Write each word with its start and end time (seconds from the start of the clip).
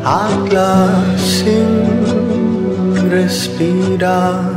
habla 0.03 0.89
sin 1.15 1.67
respirar. 3.11 4.52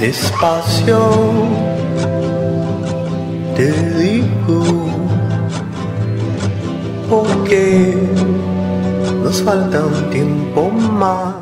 Despacio 0.00 1.10
te 3.54 3.70
digo, 3.98 4.64
porque 7.10 7.98
nos 9.22 9.42
falta 9.42 9.84
un 9.84 10.08
tiempo 10.08 10.70
más. 10.70 11.34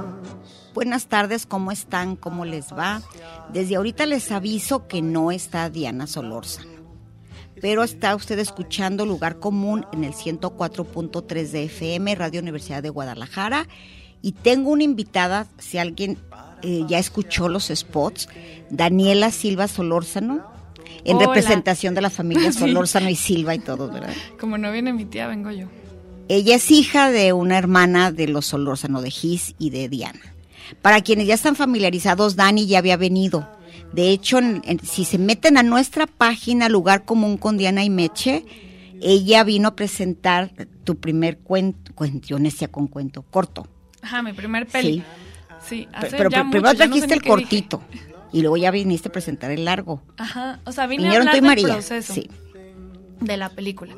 Buenas 0.74 1.06
tardes, 1.06 1.46
¿cómo 1.46 1.70
están? 1.70 2.16
¿Cómo 2.16 2.44
les 2.44 2.72
va? 2.72 3.00
Desde 3.52 3.76
ahorita 3.76 4.06
les 4.06 4.32
aviso 4.32 4.88
que 4.88 5.02
no 5.02 5.30
está 5.30 5.70
Diana 5.70 6.08
Solórzano, 6.08 6.68
pero 7.60 7.84
está 7.84 8.16
usted 8.16 8.40
escuchando 8.40 9.06
Lugar 9.06 9.38
Común 9.38 9.86
en 9.92 10.02
el 10.02 10.14
104.3 10.14 11.50
de 11.52 11.62
FM, 11.62 12.12
Radio 12.16 12.40
Universidad 12.40 12.82
de 12.82 12.90
Guadalajara, 12.90 13.68
y 14.20 14.32
tengo 14.32 14.72
una 14.72 14.82
invitada, 14.82 15.46
si 15.58 15.78
alguien 15.78 16.18
eh, 16.62 16.84
ya 16.88 16.98
escuchó 16.98 17.48
los 17.48 17.68
spots, 17.74 18.28
Daniela 18.70 19.30
Silva 19.30 19.68
Solórzano, 19.68 20.44
en 21.04 21.16
Hola. 21.16 21.26
representación 21.26 21.94
de 21.94 22.00
la 22.02 22.10
familia 22.10 22.52
Sí. 22.52 22.58
Solórzano 22.60 23.08
y 23.08 23.16
Silva 23.16 23.54
y 23.54 23.58
todos, 23.58 23.92
¿verdad? 23.92 24.14
Como 24.40 24.58
no 24.58 24.70
viene 24.72 24.92
mi 24.92 25.04
tía, 25.04 25.26
vengo 25.26 25.50
yo. 25.50 25.66
Ella 26.28 26.56
es 26.56 26.70
hija 26.70 27.10
de 27.10 27.32
una 27.32 27.56
hermana 27.56 28.12
de 28.12 28.28
los 28.28 28.46
Solórzano, 28.46 29.00
de 29.00 29.10
Gis 29.10 29.54
y 29.58 29.70
de 29.70 29.88
Diana. 29.88 30.20
Para 30.82 31.00
quienes 31.00 31.26
ya 31.26 31.34
están 31.34 31.56
familiarizados, 31.56 32.36
Dani 32.36 32.66
ya 32.66 32.78
había 32.78 32.98
venido. 32.98 33.48
De 33.94 34.10
hecho, 34.10 34.38
en- 34.38 34.60
en- 34.66 34.80
si 34.84 35.06
se 35.06 35.16
meten 35.16 35.56
a 35.56 35.62
nuestra 35.62 36.06
página 36.06 36.68
Lugar 36.68 37.06
Común 37.06 37.38
con 37.38 37.56
Diana 37.56 37.82
y 37.84 37.88
Meche, 37.90 38.44
ella 39.00 39.44
vino 39.44 39.68
a 39.68 39.76
presentar 39.76 40.52
tu 40.84 40.96
primer 40.98 41.38
cuento, 41.38 41.92
cuento, 41.94 42.26
yo 42.28 42.38
con 42.70 42.88
cuento, 42.88 43.22
corto. 43.22 43.66
Ajá, 44.02 44.22
mi 44.22 44.32
primer 44.34 44.66
peli. 44.66 44.94
Sí. 44.96 45.02
Sí, 45.64 45.88
hace 45.92 46.16
Pero 46.16 46.30
ya 46.30 46.44
pr- 46.44 46.50
primero 46.50 46.72
ya 46.72 46.86
no 46.86 46.94
sé 46.94 47.06
trajiste 47.06 47.14
el 47.14 47.20
dije. 47.20 47.28
cortito 47.30 47.82
y 48.32 48.40
luego 48.42 48.56
ya 48.56 48.70
viniste 48.70 49.08
a 49.08 49.12
presentar 49.12 49.50
el 49.50 49.64
largo. 49.64 50.02
Ajá, 50.16 50.60
o 50.64 50.72
sea, 50.72 50.86
vine 50.86 51.04
Vinieron 51.04 51.28
a 51.28 51.30
hablar 51.32 51.42
del 51.42 51.44
María. 51.64 51.74
proceso 51.74 52.12
Sí. 52.14 52.28
de 53.20 53.36
la 53.36 53.48
película. 53.50 53.94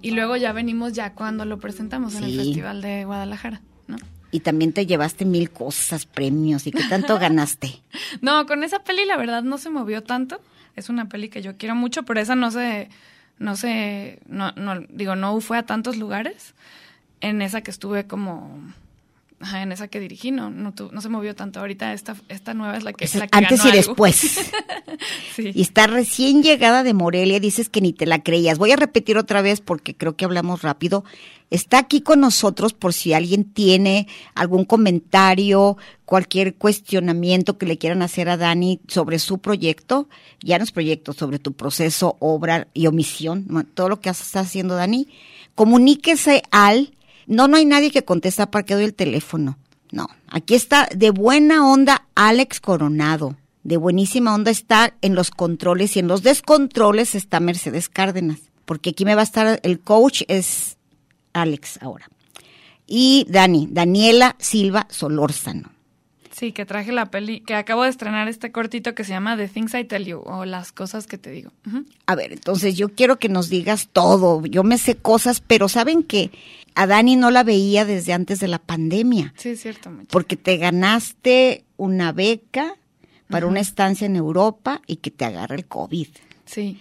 Y 0.00 0.12
luego 0.12 0.36
ya 0.36 0.52
venimos 0.52 0.92
ya 0.94 1.12
cuando 1.14 1.44
lo 1.44 1.58
presentamos 1.58 2.14
en 2.16 2.24
el. 2.24 2.36
Festival 2.36 2.80
de 2.82 3.04
Guadalajara, 3.04 3.60
¿no? 3.86 3.96
Y 4.32 4.40
también 4.40 4.72
te 4.72 4.86
llevaste 4.86 5.24
mil 5.24 5.50
cosas, 5.50 6.06
premios 6.06 6.66
y 6.66 6.72
qué 6.72 6.82
tanto 6.88 7.18
ganaste. 7.18 7.80
No, 8.20 8.46
con 8.46 8.64
esa 8.64 8.80
peli 8.80 9.04
la 9.04 9.16
verdad 9.16 9.42
no 9.42 9.58
se 9.58 9.70
movió 9.70 10.02
tanto. 10.02 10.40
Es 10.74 10.88
una 10.88 11.08
peli 11.08 11.28
que 11.28 11.42
yo 11.42 11.56
quiero 11.56 11.74
mucho, 11.74 12.02
pero 12.04 12.18
esa 12.20 12.34
no 12.34 12.50
se, 12.50 12.88
no 13.38 13.56
se, 13.56 14.20
no, 14.26 14.52
no, 14.52 14.80
digo, 14.88 15.14
no 15.16 15.38
fue 15.40 15.58
a 15.58 15.64
tantos 15.64 15.96
lugares. 15.98 16.54
En 17.20 17.42
esa 17.42 17.60
que 17.60 17.70
estuve 17.70 18.06
como, 18.06 18.58
ajá, 19.42 19.62
en 19.62 19.72
esa 19.72 19.88
que 19.88 20.00
dirigí, 20.00 20.30
no, 20.30 20.48
no, 20.50 20.72
tu- 20.72 20.90
no 20.92 21.00
se 21.00 21.08
movió 21.10 21.34
tanto. 21.34 21.60
Ahorita 21.60 21.92
esta, 21.92 22.16
esta 22.28 22.54
nueva 22.54 22.76
es 22.76 22.84
la 22.84 22.92
que, 22.94 23.04
la 23.18 23.26
que 23.26 23.36
antes 23.38 23.58
ganó 23.62 23.74
y 23.74 23.78
algo. 23.78 23.88
después. 23.90 24.40
Sí. 25.34 25.50
Y 25.54 25.62
está 25.62 25.86
recién 25.86 26.42
llegada 26.42 26.82
de 26.84 26.92
Morelia, 26.94 27.40
dices 27.40 27.68
que 27.70 27.80
ni 27.80 27.92
te 27.94 28.04
la 28.06 28.22
creías. 28.22 28.58
Voy 28.58 28.70
a 28.72 28.76
repetir 28.76 29.16
otra 29.16 29.40
vez 29.42 29.60
porque 29.62 29.96
creo 29.96 30.14
que 30.14 30.26
hablamos 30.26 30.60
rápido. 30.62 31.04
Está 31.50 31.78
aquí 31.78 32.02
con 32.02 32.20
nosotros 32.20 32.72
por 32.74 32.92
si 32.92 33.14
alguien 33.14 33.44
tiene 33.44 34.06
algún 34.34 34.64
comentario, 34.66 35.78
cualquier 36.04 36.54
cuestionamiento 36.54 37.56
que 37.58 37.66
le 37.66 37.78
quieran 37.78 38.02
hacer 38.02 38.28
a 38.28 38.36
Dani 38.36 38.80
sobre 38.88 39.18
su 39.18 39.38
proyecto, 39.38 40.08
ya 40.42 40.58
no 40.58 40.64
es 40.64 40.72
proyecto, 40.72 41.14
sobre 41.14 41.38
tu 41.38 41.52
proceso, 41.54 42.16
obra 42.20 42.68
y 42.74 42.86
omisión, 42.86 43.46
todo 43.74 43.88
lo 43.88 44.00
que 44.00 44.10
está 44.10 44.40
haciendo 44.40 44.76
Dani. 44.76 45.08
Comuníquese 45.54 46.42
al, 46.50 46.94
no, 47.26 47.48
no 47.48 47.56
hay 47.56 47.64
nadie 47.64 47.90
que 47.90 48.04
contesta 48.04 48.50
para 48.50 48.64
que 48.64 48.74
doy 48.74 48.84
el 48.84 48.94
teléfono. 48.94 49.58
No, 49.90 50.08
aquí 50.28 50.54
está 50.54 50.88
de 50.94 51.10
buena 51.10 51.70
onda 51.70 52.06
Alex 52.14 52.60
Coronado. 52.60 53.36
De 53.62 53.76
buenísima 53.76 54.34
onda 54.34 54.50
está 54.50 54.94
en 55.02 55.14
los 55.14 55.30
controles 55.30 55.96
y 55.96 56.00
en 56.00 56.08
los 56.08 56.22
descontroles 56.22 57.14
está 57.14 57.40
Mercedes 57.40 57.88
Cárdenas. 57.88 58.40
Porque 58.64 58.90
aquí 58.90 59.04
me 59.04 59.14
va 59.14 59.20
a 59.20 59.24
estar 59.24 59.60
el 59.62 59.80
coach 59.80 60.22
es 60.28 60.78
Alex 61.32 61.78
ahora. 61.82 62.08
Y 62.86 63.26
Dani, 63.28 63.68
Daniela 63.70 64.36
Silva 64.38 64.86
Solórzano. 64.90 65.70
Sí, 66.32 66.52
que 66.52 66.64
traje 66.64 66.92
la 66.92 67.10
peli, 67.10 67.40
que 67.40 67.54
acabo 67.54 67.82
de 67.82 67.90
estrenar 67.90 68.26
este 68.26 68.50
cortito 68.50 68.94
que 68.94 69.04
se 69.04 69.10
llama 69.10 69.36
The 69.36 69.48
Things 69.48 69.74
I 69.74 69.84
Tell 69.84 70.06
You, 70.06 70.22
o 70.24 70.44
Las 70.46 70.72
Cosas 70.72 71.06
que 71.06 71.18
te 71.18 71.30
digo. 71.30 71.52
A 72.06 72.14
ver, 72.14 72.32
entonces 72.32 72.74
yo 72.74 72.88
quiero 72.88 73.18
que 73.18 73.28
nos 73.28 73.50
digas 73.50 73.90
todo. 73.92 74.44
Yo 74.46 74.64
me 74.64 74.78
sé 74.78 74.96
cosas, 74.96 75.40
pero 75.40 75.68
saben 75.68 76.02
que 76.02 76.30
a 76.74 76.86
Dani 76.86 77.16
no 77.16 77.30
la 77.30 77.42
veía 77.44 77.84
desde 77.84 78.12
antes 78.12 78.40
de 78.40 78.48
la 78.48 78.58
pandemia. 78.58 79.32
Sí, 79.36 79.56
cierto. 79.56 79.90
Porque 80.10 80.36
te 80.36 80.56
ganaste 80.56 81.64
una 81.76 82.12
beca 82.12 82.74
para 83.28 83.46
una 83.46 83.60
estancia 83.60 84.06
en 84.06 84.16
Europa 84.16 84.82
y 84.86 84.96
que 84.96 85.10
te 85.10 85.24
agarra 85.24 85.54
el 85.56 85.66
COVID 85.66 86.08
Sí, 86.44 86.78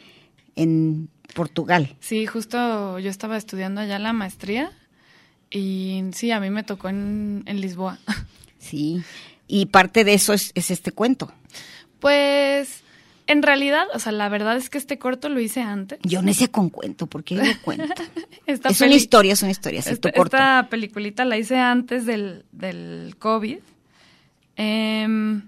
en 0.56 1.10
Portugal. 1.34 1.96
sí, 2.02 2.26
justo 2.26 3.00
yo 3.00 3.10
estaba 3.10 3.38
estudiando 3.38 3.80
allá 3.80 4.00
la 4.00 4.12
maestría 4.12 4.72
y 5.50 6.04
sí, 6.14 6.32
a 6.32 6.40
mí 6.42 6.50
me 6.50 6.64
tocó 6.64 6.90
en, 6.90 7.44
en 7.46 7.62
Lisboa. 7.62 8.00
Sí. 8.60 9.02
Y 9.48 9.66
parte 9.66 10.04
de 10.04 10.14
eso 10.14 10.34
es, 10.34 10.52
es 10.56 10.70
este 10.72 10.92
cuento. 10.92 11.34
Pues, 12.00 12.84
en 13.28 13.44
realidad, 13.44 13.86
o 13.94 14.00
sea, 14.00 14.12
la 14.12 14.30
verdad 14.30 14.58
es 14.58 14.70
que 14.70 14.78
este 14.78 14.98
corto 14.98 15.30
lo 15.30 15.40
hice 15.40 15.62
antes. 15.62 16.00
Yo 16.04 16.22
necia 16.22 16.48
con 16.48 16.70
cuento, 16.70 17.08
porque 17.08 17.40
cuento. 17.64 17.94
Esta 18.46 18.70
es 18.70 18.82
una 18.82 18.96
historia, 18.96 19.34
es 19.34 19.42
una 19.42 19.52
historia, 19.52 19.82
sí, 19.82 19.92
Esta, 19.92 20.10
tu 20.10 20.18
corto. 20.18 20.38
esta 20.38 20.68
peliculita 20.70 21.26
la 21.26 21.38
hice 21.38 21.58
antes 21.58 22.06
del, 22.06 22.46
del 22.52 23.16
COVID. 23.20 23.60
Em, 24.58 25.44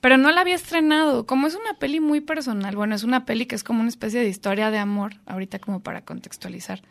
pero 0.00 0.16
no 0.16 0.30
la 0.30 0.40
había 0.40 0.54
estrenado. 0.54 1.26
Como 1.26 1.46
es 1.46 1.54
una 1.54 1.74
peli 1.78 2.00
muy 2.00 2.20
personal, 2.20 2.74
bueno, 2.74 2.94
es 2.94 3.04
una 3.04 3.24
peli 3.24 3.46
que 3.46 3.54
es 3.54 3.64
como 3.64 3.80
una 3.80 3.88
especie 3.88 4.20
de 4.20 4.28
historia 4.28 4.70
de 4.70 4.78
amor, 4.78 5.14
ahorita 5.26 5.58
como 5.58 5.80
para 5.80 6.02
contextualizar. 6.02 6.82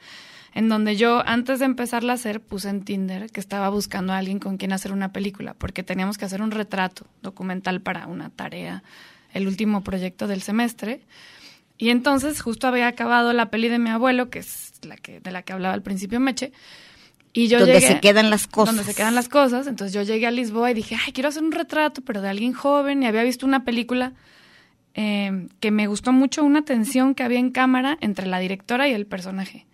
En 0.53 0.67
donde 0.67 0.95
yo, 0.95 1.21
antes 1.27 1.59
de 1.59 1.65
empezarla 1.65 2.13
a 2.13 2.15
hacer, 2.15 2.41
puse 2.41 2.69
en 2.69 2.83
Tinder 2.83 3.29
que 3.31 3.39
estaba 3.39 3.69
buscando 3.69 4.13
a 4.13 4.17
alguien 4.17 4.39
con 4.39 4.57
quien 4.57 4.73
hacer 4.73 4.91
una 4.91 5.11
película, 5.11 5.53
porque 5.53 5.83
teníamos 5.83 6.17
que 6.17 6.25
hacer 6.25 6.41
un 6.41 6.51
retrato 6.51 7.05
documental 7.21 7.81
para 7.81 8.07
una 8.07 8.29
tarea, 8.29 8.83
el 9.33 9.47
último 9.47 9.83
proyecto 9.83 10.27
del 10.27 10.41
semestre. 10.41 11.01
Y 11.77 11.89
entonces 11.91 12.41
justo 12.41 12.67
había 12.67 12.87
acabado 12.87 13.31
la 13.33 13.49
peli 13.49 13.69
de 13.69 13.79
mi 13.79 13.89
abuelo, 13.89 14.29
que 14.29 14.39
es 14.39 14.73
la 14.83 14.97
que, 14.97 15.19
de 15.21 15.31
la 15.31 15.43
que 15.43 15.53
hablaba 15.53 15.73
al 15.73 15.81
principio 15.81 16.19
Meche. 16.19 16.51
Y 17.31 17.47
yo 17.47 17.59
Donde 17.59 17.75
llegué- 17.79 17.87
se 17.87 17.99
quedan 17.99 18.29
las 18.29 18.47
cosas. 18.47 18.75
Donde 18.75 18.91
se 18.91 18.97
quedan 18.97 19.15
las 19.15 19.29
cosas. 19.29 19.67
Entonces 19.67 19.93
yo 19.93 20.01
llegué 20.01 20.27
a 20.27 20.31
Lisboa 20.31 20.71
y 20.71 20.73
dije, 20.73 20.97
ay, 21.05 21.13
quiero 21.13 21.29
hacer 21.29 21.43
un 21.43 21.51
retrato, 21.51 22.01
pero 22.01 22.21
de 22.21 22.29
alguien 22.29 22.53
joven. 22.53 23.03
Y 23.03 23.05
había 23.05 23.23
visto 23.23 23.45
una 23.45 23.63
película 23.63 24.13
eh, 24.95 25.47
que 25.59 25.71
me 25.71 25.87
gustó 25.87 26.11
mucho, 26.11 26.43
una 26.43 26.63
tensión 26.65 27.15
que 27.15 27.23
había 27.23 27.39
en 27.39 27.51
cámara 27.51 27.97
entre 28.01 28.25
la 28.25 28.39
directora 28.39 28.87
y 28.89 28.93
el 28.93 29.05
personaje. 29.05 29.65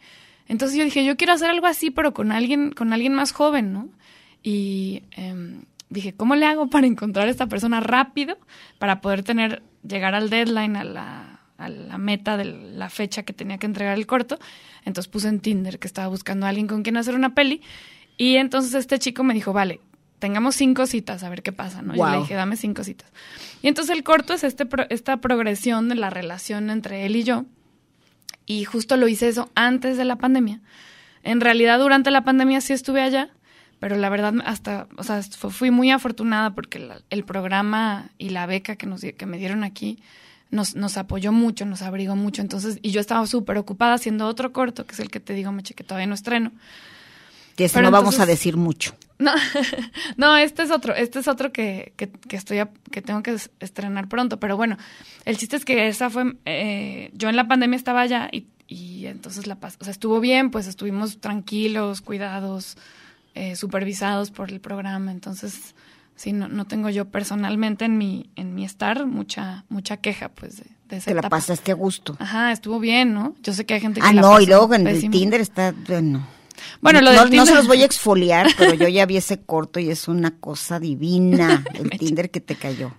Entonces 0.48 0.78
yo 0.78 0.84
dije, 0.84 1.04
yo 1.06 1.16
quiero 1.18 1.34
hacer 1.34 1.50
algo 1.50 1.66
así, 1.66 1.90
pero 1.90 2.14
con 2.14 2.32
alguien, 2.32 2.72
con 2.72 2.94
alguien 2.94 3.14
más 3.14 3.32
joven, 3.32 3.74
¿no? 3.74 3.90
Y 4.44 5.02
em, 5.12 5.64
dije, 5.90 6.14
¿cómo 6.14 6.36
le 6.36 6.46
hago 6.46 6.68
para 6.70 6.88
encontrar 6.88 7.28
a 7.28 7.32
esta 7.32 7.48
persona 7.48 7.80
rápido 7.80 8.38
para 8.80 9.02
poder 9.02 9.24
tener, 9.24 9.62
llegar 9.88 10.16
al 10.16 10.30
deadline, 10.30 10.76
a 10.76 10.84
la, 10.84 11.40
a 11.58 11.70
la 11.70 11.98
meta 11.98 12.38
de 12.38 12.46
la 12.46 12.90
fecha 12.90 13.24
que 13.24 13.34
tenía 13.34 13.58
que 13.58 13.66
entregar 13.66 13.98
el 13.98 14.06
corto? 14.08 14.40
Entonces 14.84 15.10
puse 15.12 15.28
en 15.30 15.40
Tinder 15.40 15.80
que 15.80 15.88
estaba 15.88 16.08
buscando 16.08 16.46
a 16.46 16.50
alguien 16.50 16.68
con 16.68 16.84
quien 16.84 16.98
hacer 16.98 17.16
una 17.16 17.34
peli. 17.36 17.62
Y 18.18 18.36
entonces 18.38 18.74
este 18.74 18.98
chico 19.00 19.24
me 19.24 19.34
dijo, 19.34 19.52
vale, 19.54 19.80
tengamos 20.20 20.56
cinco 20.56 20.86
citas, 20.86 21.24
a 21.24 21.30
ver 21.30 21.44
qué 21.44 21.52
pasa, 21.52 21.82
¿no? 21.82 21.94
Y 21.94 21.98
Wow. 21.98 22.12
le 22.12 22.18
dije, 22.20 22.34
dame 22.36 22.56
cinco 22.56 22.84
citas. 22.84 23.12
Y 23.62 23.68
entonces 23.68 23.96
el 23.96 24.04
corto 24.04 24.34
es 24.34 24.44
este 24.44 24.66
pro- 24.66 24.86
esta 24.90 25.18
progresión 25.18 25.90
de 25.90 25.96
la 25.96 26.10
relación 26.10 26.70
entre 26.70 27.06
él 27.06 27.16
y 27.16 27.24
yo. 27.24 27.46
Y 28.46 28.64
justo 28.66 28.96
lo 28.96 29.08
hice 29.08 29.28
eso 29.28 29.50
antes 29.56 29.98
de 29.98 30.06
la 30.06 30.16
pandemia. 30.18 30.62
En 31.24 31.42
realidad, 31.42 31.80
durante 31.80 32.12
la 32.12 32.24
pandemia 32.24 32.62
sí 32.62 32.74
estuve 32.74 33.02
allá, 33.02 33.30
pero 33.80 33.96
la 33.98 34.10
verdad, 34.10 34.34
hasta, 34.46 34.88
o 34.98 35.04
sea, 35.04 35.22
fu- 35.24 35.50
fui 35.50 35.72
muy 35.72 35.92
afortunada 35.92 36.56
porque 36.56 36.80
la- 36.80 37.02
el 37.10 37.24
programa 37.24 38.10
y 38.18 38.30
la 38.30 38.46
beca 38.46 38.76
que, 38.76 38.86
nos, 38.88 39.02
que 39.02 39.26
me 39.26 39.38
dieron 39.38 39.64
aquí 39.64 40.00
nos, 40.52 40.76
nos 40.76 40.98
apoyó 40.98 41.32
mucho, 41.32 41.66
nos 41.66 41.82
abrigó 41.82 42.16
mucho. 42.16 42.42
Entonces, 42.42 42.80
y 42.82 42.92
yo 42.92 43.02
estaba 43.02 43.26
súper 43.28 43.58
ocupada 43.58 43.96
haciendo 43.96 44.28
otro 44.28 44.54
corto, 44.54 44.86
que 44.86 44.94
es 44.94 45.00
el 45.00 45.10
que 45.10 45.20
te 45.20 45.34
digo, 45.34 45.52
Meche, 45.52 45.74
que 45.74 45.84
todavía 45.84 46.08
no 46.08 46.14
estreno. 46.16 46.52
Pero 47.74 47.86
no 47.86 47.92
vamos 47.92 48.20
a 48.20 48.26
decir 48.26 48.58
mucho. 48.58 48.96
No, 49.18 49.32
no, 50.18 50.36
este 50.38 50.64
es 50.64 50.72
otro, 50.72 50.94
este 50.94 51.20
es 51.20 51.28
otro 51.28 51.52
que, 51.54 51.94
que, 51.96 52.10
que 52.10 52.36
estoy 52.36 52.60
a- 52.60 52.70
que 52.92 53.02
tengo 53.02 53.24
que 53.24 53.32
es- 53.32 53.50
estrenar 53.60 54.08
pronto. 54.08 54.40
Pero 54.40 54.56
bueno, 54.58 54.78
el 55.26 55.38
chiste 55.38 55.56
es 55.56 55.66
que 55.66 55.88
esa 55.88 56.10
fue, 56.10 56.36
eh, 56.46 57.12
yo 57.14 57.30
en 57.30 57.36
la 57.38 57.48
pandemia 57.48 57.78
estaba 57.78 58.02
allá 58.02 58.30
y, 58.32 58.46
y 58.68 59.06
entonces 59.08 59.48
la 59.48 59.60
pas- 59.60 59.78
o 59.80 59.84
sea, 59.86 59.92
estuvo 59.92 60.20
bien, 60.20 60.52
pues 60.52 60.68
estuvimos 60.68 61.20
tranquilos, 61.20 62.02
cuidados, 62.02 62.78
eh, 63.36 63.56
supervisados 63.56 64.32
por 64.32 64.50
el 64.52 64.60
programa. 64.60 65.12
Entonces, 65.12 65.76
sí, 66.16 66.34
no, 66.34 66.48
no 66.48 66.66
tengo 66.66 66.90
yo 66.90 67.06
personalmente 67.06 67.86
en 67.86 67.98
mi, 67.98 68.30
en 68.36 68.56
mi 68.56 68.66
estar 68.66 69.06
mucha, 69.06 69.66
mucha 69.70 69.98
queja, 69.98 70.30
pues, 70.30 70.58
de, 70.58 70.66
de 70.90 70.98
esa 70.98 71.06
Te 71.06 71.14
la 71.14 71.20
etapa. 71.20 71.38
pasaste 71.38 71.72
a 71.72 71.76
gusto. 71.76 72.16
Ajá, 72.20 72.52
estuvo 72.52 72.80
bien, 72.80 73.14
¿no? 73.14 73.36
Yo 73.44 73.54
sé 73.54 73.66
que 73.66 73.76
hay 73.76 73.82
gente 73.82 74.02
que 74.02 74.08
Ah, 74.08 74.14
la 74.14 74.22
no, 74.22 74.40
y 74.42 74.46
luego 74.48 74.74
en 74.74 74.88
el. 74.88 75.10
Tinder 75.10 75.42
está, 75.42 75.74
bueno. 75.88 76.28
Bueno, 76.82 77.02
lo 77.02 77.12
no, 77.14 77.26
del 77.26 77.36
no 77.36 77.44
Tinder- 77.44 77.48
se 77.50 77.56
los 77.56 77.68
voy 77.68 77.82
a 77.82 77.86
exfoliar, 77.86 78.48
pero 78.58 78.74
yo 78.74 78.88
ya 78.88 79.06
vi 79.06 79.18
ese 79.18 79.42
corto 79.42 79.80
y 79.80 79.90
es 79.90 80.08
una 80.08 80.32
cosa 80.32 80.80
divina, 80.80 81.64
el 81.74 81.90
Tinder 81.92 82.32
que 82.32 82.40
te 82.42 82.56
cayó. 82.56 82.94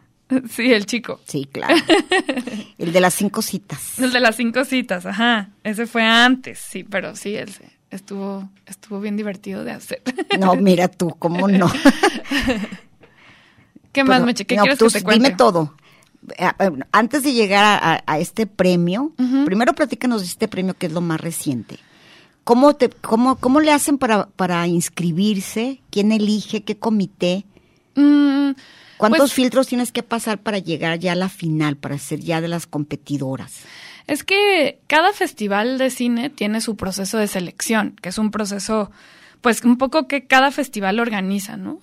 Sí, 0.50 0.72
el 0.72 0.86
chico. 0.86 1.20
Sí, 1.26 1.48
claro. 1.50 1.76
El 2.78 2.92
de 2.92 3.00
las 3.00 3.14
cinco 3.14 3.42
citas. 3.42 3.96
El 4.00 4.12
de 4.12 4.18
las 4.18 4.34
cinco 4.34 4.64
citas, 4.64 5.06
ajá. 5.06 5.50
Ese 5.62 5.86
fue 5.86 6.02
antes, 6.02 6.58
sí, 6.58 6.82
pero 6.82 7.14
sí, 7.14 7.36
ese 7.36 7.70
estuvo, 7.90 8.48
estuvo 8.66 9.00
bien 9.00 9.16
divertido 9.16 9.64
de 9.64 9.72
hacer. 9.72 10.02
No, 10.38 10.54
mira 10.56 10.88
tú, 10.88 11.14
cómo 11.18 11.48
no. 11.48 11.70
¿Qué 13.92 14.04
más, 14.04 14.22
Meche? 14.22 14.44
¿Qué 14.44 14.56
no, 14.56 14.62
quieres 14.62 14.78
tú 14.78 14.86
que 14.86 14.92
te 14.98 15.02
cuente? 15.02 15.24
Dime 15.24 15.36
todo. 15.36 15.74
Ah, 16.38 16.54
ah, 16.58 16.70
Antes 16.92 17.22
de 17.22 17.32
llegar 17.32 17.64
a, 17.64 17.94
a- 17.94 18.02
a 18.06 18.18
este 18.18 18.46
premio, 18.46 19.12
primero 19.44 19.74
platícanos 19.74 20.20
de 20.22 20.26
este 20.26 20.48
premio 20.48 20.74
que 20.74 20.86
es 20.86 20.92
lo 20.92 21.00
más 21.00 21.20
reciente. 21.20 21.78
¿Cómo, 22.44 22.74
te, 22.74 22.90
cómo, 22.90 23.36
cómo 23.36 23.60
le 23.60 23.72
hacen 23.72 23.98
para, 23.98 24.26
para 24.28 24.66
inscribirse? 24.66 25.80
¿Quién 25.90 26.12
elige? 26.12 26.62
¿Qué 26.62 26.76
comité? 26.78 27.44
Mm, 27.96 28.50
¿Cuántos 28.98 29.18
pues, 29.20 29.32
filtros 29.32 29.66
tienes 29.66 29.92
que 29.92 30.02
pasar 30.02 30.38
para 30.38 30.58
llegar 30.58 30.98
ya 30.98 31.12
a 31.12 31.16
la 31.16 31.28
final, 31.28 31.76
para 31.76 31.98
ser 31.98 32.20
ya 32.20 32.40
de 32.40 32.48
las 32.48 32.66
competidoras? 32.66 33.52
Es 34.06 34.22
que 34.22 34.78
cada 34.86 35.12
festival 35.12 35.78
de 35.78 35.90
cine 35.90 36.30
tiene 36.30 36.60
su 36.60 36.76
proceso 36.76 37.18
de 37.18 37.26
selección, 37.26 37.96
que 38.00 38.10
es 38.10 38.18
un 38.18 38.30
proceso, 38.30 38.90
pues 39.40 39.62
un 39.64 39.78
poco 39.78 40.06
que 40.06 40.26
cada 40.26 40.50
festival 40.50 41.00
organiza, 41.00 41.56
¿no? 41.56 41.80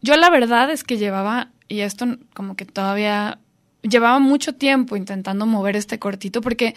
Yo 0.00 0.16
la 0.16 0.30
verdad 0.30 0.70
es 0.70 0.84
que 0.84 0.96
llevaba, 0.96 1.48
y 1.68 1.80
esto 1.80 2.06
como 2.34 2.54
que 2.54 2.64
todavía, 2.64 3.38
llevaba 3.82 4.18
mucho 4.18 4.54
tiempo 4.54 4.96
intentando 4.96 5.44
mover 5.44 5.76
este 5.76 5.98
cortito, 5.98 6.40
porque 6.40 6.74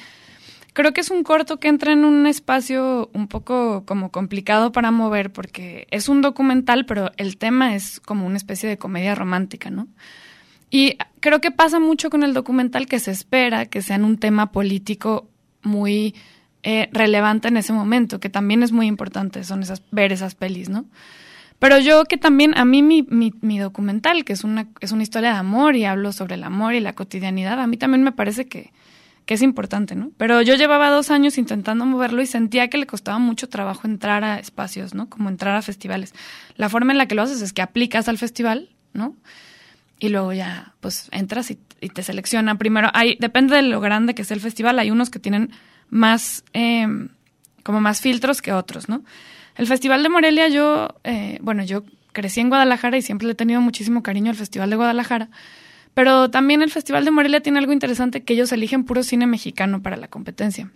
creo 0.73 0.91
que 0.91 1.01
es 1.01 1.11
un 1.11 1.23
corto 1.23 1.59
que 1.59 1.67
entra 1.67 1.93
en 1.93 2.03
un 2.03 2.25
espacio 2.25 3.09
un 3.13 3.27
poco 3.27 3.85
como 3.85 4.11
complicado 4.11 4.71
para 4.71 4.91
mover, 4.91 5.31
porque 5.31 5.87
es 5.91 6.09
un 6.09 6.21
documental, 6.21 6.85
pero 6.85 7.11
el 7.17 7.37
tema 7.37 7.75
es 7.75 7.99
como 7.99 8.25
una 8.25 8.37
especie 8.37 8.67
de 8.67 8.77
comedia 8.79 9.13
romántica, 9.13 9.69
¿no? 9.69 9.87
Y 10.75 10.97
creo 11.19 11.39
que 11.39 11.51
pasa 11.51 11.79
mucho 11.79 12.09
con 12.09 12.23
el 12.23 12.33
documental 12.33 12.87
que 12.87 12.97
se 12.97 13.11
espera 13.11 13.67
que 13.67 13.83
sean 13.83 14.03
un 14.03 14.17
tema 14.17 14.51
político 14.51 15.29
muy 15.61 16.15
eh, 16.63 16.89
relevante 16.91 17.49
en 17.49 17.57
ese 17.57 17.73
momento, 17.73 18.19
que 18.19 18.31
también 18.31 18.63
es 18.63 18.71
muy 18.71 18.87
importante, 18.87 19.43
son 19.43 19.61
esas, 19.61 19.83
ver 19.91 20.11
esas 20.11 20.33
pelis, 20.33 20.69
¿no? 20.69 20.85
Pero 21.59 21.77
yo 21.77 22.05
que 22.05 22.17
también, 22.17 22.57
a 22.57 22.65
mí 22.65 22.81
mi, 22.81 23.03
mi, 23.03 23.35
mi 23.41 23.59
documental, 23.59 24.25
que 24.25 24.33
es 24.33 24.43
una, 24.43 24.67
es 24.79 24.91
una 24.91 25.03
historia 25.03 25.33
de 25.33 25.37
amor 25.37 25.75
y 25.75 25.85
hablo 25.85 26.11
sobre 26.11 26.33
el 26.33 26.43
amor 26.43 26.73
y 26.73 26.79
la 26.79 26.93
cotidianidad, 26.93 27.59
a 27.59 27.67
mí 27.67 27.77
también 27.77 28.01
me 28.01 28.11
parece 28.11 28.47
que, 28.47 28.73
que 29.27 29.35
es 29.35 29.43
importante, 29.43 29.93
¿no? 29.93 30.09
Pero 30.17 30.41
yo 30.41 30.55
llevaba 30.55 30.89
dos 30.89 31.11
años 31.11 31.37
intentando 31.37 31.85
moverlo 31.85 32.23
y 32.23 32.25
sentía 32.25 32.71
que 32.71 32.79
le 32.79 32.87
costaba 32.87 33.19
mucho 33.19 33.47
trabajo 33.47 33.85
entrar 33.85 34.23
a 34.23 34.39
espacios, 34.39 34.95
¿no? 34.95 35.07
Como 35.07 35.29
entrar 35.29 35.55
a 35.55 35.61
festivales. 35.61 36.15
La 36.55 36.67
forma 36.67 36.93
en 36.93 36.97
la 36.97 37.05
que 37.05 37.13
lo 37.13 37.21
haces 37.21 37.43
es 37.43 37.53
que 37.53 37.61
aplicas 37.61 38.09
al 38.09 38.17
festival, 38.17 38.69
¿no? 38.93 39.15
Y 39.99 40.09
luego 40.09 40.33
ya, 40.33 40.73
pues 40.79 41.07
entras 41.11 41.49
y, 41.51 41.59
y 41.79 41.89
te 41.89 42.03
seleccionan. 42.03 42.57
Primero, 42.57 42.89
hay, 42.93 43.15
depende 43.19 43.55
de 43.55 43.61
lo 43.61 43.79
grande 43.79 44.15
que 44.15 44.23
sea 44.23 44.35
el 44.35 44.41
festival, 44.41 44.79
hay 44.79 44.91
unos 44.91 45.09
que 45.09 45.19
tienen 45.19 45.51
más, 45.89 46.43
eh, 46.53 46.87
como 47.63 47.79
más 47.79 48.01
filtros 48.01 48.41
que 48.41 48.51
otros, 48.51 48.89
¿no? 48.89 49.03
El 49.55 49.67
Festival 49.67 50.01
de 50.01 50.09
Morelia, 50.09 50.47
yo, 50.47 50.95
eh, 51.03 51.37
bueno, 51.41 51.63
yo 51.63 51.83
crecí 52.11 52.39
en 52.39 52.49
Guadalajara 52.49 52.97
y 52.97 53.01
siempre 53.01 53.27
le 53.27 53.33
he 53.33 53.35
tenido 53.35 53.61
muchísimo 53.61 54.01
cariño 54.01 54.31
al 54.31 54.35
Festival 54.35 54.69
de 54.69 54.75
Guadalajara. 54.75 55.29
Pero 55.93 56.31
también 56.31 56.63
el 56.63 56.71
Festival 56.71 57.05
de 57.05 57.11
Morelia 57.11 57.41
tiene 57.41 57.59
algo 57.59 57.71
interesante 57.71 58.23
que 58.23 58.33
ellos 58.33 58.51
eligen 58.51 58.83
puro 58.83 59.03
cine 59.03 59.27
mexicano 59.27 59.83
para 59.83 59.95
la 59.95 60.07
competencia. 60.07 60.71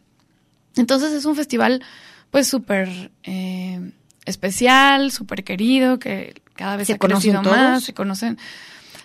Entonces 0.76 1.12
es 1.12 1.26
un 1.26 1.36
festival 1.36 1.84
pues 2.30 2.48
súper 2.48 3.12
eh, 3.24 3.92
especial, 4.26 5.12
súper 5.12 5.44
querido, 5.44 5.98
que 5.98 6.42
cada 6.54 6.78
vez 6.78 6.88
¿Se 6.88 6.94
ha 6.94 6.98
crecido 7.00 7.42
todos? 7.42 7.58
más, 7.58 7.84
se 7.84 7.94
conocen. 7.96 8.38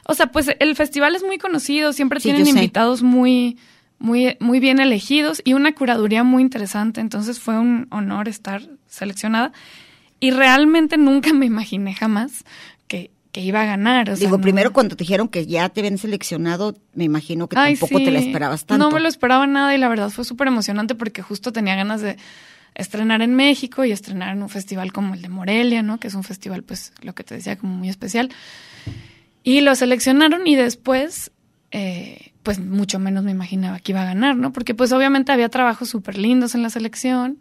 O 0.06 0.14
sea, 0.14 0.26
pues 0.32 0.50
el 0.58 0.75
festival 0.76 1.14
es 1.14 1.22
muy 1.22 1.38
conocido, 1.38 1.93
siempre 1.93 2.19
Sí, 2.20 2.25
tienen 2.28 2.44
sé. 2.46 2.50
invitados 2.50 3.02
muy, 3.02 3.56
muy, 3.99 4.37
muy 4.40 4.58
bien 4.60 4.81
elegidos 4.81 5.40
y 5.44 5.52
una 5.54 5.72
curaduría 5.75 6.25
muy 6.25 6.43
interesante. 6.43 7.00
Entonces 7.00 7.38
fue 7.38 7.58
un 7.58 7.86
honor 7.91 8.29
estar 8.29 8.62
seleccionada. 8.88 9.53
Y 10.20 10.31
realmente 10.31 10.96
nunca 10.96 11.32
me 11.32 11.46
imaginé 11.46 11.94
jamás 11.94 12.44
que, 12.88 13.10
que 13.32 13.41
iba 13.41 13.62
a 13.62 13.65
ganar. 13.65 14.10
o 14.10 14.17
sea, 14.17 14.24
Digo, 14.27 14.38
no- 14.38 14.43
primero 14.43 14.72
cuando 14.72 14.96
te 14.96 15.05
dijeron 15.05 15.29
que 15.29 15.46
ya 15.46 15.69
te 15.69 15.81
habían 15.81 15.98
seleccionado, 15.98 16.77
me 16.94 17.05
imagino 17.05 17.48
que 17.48 17.56
Ay, 17.58 17.74
tampoco 17.77 18.03
te 18.05 18.10
la 18.10 18.19
esperabas 18.20 18.65
tanto. 18.67 18.84
No 18.84 18.91
me 18.93 19.00
lo 19.00 19.08
esperaba 19.08 19.46
nada 19.46 19.74
y 19.74 19.79
la 19.79 19.88
verdad 19.88 20.10
fue 20.10 20.24
súper 20.24 20.48
emocionante 20.48 20.94
porque 20.94 21.22
justo 21.22 21.53
tenía 21.53 21.74
ganas 21.77 22.00
de 22.03 22.17
estrenar 22.74 23.20
en 23.22 23.34
México 23.34 23.84
y 23.84 23.93
estrenar 23.93 24.34
en 24.36 24.43
un 24.43 24.48
festival 24.48 24.93
como 24.93 25.15
el 25.15 25.22
de 25.22 25.29
Morelia, 25.29 25.82
¿no? 25.82 25.98
Que 26.00 26.08
es 26.08 26.15
un 26.15 26.24
festival, 26.24 26.62
pues, 26.62 26.93
lo 27.03 27.15
que 27.15 27.22
te 27.24 27.34
decía, 27.34 27.56
como 27.56 27.74
muy 27.77 27.88
especial. 27.88 28.31
Y 29.43 29.61
lo 29.61 29.75
seleccionaron 29.75 30.46
y 30.46 30.55
después, 30.56 31.31
eh, 31.70 32.32
pues, 32.43 32.58
mucho 32.61 32.99
menos 32.99 33.25
me 33.25 33.31
imaginaba 33.32 33.79
que 33.81 33.93
iba 33.93 34.03
a 34.03 34.06
ganar, 34.06 34.37
¿no? 34.37 34.53
Porque, 34.53 34.75
pues, 34.75 34.93
obviamente 34.93 35.32
había 35.32 35.49
trabajos 35.49 35.89
súper 35.89 36.17
lindos 36.19 36.55
en 36.55 36.63
la 36.63 36.70
selección. 36.70 37.39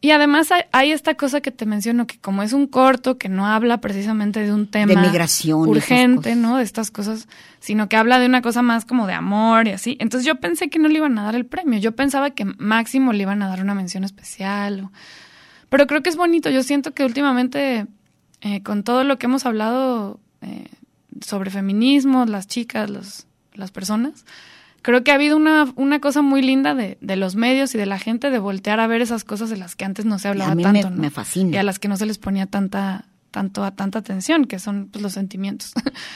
Y 0.00 0.12
además 0.12 0.52
hay, 0.52 0.62
hay 0.70 0.92
esta 0.92 1.14
cosa 1.14 1.40
que 1.40 1.50
te 1.50 1.66
menciono, 1.66 2.06
que 2.06 2.18
como 2.20 2.44
es 2.44 2.52
un 2.52 2.68
corto 2.68 3.18
que 3.18 3.28
no 3.28 3.48
habla 3.48 3.80
precisamente 3.80 4.38
de 4.44 4.52
un 4.52 4.68
tema 4.68 5.02
migración 5.02 5.58
y 5.58 5.78
esas 5.78 5.90
urgente. 5.90 6.36
¿no? 6.36 6.56
De 6.58 6.62
estas 6.62 6.92
cosas, 6.92 7.26
sino 7.58 7.88
que 7.88 7.96
habla 7.96 8.20
de 8.20 8.26
una 8.26 8.40
cosa 8.40 8.62
más 8.62 8.84
como 8.84 9.08
de 9.08 9.14
amor 9.14 9.66
y 9.66 9.72
así. 9.72 9.96
Entonces 9.98 10.24
yo 10.24 10.36
pensé 10.36 10.70
que 10.70 10.78
no 10.78 10.86
le 10.86 10.98
iban 10.98 11.18
a 11.18 11.24
dar 11.24 11.34
el 11.34 11.46
premio. 11.46 11.80
Yo 11.80 11.96
pensaba 11.96 12.30
que 12.30 12.44
máximo 12.44 13.12
le 13.12 13.22
iban 13.22 13.42
a 13.42 13.48
dar 13.48 13.60
una 13.60 13.74
mención 13.74 14.04
especial. 14.04 14.84
o- 14.84 14.92
Pero 15.68 15.88
creo 15.88 16.00
que 16.00 16.10
es 16.10 16.16
bonito. 16.16 16.48
Yo 16.48 16.62
siento 16.62 16.94
que 16.94 17.04
últimamente, 17.04 17.86
eh, 18.40 18.62
con 18.62 18.84
todo 18.84 19.02
lo 19.02 19.18
que 19.18 19.26
hemos 19.26 19.46
hablado 19.46 20.20
eh, 20.42 20.66
sobre 21.24 21.50
feminismo, 21.50 22.26
las 22.26 22.46
chicas, 22.46 22.90
los, 22.90 23.26
las 23.54 23.70
personas, 23.70 24.24
creo 24.82 25.02
que 25.04 25.10
ha 25.10 25.14
habido 25.14 25.36
una, 25.36 25.72
una 25.76 26.00
cosa 26.00 26.22
muy 26.22 26.42
linda 26.42 26.74
de, 26.74 26.98
de 27.00 27.16
los 27.16 27.36
medios 27.36 27.74
y 27.74 27.78
de 27.78 27.86
la 27.86 27.98
gente 27.98 28.30
de 28.30 28.38
voltear 28.38 28.80
a 28.80 28.86
ver 28.86 29.02
esas 29.02 29.24
cosas 29.24 29.50
de 29.50 29.56
las 29.56 29.76
que 29.76 29.84
antes 29.84 30.04
no 30.04 30.18
se 30.18 30.28
hablaba 30.28 30.52
a 30.52 30.54
mí 30.54 30.62
tanto. 30.62 30.90
me, 30.90 30.96
¿no? 30.96 31.02
me 31.02 31.10
fascina. 31.10 31.54
Y 31.54 31.58
a 31.58 31.62
las 31.62 31.78
que 31.78 31.88
no 31.88 31.96
se 31.96 32.06
les 32.06 32.18
ponía 32.18 32.46
tanta 32.46 33.04
tanto 33.30 33.62
a 33.62 33.72
tanta 33.72 33.98
atención, 33.98 34.46
que 34.46 34.58
son 34.58 34.88
pues, 34.88 35.02
los 35.02 35.12
sentimientos, 35.12 35.72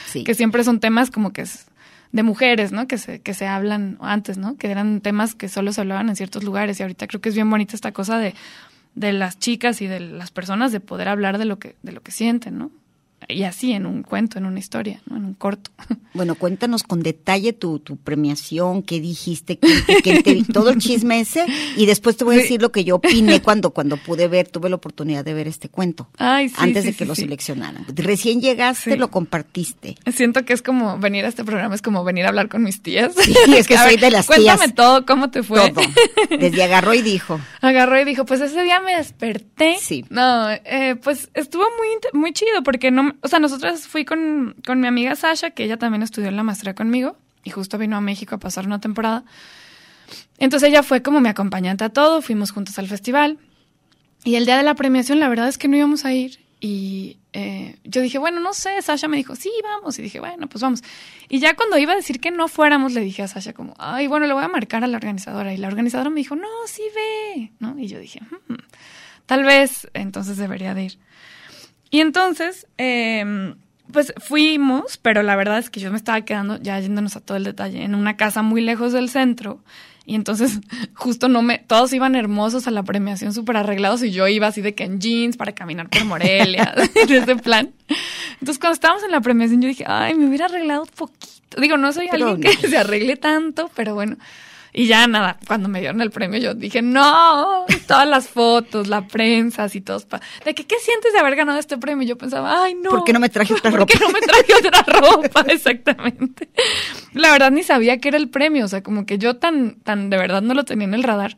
Sí. 0.07 0.23
que 0.25 0.33
siempre 0.33 0.63
son 0.63 0.79
temas 0.79 1.11
como 1.11 1.31
que 1.31 1.41
es 1.43 1.67
de 2.11 2.23
mujeres, 2.23 2.71
¿no? 2.71 2.87
Que 2.87 2.97
se 2.97 3.21
que 3.21 3.33
se 3.33 3.45
hablan 3.47 3.97
antes, 4.01 4.37
¿no? 4.37 4.57
Que 4.57 4.71
eran 4.71 5.01
temas 5.01 5.35
que 5.35 5.47
solo 5.49 5.73
se 5.73 5.81
hablaban 5.81 6.09
en 6.09 6.15
ciertos 6.15 6.43
lugares 6.43 6.79
y 6.79 6.83
ahorita 6.83 7.05
creo 7.07 7.21
que 7.21 7.29
es 7.29 7.35
bien 7.35 7.49
bonita 7.49 7.75
esta 7.75 7.91
cosa 7.91 8.17
de 8.17 8.33
de 8.95 9.11
las 9.13 9.39
chicas 9.39 9.81
y 9.81 9.87
de 9.87 9.99
las 9.99 10.31
personas 10.31 10.71
de 10.71 10.79
poder 10.79 11.07
hablar 11.07 11.37
de 11.37 11.45
lo 11.45 11.59
que 11.59 11.75
de 11.83 11.91
lo 11.91 12.01
que 12.01 12.11
sienten, 12.11 12.57
¿no? 12.57 12.71
Y 13.27 13.43
así 13.43 13.71
en 13.73 13.85
un 13.85 14.03
cuento, 14.03 14.37
en 14.37 14.45
una 14.45 14.59
historia, 14.59 15.01
¿no? 15.05 15.17
en 15.17 15.25
un 15.25 15.33
corto. 15.33 15.71
Bueno, 16.15 16.35
cuéntanos 16.35 16.83
con 16.83 17.01
detalle 17.01 17.53
tu, 17.53 17.79
tu 17.79 17.97
premiación, 17.97 18.83
qué 18.83 18.99
dijiste, 19.01 19.57
qué, 19.57 19.97
qué 20.03 20.21
te- 20.21 20.43
todo 20.53 20.69
el 20.69 20.77
chisme 20.77 21.19
ese, 21.19 21.43
y 21.75 21.87
después 21.87 22.17
te 22.17 22.23
voy 22.23 22.35
a 22.35 22.37
decir 22.37 22.61
lo 22.61 22.71
que 22.71 22.83
yo 22.83 22.97
opiné 22.97 23.41
cuando, 23.41 23.71
cuando 23.71 23.97
pude 23.97 24.27
ver, 24.27 24.47
tuve 24.47 24.69
la 24.69 24.75
oportunidad 24.75 25.25
de 25.25 25.33
ver 25.33 25.47
este 25.47 25.69
cuento, 25.69 26.07
Ay, 26.19 26.49
sí, 26.49 26.55
antes 26.59 26.83
sí, 26.83 26.91
de 26.91 26.95
que 26.97 27.03
sí, 27.05 27.07
lo 27.07 27.15
seleccionaran. 27.15 27.87
Recién 27.95 28.41
llegaste, 28.41 28.95
lo 28.95 29.09
compartiste. 29.09 29.95
Siento 30.13 30.45
que 30.45 30.53
es 30.53 30.61
como 30.61 30.99
venir 30.99 31.25
a 31.25 31.29
este 31.29 31.43
programa, 31.43 31.73
es 31.73 31.81
como 31.81 32.03
venir 32.03 32.25
a 32.25 32.29
hablar 32.29 32.47
con 32.47 32.61
mis 32.61 32.83
tías. 32.83 33.15
Sí, 33.19 33.33
es 33.57 33.67
que 33.67 33.75
A 33.77 33.83
soy 33.83 33.97
de 33.97 34.11
las 34.11 34.27
Cuéntame 34.27 34.65
tías. 34.65 34.75
todo, 34.75 35.07
¿cómo 35.07 35.31
te 35.31 35.41
fue? 35.41 35.71
Todo. 35.71 35.81
Desde 36.39 36.61
agarró 36.63 36.93
y 36.93 37.01
dijo. 37.01 37.39
Agarró 37.61 37.99
y 37.99 38.05
dijo, 38.05 38.25
pues 38.25 38.39
ese 38.39 38.61
día 38.61 38.79
me 38.81 38.95
desperté. 38.95 39.77
Sí. 39.81 40.05
No, 40.11 40.51
eh, 40.51 40.95
pues 41.03 41.31
estuvo 41.33 41.63
muy, 41.79 42.21
muy 42.21 42.33
chido 42.33 42.61
porque 42.63 42.91
no, 42.91 43.12
o 43.21 43.27
sea, 43.27 43.39
nosotras 43.39 43.87
fui 43.87 44.05
con, 44.05 44.55
con 44.65 44.79
mi 44.79 44.87
amiga 44.87 45.15
Sasha, 45.15 45.51
que 45.51 45.63
ella 45.63 45.77
también 45.77 46.03
estudió 46.03 46.29
en 46.29 46.35
la 46.35 46.43
maestría 46.43 46.73
conmigo 46.75 47.17
y 47.43 47.49
justo 47.49 47.77
vino 47.77 47.97
a 47.97 48.01
México 48.01 48.35
a 48.35 48.39
pasar 48.39 48.65
una 48.65 48.79
temporada. 48.79 49.23
Entonces 50.37 50.69
ella 50.69 50.83
fue 50.83 51.01
como 51.01 51.21
mi 51.21 51.29
acompañante 51.29 51.83
a 51.83 51.89
todo, 51.89 52.21
fuimos 52.21 52.51
juntos 52.51 52.77
al 52.79 52.87
festival 52.87 53.37
y 54.23 54.35
el 54.35 54.45
día 54.45 54.57
de 54.57 54.63
la 54.63 54.75
premiación 54.75 55.19
la 55.19 55.29
verdad 55.29 55.47
es 55.47 55.57
que 55.57 55.67
no 55.67 55.77
íbamos 55.77 56.05
a 56.05 56.13
ir 56.13 56.39
y 56.59 57.17
eh, 57.33 57.77
yo 57.83 58.01
dije, 58.01 58.17
bueno, 58.19 58.39
no 58.39 58.53
sé, 58.53 58.81
Sasha 58.81 59.09
me 59.09 59.17
dijo, 59.17 59.35
sí, 59.35 59.51
vamos 59.63 59.99
y 59.99 60.01
dije, 60.01 60.19
bueno, 60.21 60.47
pues 60.47 60.61
vamos. 60.61 60.81
Y 61.27 61.39
ya 61.39 61.55
cuando 61.55 61.77
iba 61.77 61.91
a 61.91 61.95
decir 61.97 62.21
que 62.21 62.31
no 62.31 62.47
fuéramos, 62.47 62.93
le 62.93 63.01
dije 63.01 63.21
a 63.21 63.27
Sasha 63.27 63.53
como, 63.53 63.73
ay, 63.79 64.07
bueno, 64.07 64.27
le 64.27 64.33
voy 64.33 64.43
a 64.43 64.47
marcar 64.47 64.83
a 64.83 64.87
la 64.87 64.95
organizadora 64.95 65.53
y 65.53 65.57
la 65.57 65.67
organizadora 65.67 66.09
me 66.09 66.21
dijo, 66.21 66.35
no, 66.37 66.47
sí 66.67 66.83
ve, 66.95 67.51
¿no? 67.59 67.77
Y 67.77 67.87
yo 67.87 67.99
dije, 67.99 68.21
"Hmm, 68.47 68.55
tal 69.25 69.43
vez 69.43 69.89
entonces 69.93 70.37
debería 70.37 70.73
de 70.73 70.83
ir. 70.85 70.99
Y 71.93 72.01
entonces, 72.01 72.65
eh, 72.79 73.53
pues 73.91 74.15
fuimos, 74.17 74.97
pero 74.97 75.21
la 75.21 75.35
verdad 75.35 75.59
es 75.59 75.69
que 75.69 75.79
yo 75.79 75.91
me 75.91 75.97
estaba 75.97 76.21
quedando, 76.21 76.59
ya 76.59 76.79
yéndonos 76.79 77.15
a 77.15 77.21
todo 77.21 77.37
el 77.37 77.43
detalle, 77.43 77.83
en 77.83 77.93
una 77.93 78.17
casa 78.17 78.41
muy 78.41 78.61
lejos 78.61 78.93
del 78.93 79.09
centro. 79.09 79.63
Y 80.03 80.15
entonces, 80.15 80.59
justo 80.95 81.29
no 81.29 81.43
me, 81.43 81.59
todos 81.59 81.93
iban 81.93 82.15
hermosos 82.15 82.65
a 82.65 82.71
la 82.71 82.81
premiación, 82.81 83.31
súper 83.31 83.57
arreglados, 83.57 84.01
y 84.01 84.09
yo 84.09 84.27
iba 84.27 84.47
así 84.47 84.61
de 84.61 84.73
que 84.73 84.85
en 84.85 84.99
jeans 84.99 85.37
para 85.37 85.51
caminar 85.51 85.87
por 85.87 86.03
Morelia, 86.05 86.73
de 87.07 87.17
ese 87.17 87.35
plan. 87.35 87.71
Entonces, 88.39 88.57
cuando 88.57 88.73
estábamos 88.73 89.03
en 89.03 89.11
la 89.11 89.21
premiación, 89.21 89.61
yo 89.61 89.67
dije, 89.67 89.85
ay, 89.87 90.15
me 90.15 90.25
hubiera 90.25 90.45
arreglado 90.45 90.87
poquito. 90.87 91.61
Digo, 91.61 91.77
no 91.77 91.93
soy 91.93 92.07
Pero 92.09 92.29
alguien 92.29 92.51
no. 92.55 92.59
que 92.59 92.69
se 92.69 92.75
arregle 92.75 93.17
tanto, 93.17 93.69
pero 93.75 93.93
bueno. 93.93 94.17
Y 94.75 94.87
ya 94.87 95.05
nada, 95.05 95.37
cuando 95.47 95.69
me 95.69 95.79
dieron 95.81 96.01
el 96.01 96.09
premio 96.09 96.39
yo 96.39 96.55
dije, 96.55 96.81
no, 96.81 97.65
todas 97.87 98.07
las 98.07 98.27
fotos, 98.27 98.87
la 98.87 99.07
prensa, 99.07 99.65
así 99.65 99.81
todos. 99.81 100.05
pa- 100.05 100.19
de 100.45 100.55
que, 100.55 100.65
¿qué 100.65 100.77
sientes 100.79 101.13
de 101.13 101.19
haber 101.19 101.35
ganado 101.35 101.59
este 101.59 101.77
premio? 101.77 102.07
Yo 102.07 102.17
pensaba, 102.17 102.63
ay, 102.63 102.73
no. 102.73 102.89
¿Por 102.89 103.03
qué 103.03 103.13
no 103.13 103.19
me 103.19 103.29
traje 103.29 103.53
otra 103.53 103.69
¿Por 103.77 103.85
qué 103.85 103.99
ropa? 103.99 104.07
no 104.07 104.13
me 104.13 104.21
traje 104.21 104.53
otra 104.55 104.81
ropa? 104.99 105.41
Exactamente. 105.47 106.49
La 107.13 107.31
verdad 107.31 107.51
ni 107.51 107.61
sabía 107.61 107.99
que 107.99 108.07
era 108.07 108.17
el 108.17 108.29
premio, 108.29 108.65
o 108.65 108.67
sea, 108.67 108.81
como 108.81 109.05
que 109.05 109.19
yo 109.19 109.35
tan, 109.37 109.75
tan 109.81 110.09
de 110.09 110.17
verdad 110.17 110.41
no 110.41 110.55
lo 110.55 110.65
tenía 110.65 110.85
en 110.87 110.95
el 110.95 111.03
radar, 111.03 111.37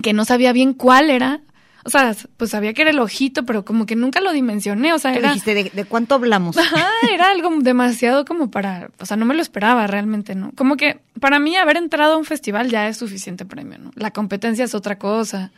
que 0.00 0.12
no 0.12 0.24
sabía 0.24 0.52
bien 0.52 0.74
cuál 0.74 1.10
era. 1.10 1.40
O 1.86 1.90
sea, 1.90 2.14
pues 2.36 2.50
sabía 2.50 2.74
que 2.74 2.82
era 2.82 2.90
el 2.90 2.98
ojito, 2.98 3.44
pero 3.46 3.64
como 3.64 3.86
que 3.86 3.94
nunca 3.96 4.20
lo 4.20 4.32
dimensioné, 4.32 4.92
o 4.92 4.98
sea, 4.98 5.14
era... 5.14 5.28
dijiste, 5.28 5.54
¿de, 5.54 5.70
de 5.72 5.84
cuánto 5.84 6.16
hablamos? 6.16 6.56
Ajá, 6.58 6.84
era 7.12 7.30
algo 7.30 7.48
demasiado 7.60 8.24
como 8.24 8.50
para, 8.50 8.90
o 8.98 9.06
sea, 9.06 9.16
no 9.16 9.24
me 9.24 9.34
lo 9.34 9.40
esperaba 9.40 9.86
realmente, 9.86 10.34
¿no? 10.34 10.50
Como 10.56 10.76
que 10.76 10.98
para 11.20 11.38
mí 11.38 11.56
haber 11.56 11.76
entrado 11.76 12.14
a 12.14 12.16
un 12.16 12.24
festival 12.24 12.68
ya 12.70 12.88
es 12.88 12.96
suficiente 12.96 13.44
premio, 13.44 13.78
¿no? 13.78 13.92
La 13.94 14.10
competencia 14.10 14.64
es 14.64 14.74
otra 14.74 14.98
cosa. 14.98 15.52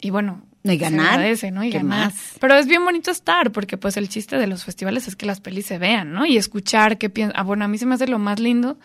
Y 0.00 0.10
bueno, 0.10 0.42
No, 0.64 0.72
y 0.72 0.76
se 0.78 0.84
ganar, 0.84 1.14
agradece, 1.14 1.50
¿no? 1.50 1.64
Y 1.64 1.70
¿qué 1.70 1.78
ganar. 1.78 2.12
más? 2.12 2.14
Pero 2.38 2.54
es 2.56 2.66
bien 2.66 2.84
bonito 2.84 3.10
estar, 3.10 3.50
porque 3.50 3.78
pues 3.78 3.96
el 3.96 4.10
chiste 4.10 4.36
de 4.36 4.46
los 4.46 4.64
festivales 4.64 5.08
es 5.08 5.16
que 5.16 5.24
las 5.24 5.40
pelis 5.40 5.64
se 5.64 5.78
vean, 5.78 6.12
¿no? 6.12 6.26
Y 6.26 6.36
escuchar 6.36 6.98
qué 6.98 7.08
piensan. 7.08 7.38
Ah, 7.40 7.42
bueno, 7.42 7.64
a 7.64 7.68
mí 7.68 7.78
se 7.78 7.86
me 7.86 7.94
hace 7.94 8.06
lo 8.06 8.18
más 8.18 8.38
lindo 8.38 8.76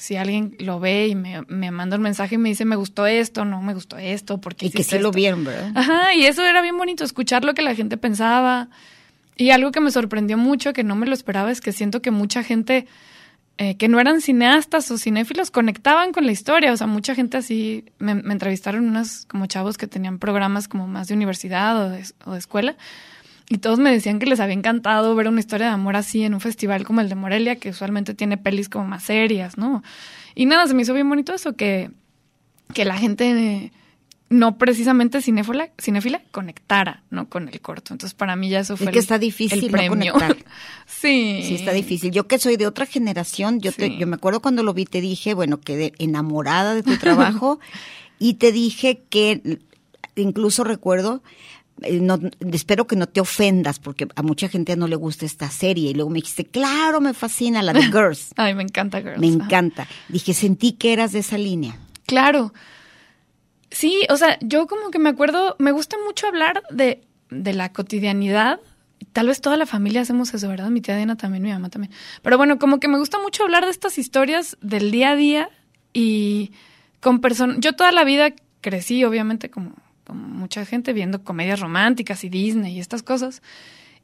si 0.00 0.16
alguien 0.16 0.56
lo 0.58 0.80
ve 0.80 1.08
y 1.08 1.14
me, 1.14 1.42
me 1.48 1.70
manda 1.70 1.98
un 1.98 2.02
mensaje 2.02 2.36
y 2.36 2.38
me 2.38 2.48
dice, 2.48 2.64
me 2.64 2.74
gustó 2.74 3.06
esto, 3.06 3.44
no 3.44 3.60
me 3.60 3.74
gustó 3.74 3.98
esto, 3.98 4.40
porque 4.40 4.66
Y 4.66 4.70
que 4.70 4.82
sí 4.82 4.98
lo 4.98 5.12
vieron, 5.12 5.44
¿verdad? 5.44 5.72
Ajá, 5.74 6.14
y 6.14 6.24
eso 6.24 6.42
era 6.42 6.62
bien 6.62 6.78
bonito, 6.78 7.04
escuchar 7.04 7.44
lo 7.44 7.52
que 7.52 7.60
la 7.60 7.74
gente 7.74 7.98
pensaba. 7.98 8.70
Y 9.36 9.50
algo 9.50 9.72
que 9.72 9.80
me 9.80 9.90
sorprendió 9.90 10.38
mucho, 10.38 10.72
que 10.72 10.84
no 10.84 10.96
me 10.96 11.06
lo 11.06 11.12
esperaba, 11.12 11.50
es 11.50 11.60
que 11.60 11.72
siento 11.72 12.00
que 12.00 12.10
mucha 12.10 12.42
gente 12.42 12.86
eh, 13.58 13.76
que 13.76 13.88
no 13.88 14.00
eran 14.00 14.22
cineastas 14.22 14.90
o 14.90 14.96
cinéfilos 14.96 15.50
conectaban 15.50 16.12
con 16.12 16.24
la 16.24 16.32
historia. 16.32 16.72
O 16.72 16.76
sea, 16.78 16.86
mucha 16.86 17.14
gente 17.14 17.36
así, 17.36 17.84
me, 17.98 18.14
me 18.14 18.32
entrevistaron 18.32 18.88
unos 18.88 19.26
como 19.26 19.44
chavos 19.44 19.76
que 19.76 19.86
tenían 19.86 20.18
programas 20.18 20.66
como 20.66 20.86
más 20.86 21.08
de 21.08 21.14
universidad 21.14 21.76
o 21.76 21.90
de, 21.90 22.06
o 22.24 22.32
de 22.32 22.38
escuela. 22.38 22.74
Y 23.52 23.58
todos 23.58 23.80
me 23.80 23.90
decían 23.90 24.20
que 24.20 24.26
les 24.26 24.38
había 24.38 24.54
encantado 24.54 25.14
ver 25.16 25.26
una 25.26 25.40
historia 25.40 25.66
de 25.66 25.72
amor 25.72 25.96
así 25.96 26.22
en 26.22 26.34
un 26.34 26.40
festival 26.40 26.84
como 26.84 27.00
el 27.00 27.08
de 27.08 27.16
Morelia, 27.16 27.56
que 27.56 27.70
usualmente 27.70 28.14
tiene 28.14 28.38
pelis 28.38 28.68
como 28.68 28.86
más 28.86 29.02
serias, 29.02 29.58
¿no? 29.58 29.82
Y 30.36 30.46
nada, 30.46 30.66
se 30.68 30.74
me 30.74 30.82
hizo 30.82 30.94
bien 30.94 31.08
bonito 31.08 31.34
eso, 31.34 31.54
que, 31.56 31.90
que 32.72 32.84
la 32.84 32.96
gente 32.96 33.72
no 34.28 34.56
precisamente 34.56 35.20
cinéfila, 35.20 35.70
cinéfila 35.82 36.22
conectara, 36.30 37.02
¿no? 37.10 37.28
Con 37.28 37.48
el 37.48 37.60
corto. 37.60 37.92
Entonces, 37.92 38.14
para 38.14 38.36
mí 38.36 38.48
ya 38.48 38.60
eso 38.60 38.74
Es 38.74 38.78
fue 38.84 38.92
que 38.92 38.98
el- 38.98 39.02
está 39.02 39.18
difícil 39.18 39.58
el 39.64 39.72
no 39.72 39.72
premio. 39.72 40.12
conectar. 40.12 40.36
sí. 40.86 41.42
Sí, 41.42 41.54
está 41.56 41.72
difícil. 41.72 42.12
Yo 42.12 42.28
que 42.28 42.38
soy 42.38 42.56
de 42.56 42.68
otra 42.68 42.86
generación, 42.86 43.58
yo, 43.58 43.72
te- 43.72 43.98
yo 43.98 44.06
me 44.06 44.14
acuerdo 44.14 44.40
cuando 44.40 44.62
lo 44.62 44.72
vi, 44.74 44.84
te 44.84 45.00
dije, 45.00 45.34
bueno, 45.34 45.58
quedé 45.60 45.92
enamorada 45.98 46.76
de 46.76 46.84
tu 46.84 46.96
trabajo 46.98 47.58
y 48.20 48.34
te 48.34 48.52
dije 48.52 49.02
que 49.10 49.58
incluso 50.14 50.62
recuerdo, 50.62 51.24
no, 52.00 52.18
espero 52.52 52.86
que 52.86 52.96
no 52.96 53.06
te 53.06 53.20
ofendas 53.20 53.78
porque 53.78 54.06
a 54.14 54.22
mucha 54.22 54.48
gente 54.48 54.76
no 54.76 54.86
le 54.86 54.96
gusta 54.96 55.24
esta 55.26 55.50
serie 55.50 55.90
y 55.90 55.94
luego 55.94 56.10
me 56.10 56.16
dijiste, 56.16 56.44
claro, 56.44 57.00
me 57.00 57.14
fascina 57.14 57.62
la 57.62 57.72
de 57.72 57.82
Girls, 57.92 58.32
Ay, 58.36 58.54
me 58.54 58.62
encanta 58.62 59.00
Girls. 59.00 59.18
me 59.18 59.26
encanta. 59.28 59.86
Dije, 60.08 60.34
sentí 60.34 60.72
que 60.72 60.92
eras 60.92 61.12
de 61.12 61.20
esa 61.20 61.38
línea. 61.38 61.76
Claro. 62.06 62.52
Sí, 63.70 64.04
o 64.10 64.16
sea, 64.16 64.36
yo 64.40 64.66
como 64.66 64.90
que 64.90 64.98
me 64.98 65.08
acuerdo, 65.08 65.54
me 65.58 65.70
gusta 65.72 65.96
mucho 66.04 66.26
hablar 66.26 66.62
de, 66.70 67.02
de 67.30 67.52
la 67.52 67.72
cotidianidad. 67.72 68.58
Tal 69.12 69.28
vez 69.28 69.40
toda 69.40 69.56
la 69.56 69.64
familia 69.66 70.00
hacemos 70.02 70.34
eso, 70.34 70.48
¿verdad? 70.48 70.70
Mi 70.70 70.80
tía 70.80 70.96
Diana 70.96 71.16
también, 71.16 71.42
mi 71.42 71.50
mamá 71.50 71.68
también. 71.70 71.92
Pero 72.22 72.36
bueno, 72.36 72.58
como 72.58 72.80
que 72.80 72.88
me 72.88 72.98
gusta 72.98 73.18
mucho 73.20 73.44
hablar 73.44 73.64
de 73.64 73.70
estas 73.70 73.96
historias 73.96 74.56
del 74.60 74.90
día 74.90 75.10
a 75.10 75.16
día 75.16 75.50
y 75.92 76.52
con 77.00 77.20
personas. 77.20 77.58
Yo 77.60 77.74
toda 77.74 77.92
la 77.92 78.04
vida 78.04 78.32
crecí, 78.60 79.04
obviamente, 79.04 79.50
como, 79.50 79.72
como 80.10 80.26
mucha 80.26 80.66
gente, 80.66 80.92
viendo 80.92 81.22
comedias 81.22 81.60
románticas 81.60 82.24
y 82.24 82.28
Disney 82.28 82.76
y 82.76 82.80
estas 82.80 83.04
cosas. 83.04 83.42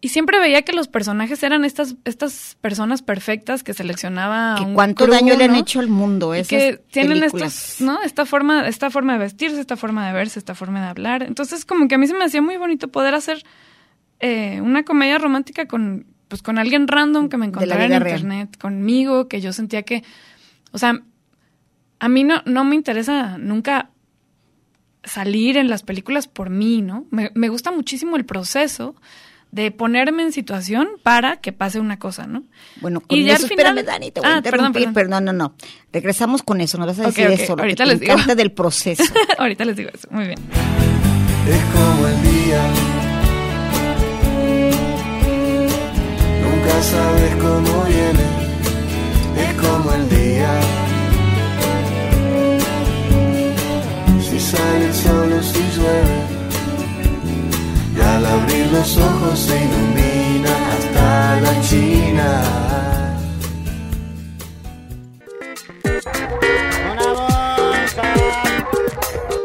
Y 0.01 0.11
siempre 0.11 0.39
veía 0.39 0.63
que 0.63 0.73
los 0.73 0.87
personajes 0.87 1.43
eran 1.43 1.65
estas, 1.65 1.97
estas 2.05 2.57
personas 2.61 3.03
perfectas 3.03 3.65
que 3.65 3.75
seleccionaba 3.75 4.55
Que 4.57 4.63
un 4.63 4.75
cuánto 4.75 5.05
crew, 5.05 5.15
daño 5.15 5.35
le 5.37 5.45
han 5.45 5.57
hecho 5.57 5.81
al 5.81 5.89
mundo 5.89 6.33
Y 6.35 6.41
esas 6.41 6.49
que 6.49 6.81
tienen 6.93 7.19
películas. 7.19 7.73
estos, 7.73 7.81
¿no? 7.81 8.01
Esta 8.03 8.25
forma, 8.25 8.69
esta 8.69 8.91
forma 8.91 9.15
de 9.15 9.19
vestirse, 9.19 9.59
esta 9.59 9.77
forma 9.77 10.07
de 10.07 10.13
verse, 10.13 10.39
esta 10.39 10.55
forma 10.55 10.81
de 10.81 10.87
hablar. 10.87 11.25
Entonces, 11.25 11.65
como 11.65 11.89
que 11.89 11.97
a 11.97 11.99
mí 11.99 12.07
se 12.07 12.15
me 12.15 12.25
hacía 12.25 12.41
muy 12.41 12.57
bonito 12.57 12.87
poder 12.87 13.15
hacer 13.15 13.43
eh, 14.21 14.61
una 14.63 14.85
comedia 14.85 15.19
romántica 15.19 15.67
con, 15.67 16.07
pues, 16.29 16.41
con 16.41 16.59
alguien 16.59 16.87
random 16.87 17.29
que 17.29 17.39
me 17.39 17.47
encontrara 17.47 17.87
en 17.87 18.01
real. 18.01 18.21
internet, 18.21 18.59
conmigo, 18.59 19.29
que 19.29 19.41
yo 19.41 19.53
sentía 19.53 19.83
que, 19.83 20.05
o 20.71 20.79
sea, 20.79 21.03
a 21.99 22.09
mí 22.09 22.23
no, 22.23 22.43
no 22.45 22.65
me 22.65 22.77
interesa 22.77 23.39
nunca 23.39 23.91
salir 25.07 25.57
en 25.57 25.69
las 25.71 25.83
películas 25.83 26.29
por 26.29 26.51
mí, 26.51 26.83
¿no? 26.83 27.07
Me, 27.11 27.31
me 27.35 27.49
gusta 27.49 27.71
muchísimo 27.73 28.17
el 28.17 28.27
proceso 28.27 28.95
de 29.53 29.71
ponerme 29.71 30.23
en 30.25 30.33
situación 30.33 30.89
para 31.03 31.37
que 31.37 31.53
pase 31.53 31.81
una 31.81 31.99
cosa, 31.99 32.27
¿no? 32.27 32.43
Bueno, 32.83 33.01
con 33.01 33.17
Y 33.19 33.25
ya 33.25 33.35
eso, 33.35 33.45
al 33.45 33.49
final- 33.49 33.79
espérame, 33.79 33.87
Dani, 33.87 34.11
te 34.11 34.21
voy 34.21 34.29
a 34.29 34.37
Ah, 34.37 34.43
perdón, 34.43 34.67
interrumpir, 34.67 34.83
perdón. 34.93 34.95
pero 34.95 35.09
no, 35.09 35.21
no, 35.21 35.33
no. 35.33 35.55
Regresamos 35.93 36.43
con 36.43 36.61
eso, 36.61 36.77
no 36.77 36.85
vas 36.87 36.99
a 36.99 37.07
decir 37.07 37.27
eso, 37.29 37.53
lo 37.53 37.57
que 37.57 37.63
ahorita 37.63 37.85
te 37.85 37.91
les 37.91 38.01
digo. 38.01 38.13
encanta 38.13 38.35
del 38.35 38.53
proceso. 38.53 39.05
Ahorita 39.39 39.65
les 39.65 39.77
digo 39.77 39.91
eso, 39.95 40.09
muy 40.11 40.27
bien. 40.27 40.39
es 41.49 41.63
como 41.73 42.07
el 42.09 42.23
día. 42.23 42.63
Nunca 46.43 46.83
sabes 46.83 47.35
cómo 47.37 47.85
viene, 47.85 48.25
es 49.49 49.55
como 49.63 49.93
el 49.93 50.09
día. 50.09 50.16
Sale 54.51 54.87
el 54.87 54.95
sol 54.95 55.33
o 55.33 55.43
si 55.43 55.63
llueve, 55.77 56.19
y 57.97 58.01
al 58.01 58.27
abrir 58.27 58.67
los 58.73 58.97
ojos 58.99 59.39
se 59.39 59.57
ilumina 59.65 60.53
hasta 60.73 61.41
la 61.41 61.61
China. 61.63 63.13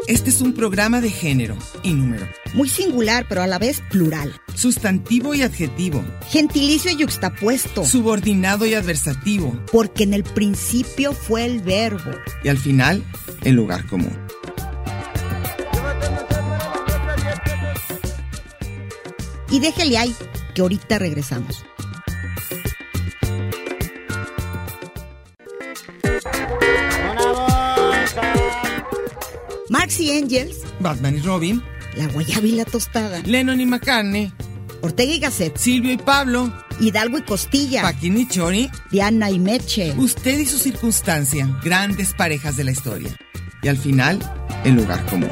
Este 0.08 0.28
es 0.30 0.40
un 0.42 0.52
programa 0.52 1.00
de 1.00 1.10
género 1.10 1.56
y 1.82 1.94
número, 1.94 2.26
Muy 2.54 2.68
singular, 2.68 3.24
pero 3.28 3.42
a 3.42 3.46
la 3.46 3.58
vez 3.58 3.82
plural. 3.90 4.32
sustantivo 4.54 5.34
y 5.34 5.42
adjetivo, 5.42 6.04
Gentilicio 6.28 6.90
y 6.90 6.96
yuxtapuesto. 6.96 7.84
subordinado 7.84 8.66
y 8.66 8.74
adversativo, 8.74 9.56
Porque 9.72 10.04
en 10.04 10.12
el 10.14 10.22
principio 10.24 11.12
fue 11.12 11.44
el 11.46 11.60
verbo. 11.62 12.10
y 12.44 12.48
al 12.48 12.58
final, 12.58 13.02
el 13.42 13.54
lugar 13.54 13.86
común. 13.86 14.16
Y 19.52 19.60
déjele 19.60 19.98
ahí, 19.98 20.16
que 20.54 20.62
ahorita 20.62 20.98
regresamos. 20.98 21.62
Marx 29.68 30.00
y 30.00 30.16
Angels, 30.16 30.56
Batman 30.80 31.18
y 31.18 31.20
Robin, 31.20 31.62
La 31.96 32.06
Guayaba 32.06 32.46
y 32.46 32.52
la 32.52 32.64
Tostada, 32.64 33.20
Lennon 33.26 33.60
y 33.60 33.66
McCartney, 33.66 34.32
Ortega 34.80 35.12
y 35.12 35.18
Gasset, 35.18 35.58
Silvio 35.58 35.92
y 35.92 35.98
Pablo, 35.98 36.50
Hidalgo 36.80 37.18
y 37.18 37.22
Costilla, 37.22 37.82
Paquín 37.82 38.16
y 38.16 38.26
Chori, 38.26 38.70
Diana 38.90 39.30
y 39.30 39.38
Meche. 39.38 39.92
usted 39.98 40.38
y 40.38 40.46
su 40.46 40.56
circunstancia, 40.56 41.46
grandes 41.62 42.14
parejas 42.14 42.56
de 42.56 42.64
la 42.64 42.70
historia. 42.70 43.14
Y 43.62 43.68
al 43.68 43.76
final, 43.76 44.18
el 44.64 44.76
lugar 44.76 45.04
común. 45.06 45.30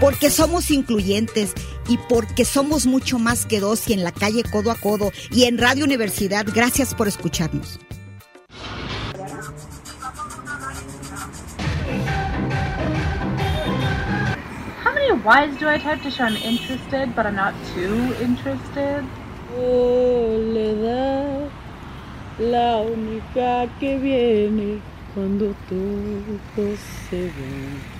Porque 0.00 0.28
somos 0.28 0.70
incluyentes 0.70 1.54
y 1.88 1.98
porque 2.08 2.44
somos 2.44 2.86
mucho 2.86 3.18
más 3.18 3.46
que 3.46 3.60
dos 3.60 3.88
y 3.88 3.92
en 3.92 4.04
la 4.04 4.12
calle 4.12 4.42
codo 4.44 4.70
a 4.70 4.74
codo 4.76 5.12
y 5.30 5.44
en 5.44 5.58
Radio 5.58 5.84
Universidad. 5.84 6.46
Gracias 6.54 6.94
por 6.94 7.08
escucharnos. 7.08 7.78
How 14.84 14.92
many 14.94 15.12
wives 15.24 15.58
do 15.58 15.68
I 15.68 15.78
type 15.78 16.02
to 16.02 16.10
show 16.10 16.24
I'm 16.24 16.36
interested, 16.36 17.14
but 17.14 17.26
I'm 17.26 17.36
not 17.36 17.54
too 17.74 18.14
interested? 18.22 19.04
Soledad, 19.56 21.48
la 22.38 22.76
única 22.78 23.66
que 23.80 23.96
viene 23.96 24.80
cuando 25.14 25.54
todos 25.68 26.78
se 27.08 27.22
van. 27.22 27.95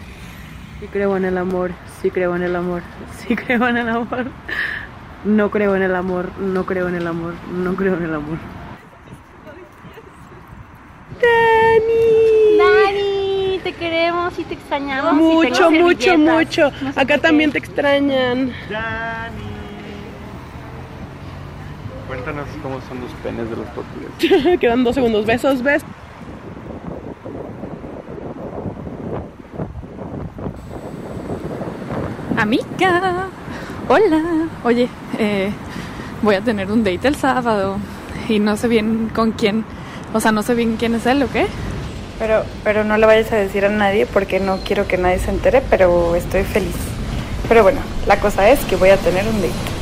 Sí 0.81 0.87
creo 0.89 1.17
en 1.17 1.25
el 1.25 1.39
amor, 1.39 1.71
sí 2.03 2.11
creo 2.11 2.37
en 2.37 2.43
el 2.43 2.55
amor, 2.55 2.83
sí 3.19 3.35
creo 3.35 3.67
en 3.69 3.79
el 3.79 3.89
amor. 3.89 4.31
No 5.25 5.51
creo 5.51 5.75
en 5.75 5.83
el 5.83 5.95
amor, 5.95 6.31
no 6.39 6.67
creo 6.67 6.89
en 6.89 6.95
el 6.95 7.07
amor, 7.07 7.35
no 7.51 7.75
creo 7.75 7.97
en 7.97 8.05
el 8.05 8.15
amor. 8.15 8.39
Dani. 11.21 12.59
Dani, 12.59 13.61
te 13.65 13.73
queremos 13.73 14.39
y 14.39 14.45
te 14.45 14.55
extrañamos. 14.55 15.15
y 15.15 15.17
Mucho, 15.17 15.69
tengo 15.69 15.87
mucho, 15.87 16.19
mucho. 16.19 16.71
No 16.83 16.93
sé 16.93 17.01
Acá 17.01 17.19
también 17.19 17.51
te 17.51 17.59
extrañan. 17.59 18.53
Cuéntanos 22.07 22.47
cómo 22.63 22.81
son 22.83 23.01
los 23.01 23.11
penes 23.23 23.49
de 23.51 23.57
los 23.57 23.67
portugueses. 23.69 24.59
Quedan 24.61 24.85
dos 24.85 24.95
segundos. 24.95 25.27
Besos, 25.27 25.63
besos. 25.63 25.89
Amiga, 32.47 33.27
hola. 33.89 34.23
Oye, 34.63 34.89
eh, 35.19 35.51
voy 36.23 36.37
a 36.37 36.41
tener 36.43 36.71
un 36.71 36.85
date 36.85 37.09
el 37.09 37.17
sábado 37.17 37.79
y 38.29 38.39
no 38.39 38.57
sé 38.57 38.69
bien 38.69 39.11
con 39.13 39.33
quién, 39.33 39.65
o 40.15 40.21
sea, 40.21 40.31
no 40.31 40.45
sé 40.45 40.55
bien 40.55 40.77
quién 40.77 40.95
es 40.95 41.07
él 41.07 41.25
o 41.25 41.29
qué. 41.29 41.49
Pero, 42.21 42.45
pero 42.63 42.85
no 42.85 42.99
le 42.99 43.07
vayas 43.07 43.33
a 43.33 43.37
decir 43.37 43.65
a 43.65 43.69
nadie 43.69 44.07
porque 44.07 44.39
no 44.39 44.59
quiero 44.59 44.87
que 44.87 44.97
nadie 44.97 45.19
se 45.19 45.31
entere, 45.33 45.61
pero 45.69 46.15
estoy 46.15 46.45
feliz. 46.45 46.77
Pero 47.49 47.65
bueno, 47.65 47.81
la 48.07 48.21
cosa 48.21 48.49
es 48.49 48.61
que 48.67 48.77
voy 48.77 48.91
a 48.91 48.97
tener 48.97 49.27
un 49.27 49.43
date. 49.43 49.76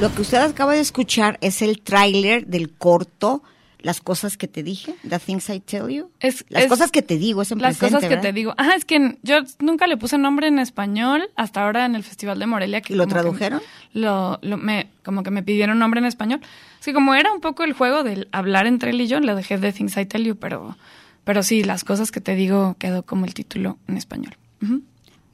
Lo 0.00 0.12
que 0.14 0.22
usted 0.22 0.38
acaba 0.38 0.72
de 0.74 0.80
escuchar 0.80 1.38
es 1.42 1.60
el 1.62 1.82
tráiler 1.82 2.46
del 2.46 2.70
corto 2.72 3.42
Las 3.80 4.00
cosas 4.00 4.36
que 4.36 4.46
te 4.48 4.62
dije, 4.62 4.94
The 5.08 5.18
Things 5.18 5.48
I 5.50 5.60
Tell 5.60 5.88
You. 5.88 6.10
Es, 6.20 6.44
Las 6.50 6.64
es- 6.64 6.68
cosas 6.68 6.90
que 6.90 7.00
te 7.02 7.16
digo, 7.18 7.40
es 7.42 7.50
en 7.50 7.58
Las 7.62 7.76
presente, 7.78 7.94
cosas 7.96 8.08
que 8.08 8.14
¿verdad? 8.16 8.28
te 8.28 8.32
digo. 8.34 8.54
Ah, 8.58 8.72
es 8.76 8.84
que 8.84 9.18
yo 9.22 9.38
nunca 9.58 9.86
le 9.86 9.96
puse 9.96 10.18
nombre 10.18 10.48
en 10.48 10.58
español 10.58 11.28
hasta 11.36 11.62
ahora 11.64 11.86
en 11.86 11.94
el 11.94 12.02
Festival 12.02 12.38
de 12.38 12.46
Morelia. 12.46 12.80
Que 12.82 12.92
¿Y 12.92 12.96
lo 12.96 13.04
que 13.06 13.10
tradujeron? 13.14 13.62
Lo, 13.94 14.38
lo- 14.42 14.56
me, 14.58 14.90
como 15.04 15.22
que 15.22 15.30
me 15.30 15.42
pidieron 15.42 15.78
nombre 15.78 16.00
en 16.00 16.06
español. 16.06 16.40
Sí, 16.80 16.92
como 16.92 17.14
era 17.14 17.32
un 17.32 17.40
poco 17.40 17.62
el 17.64 17.72
juego 17.72 18.02
del 18.02 18.28
hablar 18.32 18.66
entre 18.66 18.90
él 18.90 19.00
y 19.00 19.06
yo, 19.06 19.18
le 19.20 19.34
dejé 19.34 19.56
The 19.58 19.72
Things 19.72 19.96
I 19.96 20.04
Tell 20.06 20.24
You, 20.24 20.36
pero, 20.36 20.76
pero 21.24 21.42
sí, 21.42 21.64
las 21.64 21.84
cosas 21.84 22.10
que 22.10 22.20
te 22.20 22.34
digo 22.34 22.76
quedó 22.78 23.02
como 23.04 23.24
el 23.26 23.32
título 23.34 23.78
en 23.88 23.96
español. 23.96 24.36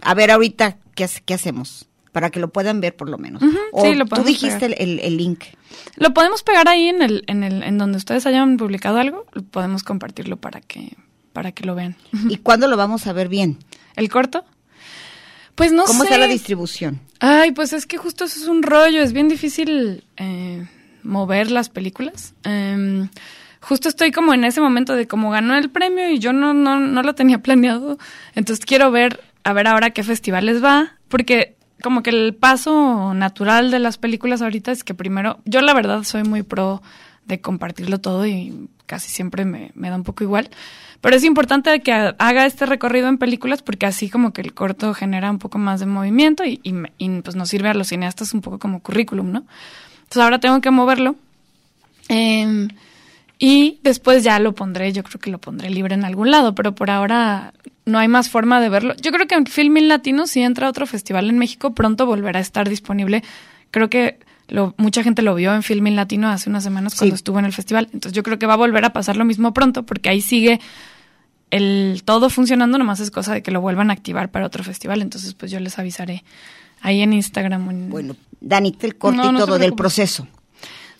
A 0.02 0.14
ver, 0.14 0.30
ahorita, 0.30 0.76
¿qué, 0.94 1.08
qué 1.24 1.34
hacemos? 1.34 1.88
Para 2.16 2.30
que 2.30 2.40
lo 2.40 2.48
puedan 2.48 2.80
ver 2.80 2.96
por 2.96 3.10
lo 3.10 3.18
menos. 3.18 3.42
Ujú, 3.42 3.58
O 3.72 3.82
sí, 3.84 3.94
lo 3.94 4.04
tú 4.04 4.08
podemos 4.08 4.26
dijiste 4.28 4.64
el, 4.64 4.72
pegar. 4.72 4.88
el- 4.88 5.00
el 5.00 5.16
link. 5.18 5.44
Lo 5.96 6.14
podemos 6.14 6.42
pegar 6.42 6.66
ahí 6.66 6.88
en 6.88 7.02
el, 7.02 7.24
en 7.26 7.44
el, 7.44 7.62
en 7.62 7.76
donde 7.76 7.98
ustedes 7.98 8.24
hayan 8.24 8.56
publicado 8.56 8.96
algo, 8.96 9.26
podemos 9.50 9.82
compartirlo 9.82 10.38
para 10.38 10.62
que, 10.62 10.94
para 11.34 11.52
que 11.52 11.66
lo 11.66 11.74
vean. 11.74 11.94
¿Y 12.30 12.38
cuándo 12.38 12.68
lo 12.68 12.78
vamos 12.78 13.06
a 13.06 13.12
ver 13.12 13.28
bien? 13.28 13.58
¿El 13.96 14.08
corto? 14.08 14.46
Pues 15.54 15.72
no 15.72 15.84
¿Cómo 15.84 16.04
sé. 16.04 16.08
está 16.08 16.18
la 16.18 16.26
distribución? 16.26 17.00
Ay, 17.20 17.52
pues 17.52 17.74
es 17.74 17.84
que 17.86 17.98
justo 17.98 18.24
eso 18.24 18.40
es 18.40 18.48
un 18.48 18.62
rollo, 18.62 19.02
es 19.02 19.12
bien 19.12 19.28
difícil 19.28 20.02
eh, 20.16 20.66
mover 21.02 21.50
las 21.50 21.68
películas. 21.68 22.34
Em, 22.44 23.08
justo 23.60 23.88
estoy 23.90 24.10
como 24.10 24.32
en 24.32 24.44
ese 24.44 24.60
momento 24.62 24.94
de 24.96 25.06
como 25.06 25.30
ganó 25.30 25.54
el 25.56 25.68
premio 25.70 26.08
y 26.10 26.18
yo 26.18 26.32
no, 26.32 26.54
no, 26.54 26.78
no 26.80 27.02
lo 27.02 27.14
tenía 27.14 27.38
planeado. 27.42 27.98
Entonces 28.34 28.64
quiero 28.64 28.90
ver, 28.90 29.20
a 29.44 29.52
ver 29.52 29.66
ahora 29.66 29.90
qué 29.90 30.02
festivales 30.02 30.62
va, 30.64 30.94
porque 31.08 31.55
como 31.82 32.02
que 32.02 32.10
el 32.10 32.34
paso 32.34 33.14
natural 33.14 33.70
de 33.70 33.78
las 33.78 33.98
películas 33.98 34.42
ahorita 34.42 34.72
es 34.72 34.82
que 34.84 34.94
primero, 34.94 35.38
yo 35.44 35.60
la 35.60 35.74
verdad 35.74 36.02
soy 36.04 36.22
muy 36.24 36.42
pro 36.42 36.82
de 37.26 37.40
compartirlo 37.40 37.98
todo 37.98 38.26
y 38.26 38.68
casi 38.86 39.10
siempre 39.10 39.44
me, 39.44 39.72
me 39.74 39.90
da 39.90 39.96
un 39.96 40.04
poco 40.04 40.22
igual. 40.24 40.48
Pero 41.00 41.14
es 41.16 41.24
importante 41.24 41.80
que 41.82 41.92
ha- 41.92 42.14
haga 42.18 42.46
este 42.46 42.66
recorrido 42.66 43.08
en 43.08 43.18
películas 43.18 43.62
porque 43.62 43.84
así 43.86 44.08
como 44.08 44.32
que 44.32 44.40
el 44.40 44.54
corto 44.54 44.94
genera 44.94 45.30
un 45.30 45.38
poco 45.38 45.58
más 45.58 45.80
de 45.80 45.86
movimiento 45.86 46.44
y, 46.44 46.60
y 46.62 46.74
y, 46.98 47.20
pues 47.20 47.36
nos 47.36 47.48
sirve 47.48 47.68
a 47.68 47.74
los 47.74 47.88
cineastas 47.88 48.32
un 48.32 48.40
poco 48.40 48.58
como 48.58 48.80
currículum, 48.80 49.30
¿no? 49.32 49.44
Entonces 49.98 50.22
ahora 50.22 50.38
tengo 50.38 50.60
que 50.60 50.70
moverlo. 50.70 51.16
Em, 52.08 52.68
y 53.38 53.80
después 53.82 54.24
ya 54.24 54.38
lo 54.38 54.54
pondré, 54.54 54.92
yo 54.92 55.02
creo 55.02 55.20
que 55.20 55.30
lo 55.30 55.38
pondré 55.38 55.68
libre 55.70 55.94
en 55.94 56.04
algún 56.04 56.30
lado, 56.30 56.54
pero 56.54 56.74
por 56.74 56.90
ahora 56.90 57.52
no 57.84 57.98
hay 57.98 58.08
más 58.08 58.30
forma 58.30 58.60
de 58.60 58.68
verlo. 58.68 58.94
Yo 59.00 59.12
creo 59.12 59.26
que 59.26 59.34
en 59.34 59.46
Filmin 59.46 59.88
Latino, 59.88 60.26
si 60.26 60.40
entra 60.42 60.66
a 60.66 60.70
otro 60.70 60.86
festival 60.86 61.28
en 61.28 61.38
México, 61.38 61.74
pronto 61.74 62.06
volverá 62.06 62.38
a 62.38 62.42
estar 62.42 62.68
disponible. 62.68 63.22
Creo 63.70 63.90
que 63.90 64.18
lo, 64.48 64.74
mucha 64.78 65.02
gente 65.02 65.22
lo 65.22 65.34
vio 65.34 65.54
en 65.54 65.62
Filmin 65.62 65.96
Latino 65.96 66.28
hace 66.28 66.48
unas 66.48 66.64
semanas 66.64 66.94
cuando 66.96 67.14
Sí. 67.14 67.18
estuvo 67.20 67.38
en 67.38 67.44
el 67.44 67.52
festival. 67.52 67.88
Entonces 67.92 68.12
yo 68.12 68.22
creo 68.22 68.38
que 68.38 68.46
va 68.46 68.54
a 68.54 68.56
volver 68.56 68.84
a 68.84 68.92
pasar 68.92 69.16
lo 69.16 69.24
mismo 69.24 69.52
pronto, 69.52 69.84
porque 69.84 70.08
ahí 70.08 70.20
sigue 70.22 70.60
el 71.50 72.02
todo 72.04 72.28
funcionando, 72.30 72.78
nomás 72.78 73.00
es 73.00 73.10
cosa 73.10 73.34
de 73.34 73.42
que 73.42 73.50
lo 73.50 73.60
vuelvan 73.60 73.90
a 73.90 73.92
activar 73.92 74.30
para 74.30 74.46
otro 74.46 74.64
festival. 74.64 75.02
Entonces, 75.02 75.34
pues 75.34 75.50
yo 75.52 75.60
les 75.60 75.78
avisaré 75.78 76.24
ahí 76.80 77.02
en 77.02 77.12
Instagram. 77.12 77.70
en- 77.70 77.90
Bueno, 77.90 78.16
Danita, 78.40 78.86
el 78.86 78.96
corto 78.96 79.16
No, 79.22 79.28
y 79.30 79.32
no 79.32 79.46
todo 79.46 79.58
del 79.58 79.74
proceso. 79.74 80.26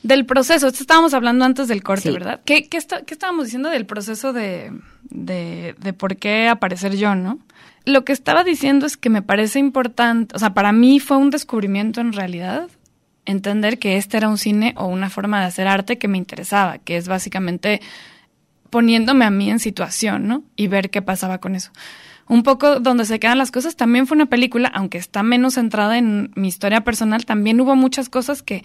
Del 0.02 0.24
proceso, 0.26 0.68
esto 0.68 0.80
estábamos 0.82 1.14
hablando 1.14 1.44
antes 1.44 1.68
del 1.68 1.82
corte, 1.82 2.08
Sí. 2.08 2.10
¿verdad? 2.12 2.40
¿Qué, 2.44 2.68
qué, 2.68 2.76
está- 2.76 3.02
qué 3.04 3.14
estábamos 3.14 3.44
diciendo 3.46 3.70
del 3.70 3.86
proceso 3.86 4.32
de, 4.32 4.72
de, 5.10 5.74
de 5.78 5.92
por 5.92 6.16
qué 6.16 6.48
aparecer 6.48 6.96
yo, 6.96 7.14
no? 7.14 7.38
Lo 7.84 8.04
que 8.04 8.12
estaba 8.12 8.44
diciendo 8.44 8.86
es 8.86 8.96
que 8.96 9.10
me 9.10 9.22
parece 9.22 9.58
importante, 9.58 10.34
o 10.36 10.38
sea, 10.38 10.54
para 10.54 10.72
mí 10.72 11.00
fue 11.00 11.16
un 11.16 11.30
descubrimiento 11.30 12.00
en 12.00 12.12
realidad 12.12 12.68
entender 13.24 13.78
que 13.78 13.96
este 13.96 14.16
era 14.16 14.28
un 14.28 14.38
cine 14.38 14.74
o 14.76 14.86
una 14.86 15.10
forma 15.10 15.40
de 15.40 15.46
hacer 15.46 15.66
arte 15.66 15.98
que 15.98 16.06
me 16.08 16.18
interesaba, 16.18 16.78
que 16.78 16.96
es 16.96 17.08
básicamente 17.08 17.80
poniéndome 18.70 19.24
a 19.24 19.30
mí 19.30 19.50
en 19.50 19.58
situación, 19.58 20.26
¿no? 20.28 20.44
Y 20.56 20.68
ver 20.68 20.90
qué 20.90 21.02
pasaba 21.02 21.38
con 21.38 21.54
eso. 21.54 21.70
Un 22.28 22.42
poco 22.42 22.80
donde 22.80 23.04
se 23.04 23.18
quedan 23.20 23.38
las 23.38 23.52
cosas, 23.52 23.76
también 23.76 24.06
fue 24.06 24.16
una 24.16 24.26
película, 24.26 24.68
aunque 24.68 24.98
está 24.98 25.22
menos 25.22 25.54
centrada 25.54 25.96
en 25.98 26.32
mi 26.34 26.48
historia 26.48 26.82
personal, 26.82 27.24
también 27.24 27.60
hubo 27.60 27.76
muchas 27.76 28.08
cosas 28.08 28.42
que 28.42 28.64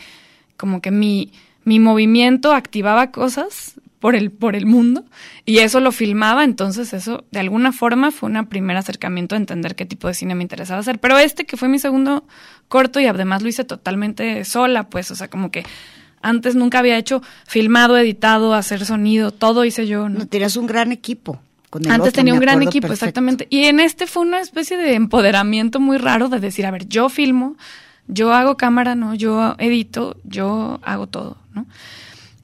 como 0.62 0.80
que 0.80 0.91
mi, 0.91 1.34
mi 1.63 1.80
movimiento 1.80 2.54
activaba 2.54 3.10
cosas 3.10 3.74
por 4.00 4.15
el, 4.15 4.30
por 4.30 4.56
el 4.56 4.67
mundo 4.67 5.04
y 5.43 5.58
eso 5.58 5.80
lo 5.80 5.91
filmaba, 5.91 6.43
entonces 6.43 6.93
eso 6.93 7.26
de 7.32 7.39
alguna 7.39 7.71
forma 7.71 8.12
fue 8.12 8.30
un 8.30 8.45
primer 8.45 8.78
acercamiento 8.78 9.34
a 9.34 9.39
entender 9.39 9.76
qué 9.76 9.88
tipo 9.88 10.08
de 10.08 10.13
cine 10.13 10.36
me 10.36 10.43
interesaba 10.43 10.82
hacer. 10.82 11.00
Pero 11.00 11.17
este 11.17 11.45
que 11.45 11.58
fue 11.58 11.67
mi 11.67 11.80
segundo 11.80 12.26
corto 12.67 13.00
y 13.00 13.08
además 13.08 13.41
lo 13.41 13.50
hice 13.50 13.63
totalmente 13.63 14.45
sola, 14.45 14.88
pues, 14.88 15.10
o 15.10 15.15
sea, 15.15 15.30
como 15.30 15.50
que 15.50 15.63
antes 16.21 16.56
nunca 16.56 16.78
había 16.78 16.95
hecho 16.95 17.24
filmado, 17.47 17.97
editado, 17.97 18.54
hacer 18.54 18.86
sonido, 18.86 19.32
todo 19.32 19.65
hice 19.65 19.88
yo, 19.88 20.10
¿no? 20.10 20.19
No, 20.19 20.28
tenías 20.28 20.58
un 20.58 20.67
gran 20.67 20.91
equipo. 20.91 21.41
Con 21.71 21.86
el 21.86 21.91
Antes 21.91 22.10
otro, 22.10 22.19
tenía 22.19 22.36
un 22.36 22.39
gran 22.39 22.62
equipo, 22.62 22.88
perfecto. 22.88 23.06
exactamente. 23.06 23.47
Y 23.50 23.63
en 23.63 23.80
este 23.80 24.06
fue 24.06 24.21
una 24.21 24.41
especie 24.41 24.78
de 24.78 24.93
empoderamiento 24.93 25.80
muy 25.80 25.97
raro 25.97 26.30
de 26.30 26.39
decir, 26.39 26.67
a 26.67 26.71
ver, 26.71 26.88
yo 26.88 27.10
filmo, 27.10 27.56
yo 28.12 28.34
hago 28.34 28.58
cámara, 28.58 28.93
¿no? 28.93 29.15
Yo 29.15 29.56
edito, 29.58 30.17
yo 30.24 30.80
hago 30.84 31.08
todo, 31.08 31.38
¿no? 31.54 31.65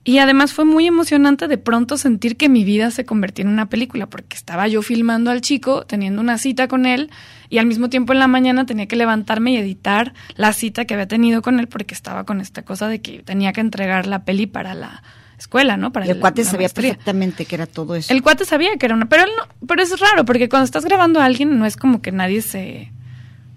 Y 0.04 0.20
además 0.20 0.54
fue 0.54 0.64
muy 0.64 0.88
emocionante 0.88 1.50
de 1.50 1.58
pronto 1.58 1.98
sentir 1.98 2.38
que 2.38 2.48
mi 2.48 2.64
vida 2.64 2.92
se 2.92 3.04
convertía 3.06 3.44
en 3.44 3.52
una 3.52 3.68
película, 3.68 4.08
porque 4.08 4.38
estaba 4.38 4.66
yo 4.70 4.82
filmando 4.82 5.32
al 5.32 5.42
chico, 5.42 5.86
teniendo 5.86 6.22
una 6.22 6.38
cita 6.38 6.70
con 6.70 6.86
él, 6.86 7.12
y 7.50 7.58
al 7.58 7.66
mismo 7.66 7.90
tiempo 7.90 8.14
en 8.14 8.20
la 8.20 8.28
mañana 8.30 8.66
tenía 8.66 8.88
que 8.88 8.96
levantarme 8.96 9.52
y 9.52 9.58
editar 9.58 10.14
la 10.36 10.54
cita 10.54 10.86
que 10.86 10.94
había 10.94 11.10
tenido 11.10 11.42
con 11.42 11.60
él, 11.60 11.68
porque 11.68 11.94
estaba 11.94 12.24
con 12.24 12.40
esta 12.40 12.62
cosa 12.62 12.88
de 12.88 13.02
que 13.02 13.22
tenía 13.22 13.52
que 13.52 13.60
entregar 13.60 14.08
la 14.08 14.24
peli 14.24 14.48
para 14.48 14.74
la 14.76 15.04
escuela, 15.38 15.76
¿no? 15.76 15.92
Para 15.92 16.06
Y 16.08 16.12
el 16.12 16.20
cuate 16.22 16.44
la 16.46 16.52
sabía 16.52 16.64
maestría. 16.68 16.92
perfectamente 16.92 17.44
que 17.44 17.56
era 17.56 17.66
todo 17.68 17.94
eso. 17.96 18.14
El 18.14 18.24
cuate 18.24 18.46
sabía 18.46 18.78
que 18.78 18.86
era 18.86 18.96
una, 18.96 19.10
pero 19.10 19.24
él 19.26 19.30
no, 19.38 19.68
pero 19.68 19.84
es 19.84 20.00
raro 20.00 20.24
porque 20.24 20.48
cuando 20.48 20.64
estás 20.64 20.86
grabando 20.86 21.20
a 21.20 21.26
alguien 21.26 21.60
no 21.60 21.66
es 21.66 21.76
como 21.76 22.02
que 22.02 22.14
nadie 22.14 22.42
se 22.42 22.94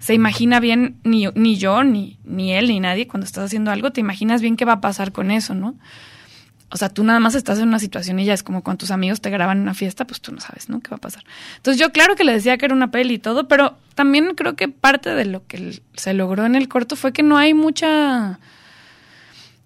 se 0.01 0.15
imagina 0.15 0.59
bien 0.59 0.97
ni, 1.03 1.27
ni 1.35 1.57
yo 1.57 1.83
ni 1.83 2.17
ni 2.25 2.53
él 2.53 2.67
ni 2.67 2.79
nadie 2.79 3.07
cuando 3.07 3.25
estás 3.25 3.45
haciendo 3.45 3.69
algo 3.69 3.91
te 3.91 4.01
imaginas 4.01 4.41
bien 4.41 4.57
qué 4.57 4.65
va 4.65 4.73
a 4.73 4.81
pasar 4.81 5.11
con 5.11 5.29
eso, 5.29 5.53
¿no? 5.53 5.75
O 6.71 6.77
sea, 6.77 6.89
tú 6.89 7.03
nada 7.03 7.19
más 7.19 7.35
estás 7.35 7.59
en 7.59 7.67
una 7.67 7.77
situación 7.77 8.17
y 8.19 8.25
ya 8.25 8.33
es 8.33 8.43
como 8.43 8.63
cuando 8.63 8.79
tus 8.79 8.91
amigos 8.91 9.21
te 9.21 9.29
graban 9.29 9.57
en 9.57 9.63
una 9.63 9.73
fiesta, 9.73 10.05
pues 10.05 10.21
tú 10.21 10.31
no 10.31 10.39
sabes, 10.39 10.69
¿no? 10.69 10.79
¿Qué 10.79 10.89
va 10.89 10.97
a 10.97 11.01
pasar? 11.01 11.23
Entonces 11.57 11.79
yo 11.79 11.91
claro 11.91 12.15
que 12.15 12.23
le 12.23 12.31
decía 12.31 12.57
que 12.57 12.65
era 12.65 12.73
una 12.73 12.89
peli 12.89 13.15
y 13.15 13.19
todo, 13.19 13.47
pero 13.47 13.77
también 13.93 14.33
creo 14.35 14.55
que 14.55 14.69
parte 14.69 15.13
de 15.13 15.25
lo 15.25 15.45
que 15.45 15.81
se 15.93 16.13
logró 16.13 16.45
en 16.45 16.55
el 16.55 16.67
corto 16.67 16.95
fue 16.95 17.13
que 17.13 17.23
no 17.23 17.37
hay 17.37 17.53
mucha... 17.53 18.39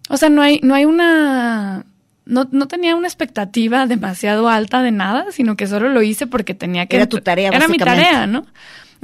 O 0.09 0.17
sea, 0.17 0.29
no 0.29 0.41
hay, 0.41 0.59
no 0.63 0.73
hay 0.73 0.85
una... 0.85 1.85
No, 2.25 2.49
no 2.51 2.67
tenía 2.67 2.95
una 2.95 3.07
expectativa 3.07 3.85
demasiado 3.85 4.49
alta 4.49 4.81
de 4.81 4.91
nada, 4.91 5.31
sino 5.31 5.55
que 5.55 5.67
solo 5.67 5.89
lo 5.89 6.01
hice 6.01 6.25
porque 6.25 6.55
tenía 6.55 6.87
que... 6.87 6.95
Era 6.97 7.05
tu 7.05 7.21
tarea, 7.21 7.51
Era 7.53 7.67
mi 7.67 7.77
tarea, 7.77 8.25
¿no? 8.25 8.47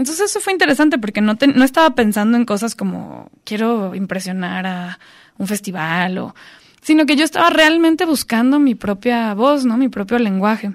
Entonces 0.02 0.32
eso 0.32 0.40
fue 0.40 0.52
interesante 0.52 0.98
porque 0.98 1.22
no, 1.22 1.38
no 1.54 1.64
estaba 1.64 1.94
pensando 1.94 2.36
en 2.36 2.44
cosas 2.44 2.74
como 2.74 3.30
quiero 3.44 3.94
impresionar 3.94 4.66
a 4.66 5.00
un 5.38 5.46
festival 5.46 6.18
o... 6.18 6.36
Sino 6.82 7.06
que 7.06 7.16
yo 7.16 7.24
estaba 7.24 7.52
realmente 7.52 8.06
buscando 8.06 8.60
mi 8.60 8.74
propia 8.74 9.36
voz, 9.36 9.64
¿no? 9.64 9.78
Mi 9.78 9.90
propio 9.90 10.18
lenguaje. 10.18 10.72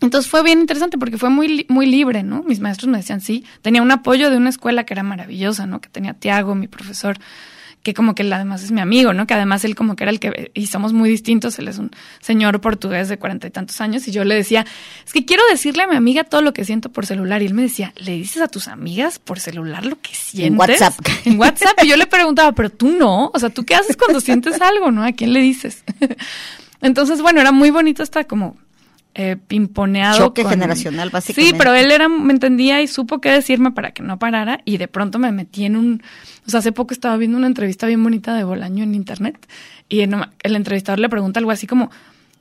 Entonces 0.00 0.28
fue 0.28 0.42
bien 0.42 0.58
interesante 0.58 0.98
porque 0.98 1.18
fue 1.18 1.30
muy, 1.30 1.64
muy 1.68 1.86
libre, 1.86 2.24
¿no? 2.24 2.42
Mis 2.42 2.58
maestros 2.58 2.90
me 2.90 2.98
decían 2.98 3.20
sí. 3.20 3.44
Tenía 3.62 3.80
un 3.80 3.92
apoyo 3.92 4.28
de 4.28 4.38
una 4.38 4.48
escuela 4.48 4.82
que 4.82 4.94
era 4.94 5.04
maravillosa, 5.04 5.66
¿no? 5.66 5.80
Que 5.80 5.88
tenía 5.88 6.14
Tiago, 6.14 6.56
mi 6.56 6.66
profesor, 6.66 7.18
que 7.82 7.94
como 7.94 8.14
que 8.14 8.22
él 8.22 8.32
además 8.32 8.62
es 8.62 8.70
mi 8.70 8.80
amigo, 8.80 9.12
¿no? 9.12 9.26
Que 9.26 9.34
además 9.34 9.64
él 9.64 9.74
como 9.74 9.96
que 9.96 10.04
era 10.04 10.10
el 10.10 10.20
que, 10.20 10.50
y 10.54 10.66
somos 10.68 10.92
muy 10.92 11.10
distintos, 11.10 11.58
él 11.58 11.68
es 11.68 11.78
un 11.78 11.90
señor 12.20 12.60
portugués 12.60 13.08
de 13.08 13.18
cuarenta 13.18 13.46
y 13.46 13.50
tantos 13.50 13.80
años, 13.80 14.06
y 14.06 14.12
yo 14.12 14.24
le 14.24 14.34
decía, 14.34 14.64
es 15.04 15.12
que 15.12 15.24
quiero 15.24 15.42
decirle 15.50 15.82
a 15.82 15.86
mi 15.86 15.96
amiga 15.96 16.24
todo 16.24 16.42
lo 16.42 16.52
que 16.52 16.64
siento 16.64 16.90
por 16.90 17.06
celular, 17.06 17.42
y 17.42 17.46
él 17.46 17.54
me 17.54 17.62
decía, 17.62 17.92
¿le 17.96 18.12
dices 18.12 18.42
a 18.42 18.48
tus 18.48 18.68
amigas 18.68 19.18
por 19.18 19.40
celular 19.40 19.84
lo 19.84 20.00
que 20.00 20.14
sientes? 20.14 20.58
WhatsApp. 20.58 20.94
En 21.24 21.38
WhatsApp, 21.38 21.78
y 21.84 21.88
yo 21.88 21.96
le 21.96 22.06
preguntaba, 22.06 22.52
pero 22.52 22.68
tú 22.70 22.88
no, 22.88 23.30
o 23.32 23.38
sea, 23.38 23.50
¿tú 23.50 23.64
qué 23.64 23.74
haces 23.74 23.96
cuando 23.96 24.20
sientes 24.20 24.60
algo, 24.60 24.90
no? 24.90 25.04
¿A 25.04 25.12
quién 25.12 25.32
le 25.32 25.40
dices? 25.40 25.84
Entonces, 26.80 27.22
bueno, 27.22 27.40
era 27.40 27.52
muy 27.52 27.70
bonito 27.70 28.02
esta 28.02 28.24
como 28.24 28.56
eh, 29.14 29.36
pimponeado. 29.36 30.18
Choque 30.18 30.42
con- 30.42 30.52
generacional, 30.52 31.10
básicamente. 31.10 31.50
Sí, 31.52 31.58
pero 31.58 31.74
él 31.74 31.90
era, 31.90 32.08
me 32.08 32.32
entendía 32.32 32.80
y 32.82 32.86
supo 32.86 33.20
qué 33.20 33.30
decirme 33.30 33.70
para 33.70 33.92
que 33.92 34.02
no 34.02 34.18
parara 34.18 34.60
y 34.64 34.78
de 34.78 34.88
pronto 34.88 35.18
me 35.18 35.32
metí 35.32 35.64
en 35.64 35.76
un, 35.76 36.02
o 36.46 36.50
sea, 36.50 36.60
hace 36.60 36.72
poco 36.72 36.94
estaba 36.94 37.16
viendo 37.16 37.36
una 37.38 37.46
entrevista 37.46 37.86
bien 37.86 38.02
bonita 38.02 38.34
de 38.34 38.44
Bolaño 38.44 38.84
en 38.84 38.94
internet 38.94 39.36
y 39.88 40.00
en- 40.00 40.14
el 40.42 40.56
entrevistador 40.56 40.98
le 40.98 41.08
pregunta 41.08 41.40
algo 41.40 41.50
así 41.50 41.66
como 41.66 41.90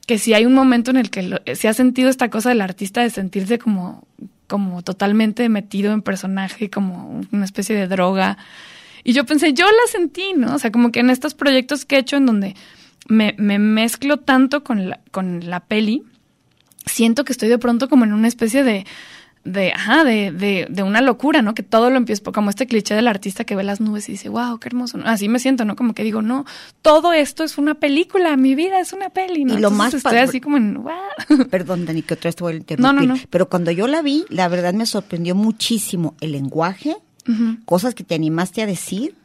que 0.08 0.18
si 0.18 0.34
hay 0.34 0.46
un 0.46 0.54
momento 0.54 0.92
en 0.92 0.98
el 0.98 1.10
que 1.10 1.24
lo- 1.24 1.42
se 1.54 1.68
ha 1.68 1.74
sentido 1.74 2.10
esta 2.10 2.30
cosa 2.30 2.50
del 2.50 2.62
artista 2.62 3.02
de 3.02 3.10
sentirse 3.10 3.60
como, 3.60 4.08
como 4.48 4.82
totalmente 4.82 5.48
metido 5.50 5.94
en 5.94 6.02
personaje, 6.02 6.70
como 6.70 7.22
una 7.32 7.46
especie 7.46 7.76
de 7.76 7.88
droga. 7.88 8.38
Y 9.04 9.14
yo 9.14 9.26
pensé, 9.26 9.54
yo 9.54 9.66
la 9.66 9.92
sentí, 9.92 10.34
¿no? 10.36 10.56
O 10.56 10.60
sea, 10.60 10.72
como 10.72 10.92
que 10.92 11.00
en 11.02 11.10
estos 11.10 11.34
proyectos 11.34 11.86
que 11.86 11.96
he 11.96 12.00
hecho 12.00 12.18
en 12.18 12.26
donde 12.26 12.56
me, 13.08 13.34
me 13.38 13.58
mezclo 13.60 14.18
tanto 14.18 14.64
con 14.64 14.90
la, 14.90 15.00
con 15.12 15.50
la 15.50 15.60
peli, 15.62 16.04
siento 16.86 17.24
que 17.26 17.34
estoy 17.34 17.50
de 17.50 17.58
pronto 17.58 17.90
como 17.90 18.04
en 18.06 18.14
una 18.14 18.28
especie 18.28 18.64
de, 18.64 18.86
de, 19.44 19.72
ajá, 19.74 20.04
de, 20.04 20.32
de, 20.32 20.68
de 20.70 20.84
una 20.84 21.02
locura, 21.02 21.42
¿no? 21.42 21.54
Que 21.56 21.64
todo 21.64 21.90
lo 21.90 21.98
empiezo, 21.98 22.32
como 22.32 22.50
este 22.50 22.68
cliché 22.68 22.94
del 22.94 23.08
artista 23.08 23.44
que 23.44 23.56
ve 23.56 23.64
las 23.64 23.82
nubes 23.82 24.08
y 24.08 24.14
dice, 24.14 24.30
wow, 24.30 24.60
qué 24.60 24.68
hermoso. 24.70 25.00
Así 25.06 25.28
me 25.30 25.40
siento, 25.40 25.66
¿no? 25.66 25.76
Como 25.76 25.94
que 25.94 26.04
digo, 26.04 26.22
no, 26.22 26.46
todo 26.82 27.12
esto 27.14 27.44
es 27.44 27.58
una 27.58 27.74
película, 27.76 28.36
mi 28.38 28.54
vida 28.56 28.80
es 28.80 28.94
una 28.94 29.10
peli, 29.10 29.46
¿no? 29.46 29.54
Y 29.58 29.62
lo 29.62 29.70
Entonces 29.70 29.78
más 29.78 29.94
estoy 29.96 30.18
así 30.18 30.40
como 30.42 30.58
en, 30.58 30.84
wow. 30.84 30.92
Perdón, 31.50 31.86
Dani, 31.86 32.02
que 32.04 32.14
otra 32.14 32.28
vez 32.30 32.36
te 32.36 32.44
voy 32.44 32.54
a 32.54 32.58
interrumpir. 32.58 32.94
No, 32.94 33.02
no, 33.08 33.16
no. 33.16 33.20
Pero 33.30 33.50
cuando 33.50 33.72
yo 33.72 33.88
la 33.88 34.02
vi, 34.02 34.26
la 34.30 34.48
verdad 34.48 34.74
me 34.74 34.86
sorprendió 34.86 35.34
muchísimo 35.36 36.16
el 36.22 36.34
lenguaje, 36.34 36.96
cosas 37.66 37.96
que 37.96 38.04
te 38.04 38.14
animaste 38.16 38.62
a 38.62 38.66
decir. 38.66 39.16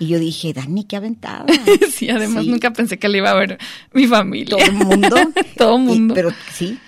Y 0.00 0.08
yo 0.08 0.18
dije, 0.18 0.52
Dani, 0.52 0.82
qué 0.84 0.96
aventada. 0.96 1.44
Sí, 1.92 2.08
además 2.10 2.44
Sí. 2.44 2.50
nunca 2.50 2.72
pensé 2.72 2.98
que 2.98 3.08
le 3.08 3.18
iba 3.18 3.30
a 3.30 3.34
ver 3.34 3.58
mi 3.92 4.06
familia. 4.08 4.56
Todo 4.56 4.64
el 4.66 4.72
mundo. 4.72 5.16
Todo 5.56 5.76
el 5.76 5.82
Y- 5.82 5.86
mundo. 5.86 6.14
pero 6.14 6.30
sí. 6.52 6.78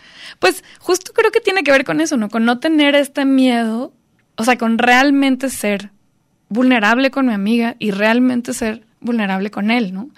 Pues 0.43 0.65
justo 0.81 1.13
creo 1.15 1.31
que 1.31 1.39
tiene 1.41 1.63
que 1.63 1.71
ver 1.71 1.85
con 1.85 2.01
eso, 2.01 2.17
¿no? 2.17 2.29
Con 2.29 2.45
no 2.45 2.59
tener 2.59 2.97
este 2.97 3.25
miedo, 3.25 3.93
o 4.35 4.43
sea, 4.43 4.59
con 4.59 4.77
realmente 4.77 5.49
ser 5.49 5.91
vulnerable 6.49 7.13
con 7.13 7.27
mi 7.29 7.33
amiga 7.33 7.77
y 7.79 7.93
realmente 7.93 8.53
ser 8.53 8.83
vulnerable 9.01 9.53
con 9.53 9.71
él, 9.71 9.95
¿no? 9.95 10.11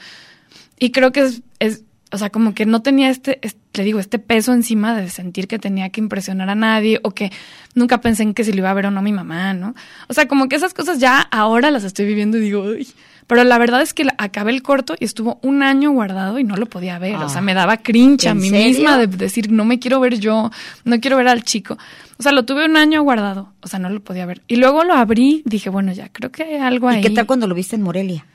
Y 0.78 0.92
creo 0.92 1.12
que 1.12 1.20
es, 1.20 1.42
es 1.58 1.82
o 2.10 2.16
sea, 2.16 2.30
como 2.30 2.54
que 2.54 2.64
no 2.64 2.80
tenía 2.80 3.10
este, 3.10 3.38
es- 3.42 3.56
le 3.74 3.84
digo, 3.84 3.98
este 3.98 4.18
peso 4.18 4.54
encima 4.54 4.96
de 4.96 5.10
sentir 5.10 5.46
que 5.46 5.58
tenía 5.58 5.90
que 5.90 6.00
impresionar 6.00 6.48
a 6.48 6.54
nadie 6.54 7.00
o 7.02 7.10
que 7.10 7.30
nunca 7.74 8.00
pensé 8.00 8.22
en 8.22 8.32
que 8.32 8.44
si 8.44 8.52
lo 8.52 8.58
iba 8.60 8.70
a 8.70 8.74
ver 8.74 8.86
o 8.86 8.90
no 8.90 9.02
mi 9.02 9.12
mamá, 9.12 9.52
¿no? 9.52 9.74
O 10.08 10.14
sea, 10.14 10.26
como 10.26 10.48
que 10.48 10.56
esas 10.56 10.72
cosas 10.72 11.00
ya 11.00 11.20
ahora 11.20 11.70
las 11.70 11.84
estoy 11.84 12.06
viviendo 12.06 12.38
y 12.38 12.40
digo, 12.40 12.62
uy. 12.62 12.88
Pero 13.26 13.42
la 13.44 13.56
verdad 13.58 13.80
es 13.80 13.94
que 13.94 14.06
acabé 14.18 14.50
el 14.50 14.62
corto 14.62 14.94
y 15.00 15.04
estuvo 15.04 15.38
un 15.42 15.62
año 15.62 15.90
guardado 15.92 16.38
y 16.38 16.44
no 16.44 16.56
lo 16.56 16.66
podía 16.66 16.98
ver. 16.98 17.16
o 17.16 17.28
sea, 17.28 17.40
me 17.40 17.54
daba 17.54 17.78
cringe 17.78 18.26
a 18.26 18.30
¿En 18.32 18.38
mí 18.38 18.50
serio? 18.50 18.66
misma 18.66 18.98
de 18.98 19.06
decir, 19.06 19.50
no 19.50 19.64
me 19.64 19.78
quiero 19.78 19.98
ver 20.00 20.20
yo, 20.20 20.50
no 20.84 21.00
quiero 21.00 21.16
ver 21.16 21.28
al 21.28 21.42
chico. 21.42 21.78
O 22.18 22.22
sea, 22.22 22.32
lo 22.32 22.44
tuve 22.44 22.66
un 22.66 22.76
año 22.76 23.02
guardado, 23.02 23.52
o 23.62 23.66
sea, 23.68 23.78
no 23.78 23.88
lo 23.88 24.00
podía 24.00 24.26
ver. 24.26 24.42
Y 24.46 24.56
luego 24.56 24.84
lo 24.84 24.94
abrí, 24.94 25.42
dije, 25.46 25.70
bueno, 25.70 25.92
ya, 25.92 26.08
creo 26.10 26.30
que 26.30 26.42
hay 26.44 26.54
algo 26.56 26.88
ahí. 26.88 27.00
¿Y 27.00 27.02
qué 27.02 27.10
tal 27.10 27.26
cuando 27.26 27.46
lo 27.46 27.54
viste 27.54 27.76
en 27.76 27.82
Morelia? 27.82 28.26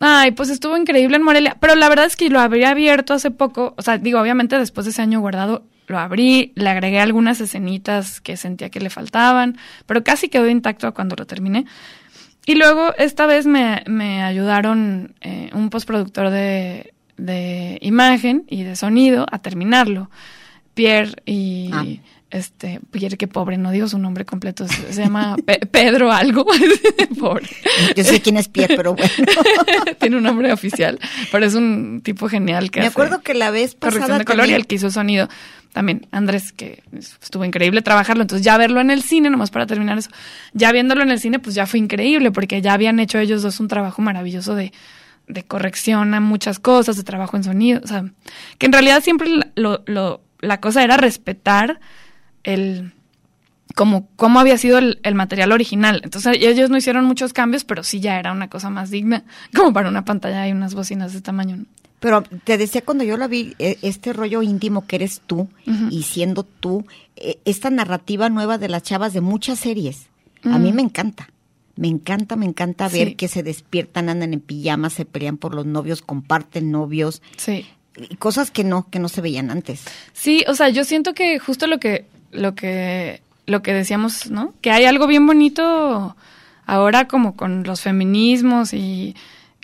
Ay, 0.00 0.32
pues 0.32 0.50
estuvo 0.50 0.76
increíble 0.76 1.16
en 1.16 1.22
Morelia, 1.22 1.56
pero 1.60 1.76
la 1.76 1.88
verdad 1.88 2.06
es 2.06 2.16
que 2.16 2.28
lo 2.28 2.40
habría 2.40 2.70
abierto 2.70 3.14
hace 3.14 3.30
poco, 3.30 3.74
o 3.76 3.82
sea, 3.82 3.98
digo, 3.98 4.20
obviamente 4.20 4.58
después 4.58 4.84
de 4.84 4.90
ese 4.90 5.02
año 5.02 5.20
guardado, 5.20 5.62
lo 5.86 5.98
abrí, 5.98 6.52
le 6.56 6.68
agregué 6.70 6.98
algunas 7.00 7.40
escenitas 7.40 8.20
que 8.20 8.36
sentía 8.36 8.70
que 8.70 8.80
le 8.80 8.90
faltaban, 8.90 9.58
pero 9.86 10.02
casi 10.02 10.28
quedó 10.28 10.48
intacto 10.48 10.92
cuando 10.94 11.14
lo 11.16 11.26
terminé. 11.26 11.66
Y 12.46 12.54
luego 12.56 12.92
esta 12.98 13.26
vez 13.26 13.46
me, 13.46 13.82
me 13.86 14.22
ayudaron 14.22 15.14
eh, 15.20 15.50
un 15.52 15.70
postproductor 15.70 16.30
de, 16.30 16.92
de 17.16 17.78
imagen 17.82 18.44
y 18.48 18.64
de 18.64 18.74
sonido 18.76 19.26
a 19.30 19.38
terminarlo. 19.38 20.10
Pierre 20.74 21.12
y 21.26 21.70
Ah. 21.72 21.84
este 22.30 22.80
Pierre, 22.90 23.18
qué 23.18 23.28
pobre, 23.28 23.58
no 23.58 23.70
digo 23.70 23.86
su 23.88 23.98
nombre 23.98 24.24
completo, 24.24 24.66
se, 24.66 24.92
se 24.92 25.02
llama 25.02 25.36
Pe- 25.46 25.66
Pedro 25.70 26.10
algo, 26.10 26.46
pobre. 27.20 27.46
Yo 27.94 28.02
sé 28.04 28.20
quién 28.22 28.38
es 28.38 28.48
Pierre, 28.48 28.74
pero 28.76 28.94
bueno. 28.94 29.12
Tiene 30.00 30.16
un 30.16 30.22
nombre 30.22 30.50
oficial, 30.52 30.98
pero 31.30 31.44
es 31.46 31.54
un 31.54 32.00
tipo 32.02 32.28
genial 32.28 32.70
que 32.70 32.80
Me 32.80 32.86
hace 32.86 32.92
acuerdo 32.94 33.20
que 33.20 33.34
la 33.34 33.50
vez 33.50 33.76
corrección 33.78 34.02
pasada 34.02 34.18
de 34.20 34.24
color 34.24 34.48
y 34.48 34.54
el 34.54 34.66
que 34.66 34.76
hizo 34.76 34.90
sonido 34.90 35.28
también, 35.72 36.06
Andrés, 36.10 36.52
que 36.52 36.82
estuvo 37.22 37.44
increíble 37.44 37.82
trabajarlo. 37.82 38.22
Entonces 38.22 38.44
ya 38.44 38.56
verlo 38.58 38.80
en 38.80 38.90
el 38.90 39.02
cine, 39.02 39.30
nomás 39.30 39.50
para 39.50 39.66
terminar 39.66 39.96
eso, 39.98 40.10
ya 40.52 40.70
viéndolo 40.72 41.02
en 41.02 41.10
el 41.10 41.18
cine, 41.18 41.38
pues 41.38 41.54
ya 41.54 41.66
fue 41.66 41.78
increíble, 41.78 42.30
porque 42.30 42.60
ya 42.60 42.74
habían 42.74 43.00
hecho 43.00 43.18
ellos 43.18 43.42
dos 43.42 43.58
un 43.60 43.68
trabajo 43.68 44.02
maravilloso 44.02 44.54
de, 44.54 44.72
de 45.28 45.42
corrección 45.44 46.14
a 46.14 46.20
muchas 46.20 46.58
cosas, 46.58 46.96
de 46.96 47.04
trabajo 47.04 47.36
en 47.36 47.44
sonido. 47.44 47.80
O 47.82 47.86
sea, 47.86 48.04
que 48.58 48.66
en 48.66 48.72
realidad 48.72 49.02
siempre 49.02 49.28
lo, 49.54 49.82
lo- 49.86 50.20
la 50.40 50.60
cosa 50.60 50.82
era 50.82 50.96
respetar 50.96 51.78
el 52.44 52.92
como 53.74 54.08
cómo 54.16 54.38
había 54.40 54.58
sido 54.58 54.76
el, 54.78 55.00
el 55.02 55.14
material 55.14 55.52
original. 55.52 56.02
Entonces 56.04 56.36
ellos 56.40 56.68
no 56.68 56.76
hicieron 56.76 57.04
muchos 57.06 57.32
cambios, 57.32 57.64
pero 57.64 57.82
sí 57.82 58.00
ya 58.00 58.18
era 58.18 58.32
una 58.32 58.48
cosa 58.50 58.68
más 58.68 58.90
digna, 58.90 59.24
como 59.56 59.72
para 59.72 59.88
una 59.88 60.04
pantalla 60.04 60.46
y 60.46 60.52
unas 60.52 60.74
bocinas 60.74 61.12
de 61.14 61.22
tamaño. 61.22 61.56
¿no? 61.56 61.64
Pero 62.02 62.22
te 62.44 62.58
decía 62.58 62.82
cuando 62.84 63.04
yo 63.04 63.16
la 63.16 63.28
vi, 63.28 63.54
eh, 63.58 63.78
este 63.80 64.12
rollo 64.12 64.42
íntimo 64.42 64.86
que 64.86 64.96
eres 64.96 65.22
tú 65.24 65.48
y 65.88 66.02
siendo 66.02 66.42
tú, 66.42 66.84
eh, 67.16 67.38
esta 67.46 67.70
narrativa 67.70 68.28
nueva 68.28 68.58
de 68.58 68.68
las 68.68 68.82
chavas 68.82 69.12
de 69.14 69.20
muchas 69.22 69.60
series, 69.60 70.08
a 70.44 70.58
mí 70.58 70.72
me 70.72 70.82
encanta. 70.82 71.30
Me 71.76 71.88
encanta, 71.88 72.36
me 72.36 72.44
encanta 72.44 72.88
ver 72.88 73.08
Sí. 73.10 73.14
que 73.14 73.28
se 73.28 73.42
despiertan, 73.42 74.08
andan 74.10 74.34
en 74.34 74.40
pijamas, 74.40 74.92
se 74.92 75.04
pelean 75.06 75.38
por 75.38 75.54
los 75.54 75.64
novios, 75.64 76.02
comparten 76.02 76.70
novios, 76.72 77.22
Sí. 77.36 77.64
y 77.96 78.16
cosas 78.16 78.50
que 78.50 78.64
no, 78.64 78.90
que 78.90 78.98
no 78.98 79.08
se 79.08 79.20
veían 79.22 79.50
antes. 79.50 79.84
Sí, 80.12 80.44
o 80.48 80.54
sea, 80.54 80.68
yo 80.68 80.84
siento 80.84 81.14
que 81.14 81.38
justo 81.38 81.66
lo 81.68 81.78
que, 81.78 82.04
lo 82.32 82.54
que, 82.56 83.22
lo 83.46 83.62
que 83.62 83.72
decíamos, 83.72 84.28
¿no? 84.30 84.52
Que 84.60 84.70
hay 84.72 84.84
algo 84.86 85.06
bien 85.06 85.26
bonito 85.26 86.16
ahora 86.66 87.06
como 87.08 87.36
con 87.36 87.62
los 87.62 87.80
feminismos 87.80 88.72
y 88.74 89.14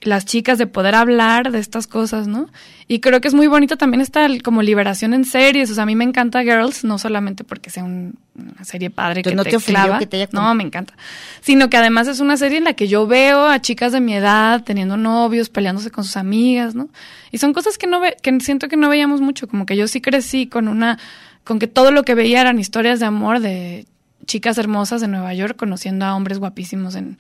las 0.03 0.25
chicas 0.25 0.59
de 0.59 0.67
poder 0.69 0.95
hablar 0.95 1.51
de 1.51 1.59
estas 1.59 1.87
cosas, 1.89 2.29
¿no? 2.29 2.49
Y 2.87 3.01
creo 3.01 3.21
que 3.21 3.29
es 3.29 3.35
muy 3.35 3.49
bonito 3.49 3.77
también 3.77 4.01
esta 4.01 4.29
como 4.45 4.63
liberación 4.63 5.13
en 5.13 5.25
series. 5.25 5.71
O 5.71 5.75
sea, 5.75 5.83
a 5.83 5.87
mí 5.87 5.97
me 5.97 6.05
encanta 6.05 6.43
Girls, 6.43 6.85
no 6.85 6.99
solamente 6.99 7.43
porque 7.45 7.69
sea 7.69 7.83
un- 7.85 8.15
una 8.37 8.65
serie 8.65 8.91
padre 8.91 9.23
que 9.23 9.35
¿no 9.35 9.43
te, 9.43 9.51
te 9.51 9.59
clava. 9.59 9.99
que 9.99 10.07
te 10.07 10.17
haya 10.17 10.29
no, 10.33 10.55
me 10.55 10.63
encanta. 10.63 10.95
Sino 11.41 11.69
que 11.69 11.77
además 11.77 12.07
es 12.07 12.21
una 12.21 12.37
serie 12.37 12.59
en 12.59 12.65
la 12.65 12.75
que 12.75 12.87
yo 12.87 13.07
veo 13.09 13.47
a 13.49 13.61
chicas 13.61 13.91
de 13.93 14.01
mi 14.01 14.15
edad 14.15 14.63
teniendo 14.65 14.97
novios, 14.97 15.49
peleándose 15.51 15.91
con 15.91 16.05
sus 16.05 16.17
amigas, 16.17 16.77
¿no? 16.77 16.89
Y 17.33 17.39
son 17.39 17.53
cosas 17.53 17.77
que 17.77 17.89
no 17.89 17.99
ve, 17.99 18.17
que 18.23 18.39
siento 18.41 18.69
que 18.69 18.77
no 18.77 18.89
veíamos 18.89 19.21
mucho, 19.21 19.49
como 19.49 19.67
que 19.67 19.77
yo 19.77 19.89
sí 19.89 20.01
crecí 20.01 20.47
con 20.47 20.69
una, 20.69 20.99
con 21.43 21.59
que 21.59 21.67
todo 21.67 21.91
lo 21.91 22.05
que 22.05 22.15
veía 22.15 22.41
eran 22.41 22.59
historias 22.61 23.01
de 23.01 23.07
amor 23.07 23.41
de 23.41 23.85
chicas 24.27 24.57
hermosas 24.59 25.01
de 25.01 25.09
Nueva 25.09 25.35
York 25.35 25.57
conociendo 25.57 26.05
a 26.05 26.15
hombres 26.15 26.39
guapísimos 26.39 26.95
en 26.95 27.17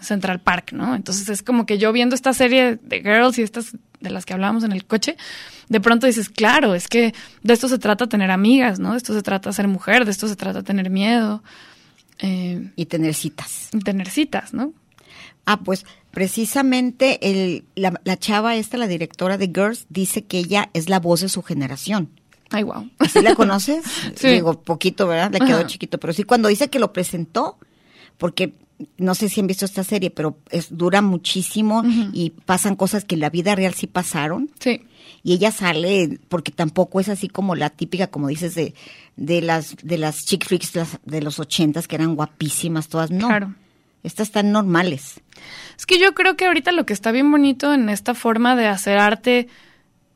Central 0.00 0.40
Park, 0.40 0.72
¿no? 0.72 0.94
Entonces 0.94 1.28
es 1.28 1.42
como 1.42 1.66
que 1.66 1.78
yo 1.78 1.92
viendo 1.92 2.14
esta 2.14 2.32
serie 2.32 2.78
de 2.82 3.00
Girls 3.00 3.38
y 3.38 3.42
estas 3.42 3.76
de 4.00 4.10
las 4.10 4.24
que 4.24 4.32
hablábamos 4.32 4.64
en 4.64 4.72
el 4.72 4.84
coche, 4.86 5.16
de 5.68 5.80
pronto 5.80 6.06
dices, 6.06 6.28
claro, 6.28 6.74
es 6.74 6.88
que 6.88 7.14
de 7.42 7.52
esto 7.52 7.68
se 7.68 7.78
trata 7.78 8.08
tener 8.08 8.30
amigas, 8.30 8.78
¿no? 8.78 8.92
De 8.92 8.96
esto 8.96 9.14
se 9.14 9.22
trata 9.22 9.52
ser 9.52 9.68
mujer, 9.68 10.04
de 10.04 10.10
esto 10.10 10.26
se 10.26 10.36
trata 10.36 10.62
tener 10.62 10.90
miedo. 10.90 11.42
Eh, 12.18 12.70
y 12.76 12.86
tener 12.86 13.14
citas. 13.14 13.68
Y 13.72 13.78
tener 13.78 14.08
citas, 14.08 14.52
¿no? 14.52 14.72
Ah, 15.46 15.60
pues 15.60 15.86
precisamente 16.10 17.30
el, 17.30 17.64
la, 17.74 18.00
la, 18.04 18.18
chava 18.18 18.56
esta, 18.56 18.76
la 18.76 18.86
directora 18.86 19.38
de 19.38 19.46
Girls, 19.46 19.86
dice 19.88 20.24
que 20.24 20.38
ella 20.38 20.70
es 20.74 20.88
la 20.88 21.00
voz 21.00 21.20
de 21.20 21.28
su 21.28 21.42
generación. 21.42 22.10
Ay, 22.50 22.64
wow. 22.64 22.90
¿Sí 23.10 23.22
la 23.22 23.34
conoces? 23.34 23.84
Sí. 24.16 24.28
Digo, 24.28 24.60
poquito, 24.60 25.06
¿verdad? 25.06 25.30
Le 25.32 25.38
quedó 25.38 25.58
Ajá. 25.58 25.66
chiquito, 25.66 25.98
pero 25.98 26.12
sí 26.12 26.24
cuando 26.24 26.48
dice 26.48 26.68
que 26.68 26.78
lo 26.78 26.92
presentó, 26.92 27.58
porque 28.18 28.54
no 28.98 29.14
sé 29.14 29.28
si 29.28 29.40
han 29.40 29.46
visto 29.46 29.64
esta 29.64 29.84
serie, 29.84 30.10
pero 30.10 30.38
es 30.50 30.76
dura 30.76 31.02
muchísimo 31.02 31.82
y 32.12 32.30
pasan 32.30 32.76
cosas 32.76 33.04
que 33.04 33.14
en 33.16 33.20
la 33.20 33.30
vida 33.30 33.54
real 33.54 33.74
sí 33.74 33.86
pasaron. 33.86 34.50
Sí. 34.58 34.82
Y 35.22 35.34
ella 35.34 35.50
sale, 35.52 36.18
porque 36.28 36.50
tampoco 36.52 37.00
es 37.00 37.08
así 37.08 37.28
como 37.28 37.54
la 37.54 37.70
típica, 37.70 38.06
como 38.06 38.28
dices, 38.28 38.54
de, 38.54 38.74
de 39.16 39.42
las 39.42 39.76
de 39.82 39.98
las 39.98 40.24
chick 40.24 40.46
flicks 40.46 40.72
de 40.72 40.80
las- 40.80 40.98
de 41.04 41.20
los 41.22 41.38
ochentas 41.38 41.86
que 41.88 41.96
eran 41.96 42.14
guapísimas 42.14 42.88
todas. 42.88 43.10
No. 43.10 43.26
Claro. 43.28 43.54
Estas 44.02 44.28
están 44.28 44.50
normales. 44.50 45.20
Es 45.76 45.84
que 45.84 45.98
yo 45.98 46.14
creo 46.14 46.36
que 46.36 46.46
ahorita 46.46 46.72
lo 46.72 46.86
que 46.86 46.94
está 46.94 47.12
bien 47.12 47.30
bonito 47.30 47.74
en 47.74 47.90
esta 47.90 48.14
forma 48.14 48.56
de 48.56 48.66
hacer 48.66 48.96
arte 48.98 49.48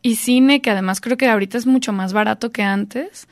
y 0.00 0.16
cine, 0.16 0.62
que 0.62 0.70
además 0.70 1.02
creo 1.02 1.18
que 1.18 1.28
ahorita 1.28 1.58
es 1.58 1.66
mucho 1.66 1.92
más 1.92 2.14
barato 2.14 2.50
que 2.50 2.62
antes, 2.62 3.28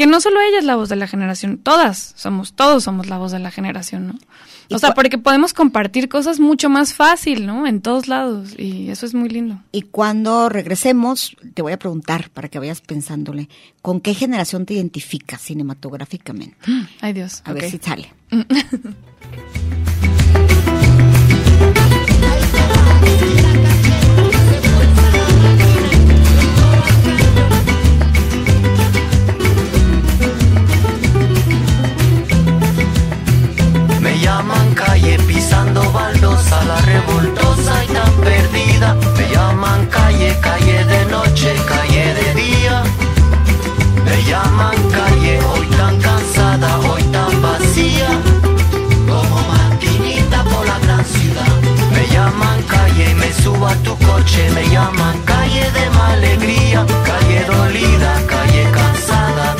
que 0.00 0.06
no 0.06 0.18
solo 0.22 0.40
ella 0.40 0.60
es 0.60 0.64
la 0.64 0.76
voz 0.76 0.88
de 0.88 0.96
la 0.96 1.06
generación, 1.06 1.58
todas 1.58 2.14
somos, 2.16 2.54
todos 2.54 2.84
somos 2.84 3.08
la 3.08 3.18
voz 3.18 3.32
de 3.32 3.38
la 3.38 3.50
generación, 3.50 4.06
¿no? 4.06 4.14
O 4.74 4.78
sea, 4.78 4.94
porque 4.94 5.18
podemos 5.18 5.52
compartir 5.52 6.08
cosas 6.08 6.40
mucho 6.40 6.70
más 6.70 6.94
fácil, 6.94 7.44
¿no? 7.44 7.66
En 7.66 7.82
todos 7.82 8.08
lados, 8.08 8.58
y 8.58 8.88
eso 8.88 9.04
es 9.04 9.12
muy 9.12 9.28
lindo. 9.28 9.60
Y 9.72 9.82
cuando 9.82 10.48
regresemos, 10.48 11.36
te 11.52 11.60
voy 11.60 11.72
a 11.72 11.78
preguntar 11.78 12.30
para 12.30 12.48
que 12.48 12.58
vayas 12.58 12.80
pensándole, 12.80 13.50
¿con 13.82 14.00
qué 14.00 14.14
generación 14.14 14.64
te 14.64 14.72
identificas 14.72 15.42
cinematográficamente? 15.42 16.56
Ay 17.02 17.12
Dios. 17.12 17.42
A 17.44 17.52
ver 17.52 17.70
si 17.70 17.76
sale. 17.76 18.10
baldosa, 36.40 36.64
la 36.64 36.80
revoltosa 36.80 37.84
y 37.84 37.88
tan 37.88 38.12
perdida. 38.14 38.94
Me 39.16 39.28
llaman 39.28 39.86
calle, 39.86 40.38
calle 40.40 40.84
de 40.84 41.04
noche, 41.06 41.54
calle 41.66 42.14
de 42.14 42.34
día. 42.34 42.82
Me 44.04 44.22
llaman 44.24 44.76
calle, 44.90 45.40
hoy 45.40 45.66
tan 45.76 46.00
cansada, 46.00 46.78
hoy 46.80 47.02
tan 47.04 47.42
vacía. 47.42 48.08
Como 49.06 49.36
maquinita 49.48 50.42
por 50.44 50.66
la 50.66 50.78
gran 50.80 51.04
ciudad. 51.04 51.54
Me 51.92 52.06
llaman 52.08 52.62
calle 52.62 53.14
me 53.14 53.32
subo 53.32 53.66
a 53.66 53.74
tu 53.76 53.96
coche. 53.98 54.50
Me 54.54 54.68
llaman 54.68 55.18
calle 55.24 55.70
de 55.72 55.90
mala 55.90 56.12
alegría, 56.14 56.84
calle 57.04 57.44
dolida, 57.44 58.12
calle 58.26 58.64
cansada 58.72 59.59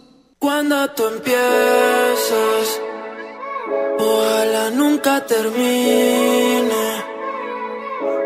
Cuando 0.43 0.75
tú 0.95 1.05
empiezas, 1.05 2.67
ojalá 3.99 4.71
nunca 4.71 5.23
termine. 5.27 6.85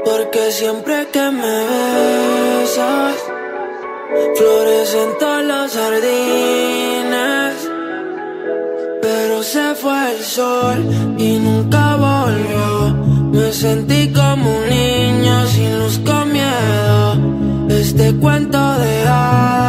Porque 0.06 0.49
siempre 0.49 1.10
que 1.12 1.30
me 1.39 1.58
besas, 2.62 3.17
florecen 4.38 5.10
todas 5.19 5.43
las 5.43 5.73
jardines. 5.75 7.54
Pero 9.01 9.43
se 9.43 9.75
fue 9.75 10.12
el 10.13 10.23
sol 10.23 10.80
y 11.17 11.38
nunca 11.38 11.97
volvió. 11.97 12.93
Me 13.34 13.51
sentí 13.51 14.13
como 14.13 14.58
un 14.58 14.69
niño 14.69 15.47
sin 15.47 15.80
luz 15.80 15.99
con 15.99 16.32
miedo. 16.32 17.17
Este 17.67 18.15
cuento 18.15 18.58
de 18.80 19.01
hadas 19.06 19.64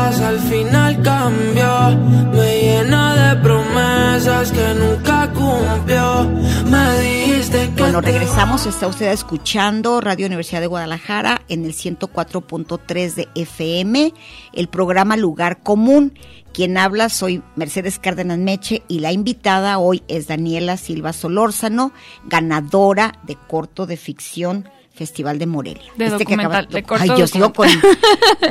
Me 1.28 2.60
llena 2.62 3.34
de 3.34 3.42
promesas 3.42 4.52
que 4.52 4.74
nunca 4.74 5.28
cumplió. 5.32 6.24
Me 6.70 7.00
dijiste 7.00 7.70
que. 7.74 7.82
Bueno, 7.82 8.00
regresamos. 8.00 8.64
Está 8.66 8.86
usted 8.86 9.10
escuchando 9.10 10.00
Radio 10.00 10.26
Universidad 10.26 10.60
de 10.60 10.68
Guadalajara 10.68 11.42
en 11.48 11.64
el 11.64 11.72
104.3 11.72 13.14
de 13.14 13.28
FM, 13.34 14.14
el 14.52 14.68
programa 14.68 15.16
Lugar 15.16 15.64
Común. 15.64 16.16
Quien 16.52 16.78
habla 16.78 17.08
soy 17.08 17.42
Mercedes 17.56 17.98
Cárdenas 17.98 18.38
Meche 18.38 18.82
y 18.86 19.00
la 19.00 19.10
invitada 19.10 19.78
hoy 19.78 20.04
es 20.06 20.28
Daniela 20.28 20.76
Silva 20.76 21.12
Solórzano, 21.12 21.92
ganadora 22.24 23.18
de 23.24 23.36
corto 23.48 23.86
de 23.86 23.96
ficción 23.96 24.68
Festival 24.96 25.38
de 25.38 25.46
Morelia. 25.46 25.82
Este 25.92 26.04
De 26.04 26.10
que 26.10 26.24
documental, 26.24 26.64
acabas- 26.64 26.68
de 26.74 26.82
corto 26.82 27.12
Ay, 27.12 27.18
yo 27.20 27.26
sigo 27.26 27.52
con... 27.52 27.68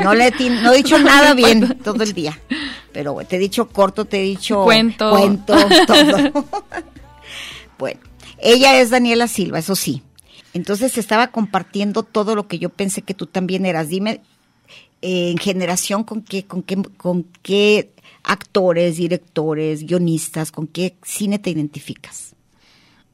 No, 0.04 0.14
le 0.14 0.32
no 0.62 0.74
he 0.74 0.78
dicho 0.78 1.00
nada 1.00 1.34
bien 1.34 1.80
todo 1.84 2.04
el 2.04 2.14
día, 2.14 2.40
pero 2.92 3.18
te 3.28 3.38
he 3.38 3.40
dicho 3.40 3.68
corto, 3.70 4.06
te 4.06 4.20
he 4.20 4.24
dicho... 4.24 4.64
Cuento. 4.64 5.10
Cuento, 5.10 5.56
todo. 5.88 6.46
Bueno, 7.78 8.00
ella 8.38 8.80
es 8.80 8.90
Daniela 8.92 9.28
Silva, 9.28 9.60
eso 9.60 9.76
sí. 9.76 10.02
Entonces 10.54 10.98
estaba 10.98 11.28
compartiendo 11.28 12.04
todo 12.04 12.36
lo 12.36 12.48
que 12.48 12.58
yo 12.60 12.70
pensé 12.70 13.02
que 13.02 13.14
tú 13.14 13.26
también 13.26 13.66
eras. 13.66 13.90
Dime, 13.90 14.22
eh, 15.02 15.32
en 15.32 15.38
generación, 15.38 16.06
¿con 16.06 16.22
qué, 16.22 16.46
con 16.46 16.64
qué, 16.64 16.82
con 16.96 17.26
qué 17.42 17.92
actores, 18.24 18.96
directores, 18.96 19.86
guionistas, 19.86 20.54
con 20.54 20.68
qué 20.68 20.96
cine 21.04 21.40
te 21.40 21.50
identificas? 21.50 22.35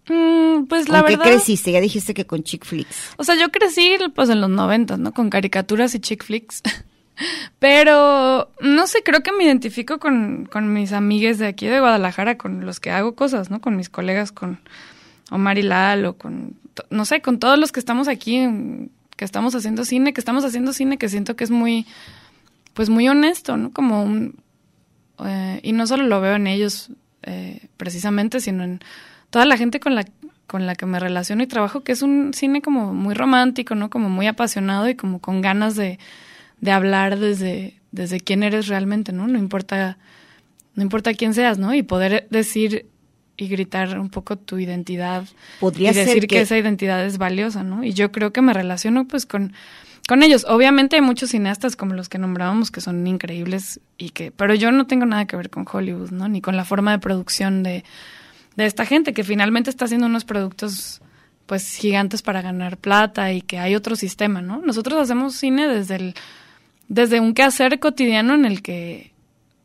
Mm, 0.08 0.66
pues 0.66 0.86
¿Con 0.86 0.96
la 0.96 1.04
qué 1.04 1.16
verdad. 1.18 1.32
creciste? 1.32 1.72
Ya 1.72 1.82
dijiste 1.82 2.14
que 2.14 2.26
con 2.26 2.44
chick 2.44 2.66
flicks. 2.66 3.12
O 3.18 3.24
sea, 3.24 3.36
yo 3.36 3.50
crecí 3.50 3.98
pues 4.16 4.30
en 4.30 4.42
los 4.42 4.50
noventas, 4.50 5.00
¿no? 5.00 5.14
Con 5.14 5.30
caricaturas 5.30 5.94
y 5.96 6.00
chick 6.00 6.24
flicks. 6.24 6.62
Pero, 7.60 8.50
no 8.62 8.88
sé, 8.88 9.04
creo 9.04 9.22
que 9.22 9.32
me 9.32 9.44
identifico 9.44 10.00
con, 10.00 10.48
con 10.52 10.74
mis 10.74 10.92
amigues 10.92 11.38
de 11.38 11.48
aquí 11.48 11.68
de 11.68 11.80
Guadalajara, 11.80 12.38
con 12.38 12.66
los 12.66 12.80
que 12.80 12.90
hago 12.90 13.16
cosas, 13.16 13.52
¿no? 13.52 13.62
Con 13.62 13.76
mis 13.76 13.90
colegas, 13.90 14.32
con 14.32 14.60
Omar 15.30 15.58
y 15.60 15.62
Lalo, 15.62 16.18
con, 16.18 16.56
no 16.90 17.06
sé, 17.06 17.22
con 17.22 17.38
todos 17.40 17.60
los 17.60 17.72
que 17.72 17.80
estamos 17.80 18.08
aquí, 18.08 18.48
que 19.16 19.26
estamos 19.26 19.54
haciendo 19.54 19.86
cine, 19.86 20.14
que 20.14 20.22
estamos 20.22 20.44
haciendo 20.46 20.74
cine 20.74 20.98
que 20.98 21.10
siento 21.10 21.36
que 21.36 21.44
es 21.44 21.52
muy, 21.52 21.86
pues 22.74 22.90
muy 22.90 23.08
honesto, 23.08 23.56
¿no? 23.56 23.72
Como 23.72 24.04
un, 24.04 24.36
eh, 25.24 25.60
y 25.62 25.74
no 25.74 25.86
solo 25.86 26.06
lo 26.06 26.22
veo 26.22 26.36
en 26.36 26.48
ellos 26.48 26.90
eh, 27.22 27.68
precisamente, 27.78 28.40
sino 28.40 28.64
en 28.64 28.82
toda 29.32 29.46
la 29.46 29.58
gente 29.58 29.80
con 29.80 29.96
la 29.96 30.06
con 30.46 30.66
la 30.68 30.76
que 30.76 30.86
me 30.86 31.00
relaciono 31.00 31.42
y 31.44 31.48
trabajo, 31.48 31.82
que 31.82 31.94
es 31.94 32.02
un 32.02 32.34
cine 32.34 32.62
como 32.62 32.94
muy 32.94 33.14
romántico, 33.16 33.74
¿no? 33.74 33.90
Como 33.90 34.10
muy 34.10 34.28
apasionado 34.28 34.90
y 34.90 34.96
como 34.96 35.20
con 35.20 35.40
ganas 35.42 35.78
de, 35.78 35.98
de 36.60 36.72
hablar 36.72 37.18
desde, 37.18 37.80
desde 37.94 38.20
quién 38.20 38.44
eres 38.44 38.68
realmente, 38.68 39.14
¿no? 39.14 39.28
No 39.28 39.38
importa, 39.40 39.98
no 40.76 40.84
importa 40.84 41.14
quién 41.14 41.34
seas, 41.34 41.58
¿no? 41.58 41.74
Y 41.74 41.84
poder 41.84 42.28
decir 42.32 42.86
y 43.38 43.48
gritar 43.48 43.98
un 43.98 44.10
poco 44.10 44.36
tu 44.38 44.60
identidad 44.60 45.24
Podría 45.62 45.92
y 45.92 45.94
ser 45.94 46.06
decir 46.06 46.22
que... 46.24 46.28
que- 46.36 46.42
esa 46.42 46.58
identidad 46.58 47.06
es 47.06 47.18
valiosa, 47.18 47.64
¿no? 47.64 47.86
Y 47.86 47.94
yo 47.94 48.12
creo 48.12 48.34
que 48.34 48.42
me 48.42 48.52
relaciono 48.54 49.08
pues 49.08 49.26
con 49.26 49.54
con 50.10 50.22
ellos. 50.22 50.46
Obviamente 50.50 50.98
hay 50.98 51.02
muchos 51.02 51.30
cineastas 51.30 51.78
como 51.78 51.94
los 51.94 52.10
que 52.10 52.18
nombrábamos 52.18 52.72
que 52.72 52.82
son 52.82 53.08
increíbles 53.08 53.80
y 53.98 54.10
que 54.10 54.32
pero 54.32 54.54
yo 54.54 54.74
no 54.74 54.86
tengo 54.86 55.06
nada 55.06 55.28
que 55.28 55.38
ver 55.38 55.50
con 55.50 55.66
Hollywood, 55.72 56.12
¿no? 56.12 56.28
Ni 56.28 56.42
con 56.42 56.58
la 56.58 56.66
forma 56.66 56.92
de 56.92 57.00
producción 57.00 57.64
de 57.64 57.86
de 58.56 58.66
esta 58.66 58.86
gente 58.86 59.14
que 59.14 59.24
finalmente 59.24 59.70
está 59.70 59.86
haciendo 59.86 60.08
unos 60.08 60.26
productos 60.26 61.02
pues 61.46 61.76
gigantes 61.76 62.22
para 62.22 62.42
ganar 62.42 62.78
plata 62.78 63.34
y 63.34 63.42
que 63.42 63.60
hay 63.60 63.76
otro 63.76 63.96
sistema, 63.96 64.42
¿no? 64.42 64.62
Nosotros 64.62 65.00
hacemos 65.00 65.36
cine 65.36 65.68
desde 65.68 65.96
el 65.96 66.16
desde 66.88 67.20
un 67.20 67.34
quehacer 67.34 67.80
cotidiano 67.80 68.34
en 68.34 68.46
el 68.46 68.62
que 68.62 69.14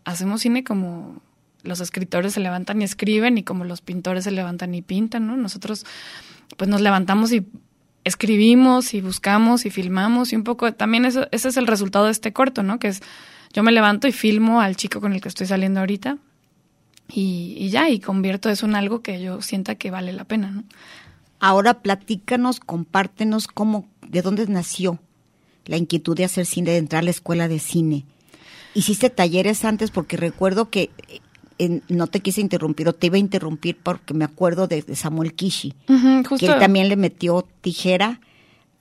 hacemos 0.04 0.40
cine 0.40 0.62
como 0.62 1.20
los 1.64 1.80
escritores 1.80 2.34
se 2.34 2.40
levantan 2.40 2.80
y 2.80 2.84
escriben 2.84 3.38
y 3.38 3.42
como 3.42 3.64
los 3.64 3.80
pintores 3.80 4.24
se 4.24 4.30
levantan 4.30 4.74
y 4.74 4.82
pintan, 4.82 5.26
¿no? 5.26 5.36
Nosotros 5.36 5.84
pues 6.56 6.70
nos 6.70 6.80
levantamos 6.80 7.32
y 7.32 7.44
escribimos 8.04 8.94
y 8.94 9.00
buscamos 9.00 9.66
y 9.66 9.70
filmamos 9.70 10.32
y 10.32 10.36
un 10.36 10.44
poco 10.44 10.72
también 10.72 11.04
eso, 11.04 11.26
ese 11.32 11.48
es 11.48 11.56
el 11.56 11.66
resultado 11.66 12.04
de 12.04 12.12
este 12.12 12.32
corto, 12.32 12.62
¿no? 12.62 12.78
Que 12.78 12.88
es 12.88 13.02
yo 13.52 13.62
me 13.62 13.72
levanto 13.72 14.06
y 14.06 14.12
filmo 14.12 14.60
al 14.60 14.76
chico 14.76 15.00
con 15.00 15.12
el 15.12 15.20
que 15.20 15.28
estoy 15.28 15.46
saliendo 15.46 15.80
ahorita 15.80 16.18
y, 17.08 17.54
y 17.58 17.70
ya, 17.70 17.88
y 17.90 18.00
convierto 18.00 18.48
eso 18.50 18.66
en 18.66 18.74
algo 18.74 19.00
que 19.02 19.20
yo 19.20 19.40
sienta 19.42 19.74
que 19.76 19.90
vale 19.90 20.12
la 20.12 20.24
pena, 20.24 20.50
¿no? 20.50 20.64
Ahora 21.38 21.80
platícanos, 21.82 22.60
compártenos 22.60 23.46
cómo, 23.46 23.86
de 24.08 24.22
dónde 24.22 24.46
nació 24.46 24.98
la 25.66 25.76
inquietud 25.76 26.16
de 26.16 26.24
hacer 26.24 26.46
cine, 26.46 26.70
de 26.70 26.78
entrar 26.78 27.00
a 27.00 27.04
la 27.04 27.10
escuela 27.10 27.46
de 27.48 27.58
cine. 27.58 28.04
Hiciste 28.74 29.10
talleres 29.10 29.64
antes 29.64 29.90
porque 29.90 30.16
recuerdo 30.16 30.70
que 30.70 30.90
eh, 31.58 31.80
no 31.88 32.06
te 32.06 32.20
quise 32.20 32.40
interrumpir 32.40 32.88
o 32.88 32.92
te 32.94 33.06
iba 33.08 33.16
a 33.16 33.18
interrumpir 33.18 33.76
porque 33.82 34.14
me 34.14 34.24
acuerdo 34.24 34.66
de, 34.66 34.82
de 34.82 34.96
Samuel 34.96 35.34
Kishi, 35.34 35.74
que 36.38 36.46
él 36.46 36.58
también 36.58 36.88
le 36.88 36.96
metió 36.96 37.46
tijera 37.60 38.20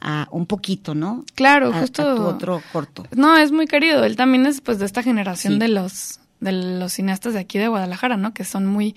a 0.01 0.27
un 0.31 0.45
poquito, 0.45 0.93
¿no? 0.95 1.23
Claro, 1.35 1.71
A- 1.73 1.77
a 1.77 1.81
justo. 1.81 2.15
tu 2.15 2.21
otro 2.23 2.61
corto. 2.71 3.05
No, 3.15 3.37
es 3.37 3.51
muy 3.51 3.65
querido. 3.67 4.03
Él 4.03 4.15
también 4.15 4.45
es 4.45 4.61
pues 4.61 4.77
de 4.79 4.85
esta 4.85 5.01
generación 5.03 5.53
Sí. 5.53 5.59
de 5.59 5.67
los 5.69 6.19
de 6.45 6.53
los 6.79 6.93
cineastas 6.93 7.33
de 7.33 7.39
aquí 7.39 7.57
de 7.57 7.67
Guadalajara, 7.67 8.15
¿no? 8.15 8.33
Que 8.33 8.45
son 8.45 8.65
muy 8.65 8.95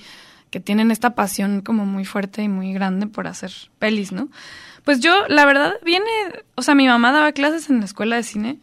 que 0.50 0.60
tienen 0.60 0.90
esta 0.90 1.14
pasión 1.14 1.60
como 1.60 1.84
muy 1.84 2.04
fuerte 2.06 2.42
y 2.42 2.48
muy 2.48 2.72
grande 2.72 3.06
por 3.06 3.26
hacer 3.26 3.52
pelis, 3.78 4.12
¿no? 4.12 4.28
Pues 4.84 5.00
yo, 5.00 5.26
la 5.28 5.44
verdad, 5.44 5.74
viene, 5.84 6.06
o 6.54 6.62
sea, 6.62 6.74
mi 6.74 6.86
mamá 6.86 7.12
daba 7.12 7.32
clases 7.32 7.68
en 7.68 7.80
la 7.80 7.84
escuela 7.84 8.16
de 8.16 8.22
cine 8.22 8.58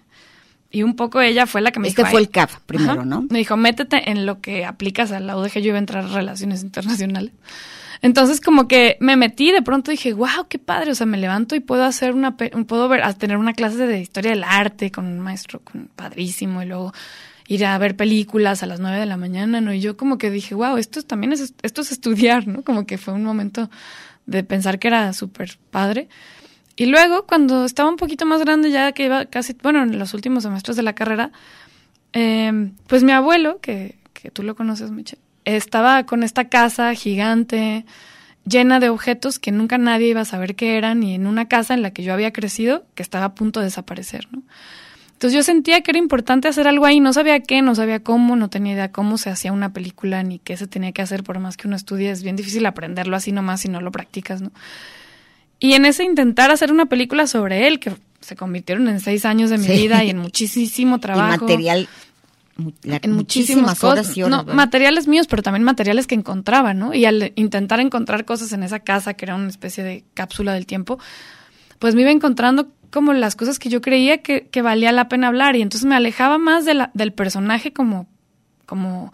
y 0.71 0.81
un 0.81 0.95
poco 0.95 1.21
ella 1.21 1.45
fue 1.45 1.61
la 1.61 1.71
que 1.71 1.79
me 1.79 1.87
Este 1.87 2.01
dijo. 2.01 2.09
fue 2.11 2.19
"Ay". 2.21 2.25
el 2.25 2.31
CAF 2.31 2.59
primero, 2.65 2.93
Ajá. 2.93 3.05
¿no? 3.05 3.27
Me 3.29 3.37
dijo, 3.37 3.55
métete 3.57 4.09
en 4.09 4.25
lo 4.25 4.41
que 4.41 4.65
aplicas 4.65 5.11
a 5.11 5.19
la 5.19 5.37
UDG, 5.37 5.59
yo 5.59 5.67
iba 5.69 5.75
a 5.75 5.79
entrar 5.79 6.05
a 6.05 6.07
Relaciones 6.07 6.63
Internacionales. 6.63 7.33
Entonces 8.01 8.41
como 8.41 8.67
que 8.67 8.97
me 8.99 9.15
metí, 9.15 9.51
de 9.51 9.61
pronto 9.61 9.91
dije, 9.91 10.13
wow, 10.13 10.47
qué 10.49 10.57
padre, 10.59 10.91
o 10.91 10.95
sea, 10.95 11.05
me 11.05 11.17
levanto 11.17 11.55
y 11.55 11.59
puedo 11.59 11.83
hacer 11.83 12.13
una, 12.13 12.35
puedo 12.35 12.87
ver, 12.89 13.01
tener 13.15 13.37
una 13.37 13.53
clase 13.53 13.85
de 13.87 13.99
historia 13.99 14.31
del 14.31 14.43
arte 14.43 14.91
con 14.91 15.05
un 15.05 15.19
maestro 15.19 15.59
con, 15.61 15.89
padrísimo 15.95 16.61
y 16.61 16.65
luego 16.65 16.93
ir 17.47 17.65
a 17.65 17.77
ver 17.77 17.95
películas 17.95 18.63
a 18.63 18.65
las 18.65 18.79
nueve 18.79 18.99
de 18.99 19.05
la 19.05 19.17
mañana, 19.17 19.61
¿no? 19.61 19.73
Y 19.73 19.79
yo 19.79 19.97
como 19.97 20.17
que 20.17 20.31
dije, 20.31 20.55
wow, 20.55 20.77
esto 20.77 20.99
es- 20.99 21.05
también 21.05 21.31
es, 21.33 21.53
esto 21.61 21.81
es 21.81 21.91
estudiar, 21.91 22.47
¿no? 22.47 22.63
Como 22.63 22.85
que 22.85 22.97
fue 22.97 23.13
un 23.13 23.23
momento 23.23 23.69
de 24.25 24.43
pensar 24.43 24.79
que 24.79 24.87
era 24.87 25.13
súper 25.13 25.57
padre. 25.71 26.09
Y 26.75 26.87
luego, 26.87 27.25
cuando 27.25 27.65
estaba 27.65 27.89
un 27.89 27.95
poquito 27.97 28.25
más 28.25 28.41
grande, 28.41 28.71
ya 28.71 28.91
que 28.91 29.05
iba 29.05 29.25
casi, 29.25 29.55
bueno, 29.61 29.83
en 29.83 29.97
los 29.99 30.13
últimos 30.13 30.43
semestres 30.43 30.75
de 30.75 30.83
la 30.83 30.93
carrera, 30.93 31.31
eh, 32.13 32.71
pues 32.87 33.03
mi 33.03 33.11
abuelo, 33.11 33.59
que, 33.61 33.97
que 34.13 34.31
tú 34.31 34.43
lo 34.43 34.55
conoces, 34.55 34.91
Miche, 34.91 35.17
estaba 35.45 36.05
con 36.05 36.23
esta 36.23 36.45
casa 36.49 36.93
gigante, 36.95 37.85
llena 38.45 38.79
de 38.79 38.89
objetos 38.89 39.39
que 39.39 39.51
nunca 39.51 39.77
nadie 39.77 40.07
iba 40.09 40.21
a 40.21 40.25
saber 40.25 40.55
qué 40.55 40.77
eran, 40.77 41.03
y 41.03 41.13
en 41.13 41.27
una 41.27 41.47
casa 41.47 41.73
en 41.75 41.81
la 41.81 41.91
que 41.91 42.03
yo 42.03 42.13
había 42.13 42.33
crecido, 42.33 42.85
que 42.95 43.03
estaba 43.03 43.25
a 43.25 43.35
punto 43.35 43.59
de 43.59 43.67
desaparecer, 43.67 44.27
¿no? 44.31 44.41
Entonces 45.15 45.33
yo 45.33 45.43
sentía 45.43 45.81
que 45.81 45.91
era 45.91 45.97
importante 45.97 46.47
hacer 46.49 46.67
algo 46.67 46.85
ahí, 46.85 46.99
no 46.99 47.13
sabía 47.13 47.39
qué, 47.39 47.61
no 47.61 47.73
sabía 47.73 48.01
cómo, 48.01 48.35
no 48.35 48.49
tenía 48.49 48.73
idea 48.73 48.91
cómo 48.91 49.17
se 49.17 49.29
hacía 49.29 49.53
una 49.53 49.71
película 49.71 50.21
ni 50.23 50.39
qué 50.39 50.57
se 50.57 50.67
tenía 50.67 50.91
que 50.91 51.01
hacer, 51.01 51.23
por 51.23 51.39
más 51.39 51.55
que 51.55 51.67
uno 51.67 51.77
estudie, 51.77 52.11
es 52.11 52.21
bien 52.21 52.35
difícil 52.35 52.65
aprenderlo 52.65 53.15
así 53.15 53.31
nomás 53.31 53.61
si 53.61 53.69
no 53.69 53.79
lo 53.79 53.91
practicas, 53.91 54.41
¿no? 54.41 54.51
Y 55.59 55.73
en 55.73 55.85
ese 55.85 56.03
intentar 56.03 56.51
hacer 56.51 56.69
una 56.71 56.87
película 56.87 57.27
sobre 57.27 57.65
él, 57.67 57.79
que 57.79 57.93
se 58.19 58.35
convirtieron 58.35 58.89
en 58.89 58.99
seis 58.99 59.23
años 59.25 59.49
de 59.49 59.57
mi 59.57 59.65
Sí. 59.67 59.71
vida 59.73 60.03
y 60.03 60.09
en 60.09 60.17
muchísimo 60.17 60.99
trabajo. 60.99 61.45
Y 61.45 61.47
material, 61.47 61.87
la- 62.83 62.99
en 63.01 63.11
muchísimas 63.13 63.81
horas 63.85 64.07
cosas. 64.07 64.17
y 64.17 64.23
horas. 64.23 64.45
no, 64.45 64.53
materiales 64.53 65.07
míos, 65.07 65.27
pero 65.29 65.41
también 65.43 65.63
materiales 65.63 66.07
que 66.07 66.15
encontraba, 66.15 66.73
¿no? 66.73 66.93
Y 66.93 67.05
al 67.05 67.31
intentar 67.35 67.79
encontrar 67.79 68.25
cosas 68.25 68.51
en 68.51 68.63
esa 68.63 68.79
casa, 68.81 69.13
que 69.13 69.23
era 69.25 69.35
una 69.35 69.47
especie 69.47 69.81
de 69.83 70.03
cápsula 70.13 70.53
del 70.53 70.65
tiempo, 70.65 70.99
pues 71.79 71.93
me 71.95 72.01
iba 72.01 72.11
encontrando 72.11 72.67
como 72.95 73.11
las 73.11 73.35
cosas 73.35 73.59
que 73.59 73.67
yo 73.67 73.81
creía 73.81 74.19
que, 74.19 74.61
valía 74.61 74.93
la 74.93 75.09
pena 75.09 75.27
hablar. 75.27 75.57
Y 75.57 75.61
entonces 75.61 75.85
me 75.85 75.95
alejaba 75.95 76.37
más 76.37 76.63
del 76.63 77.11
personaje 77.11 77.73
como, 77.73 78.07
como 78.65 79.11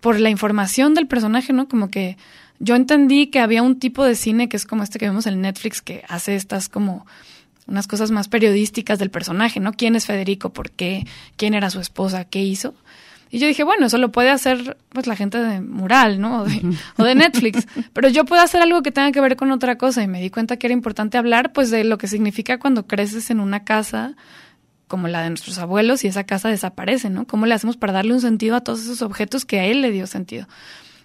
por 0.00 0.20
la 0.20 0.28
información 0.28 0.92
del 0.92 1.06
personaje, 1.06 1.54
¿no? 1.54 1.68
Como 1.68 1.88
que 1.88 2.18
yo 2.58 2.76
entendí 2.76 3.28
que 3.28 3.40
había 3.40 3.62
un 3.62 3.78
tipo 3.78 4.04
de 4.04 4.14
cine 4.14 4.50
que 4.50 4.58
es 4.58 4.66
como 4.66 4.82
este 4.82 4.98
que 4.98 5.06
vemos 5.06 5.26
en 5.26 5.40
Netflix, 5.40 5.80
que 5.80 6.04
hace 6.06 6.34
estas 6.34 6.68
como 6.68 7.06
unas 7.66 7.86
cosas 7.86 8.10
más 8.10 8.28
periodísticas 8.28 8.98
del 8.98 9.10
personaje, 9.10 9.58
¿no? 9.58 9.72
¿Quién 9.72 9.96
es 9.96 10.04
Federico? 10.04 10.52
¿Por 10.52 10.70
qué? 10.70 11.06
¿Quién 11.38 11.54
era 11.54 11.70
su 11.70 11.80
esposa? 11.80 12.26
¿Qué 12.26 12.42
hizo? 12.42 12.74
Y 13.34 13.38
yo 13.38 13.46
dije, 13.46 13.64
bueno, 13.64 13.86
eso 13.86 13.96
lo 13.96 14.12
puede 14.12 14.28
hacer 14.28 14.76
pues 14.90 15.06
la 15.06 15.16
gente 15.16 15.38
de 15.38 15.62
Mural, 15.62 16.20
¿no? 16.20 16.42
O 16.42 16.44
de, 16.44 16.76
o 16.98 17.02
de 17.02 17.14
Netflix. 17.14 17.66
Pero 17.94 18.08
yo 18.10 18.26
puedo 18.26 18.42
hacer 18.42 18.60
algo 18.60 18.82
que 18.82 18.92
tenga 18.92 19.10
que 19.10 19.22
ver 19.22 19.36
con 19.36 19.50
otra 19.52 19.78
cosa. 19.78 20.02
Y 20.02 20.06
me 20.06 20.20
di 20.20 20.28
cuenta 20.28 20.58
que 20.58 20.66
era 20.66 20.74
importante 20.74 21.16
hablar 21.16 21.52
pues 21.54 21.70
de 21.70 21.82
lo 21.82 21.96
que 21.96 22.08
significa 22.08 22.58
cuando 22.58 22.86
creces 22.86 23.30
en 23.30 23.40
una 23.40 23.64
casa 23.64 24.14
como 24.86 25.08
la 25.08 25.22
de 25.22 25.30
nuestros 25.30 25.56
abuelos 25.56 26.04
y 26.04 26.08
esa 26.08 26.24
casa 26.24 26.50
desaparece, 26.50 27.08
¿no? 27.08 27.26
¿Cómo 27.26 27.46
le 27.46 27.54
hacemos 27.54 27.78
para 27.78 27.94
darle 27.94 28.12
un 28.12 28.20
sentido 28.20 28.54
a 28.54 28.60
todos 28.60 28.82
esos 28.82 29.00
objetos 29.00 29.46
que 29.46 29.58
a 29.60 29.64
él 29.64 29.80
le 29.80 29.90
dio 29.90 30.06
sentido? 30.06 30.46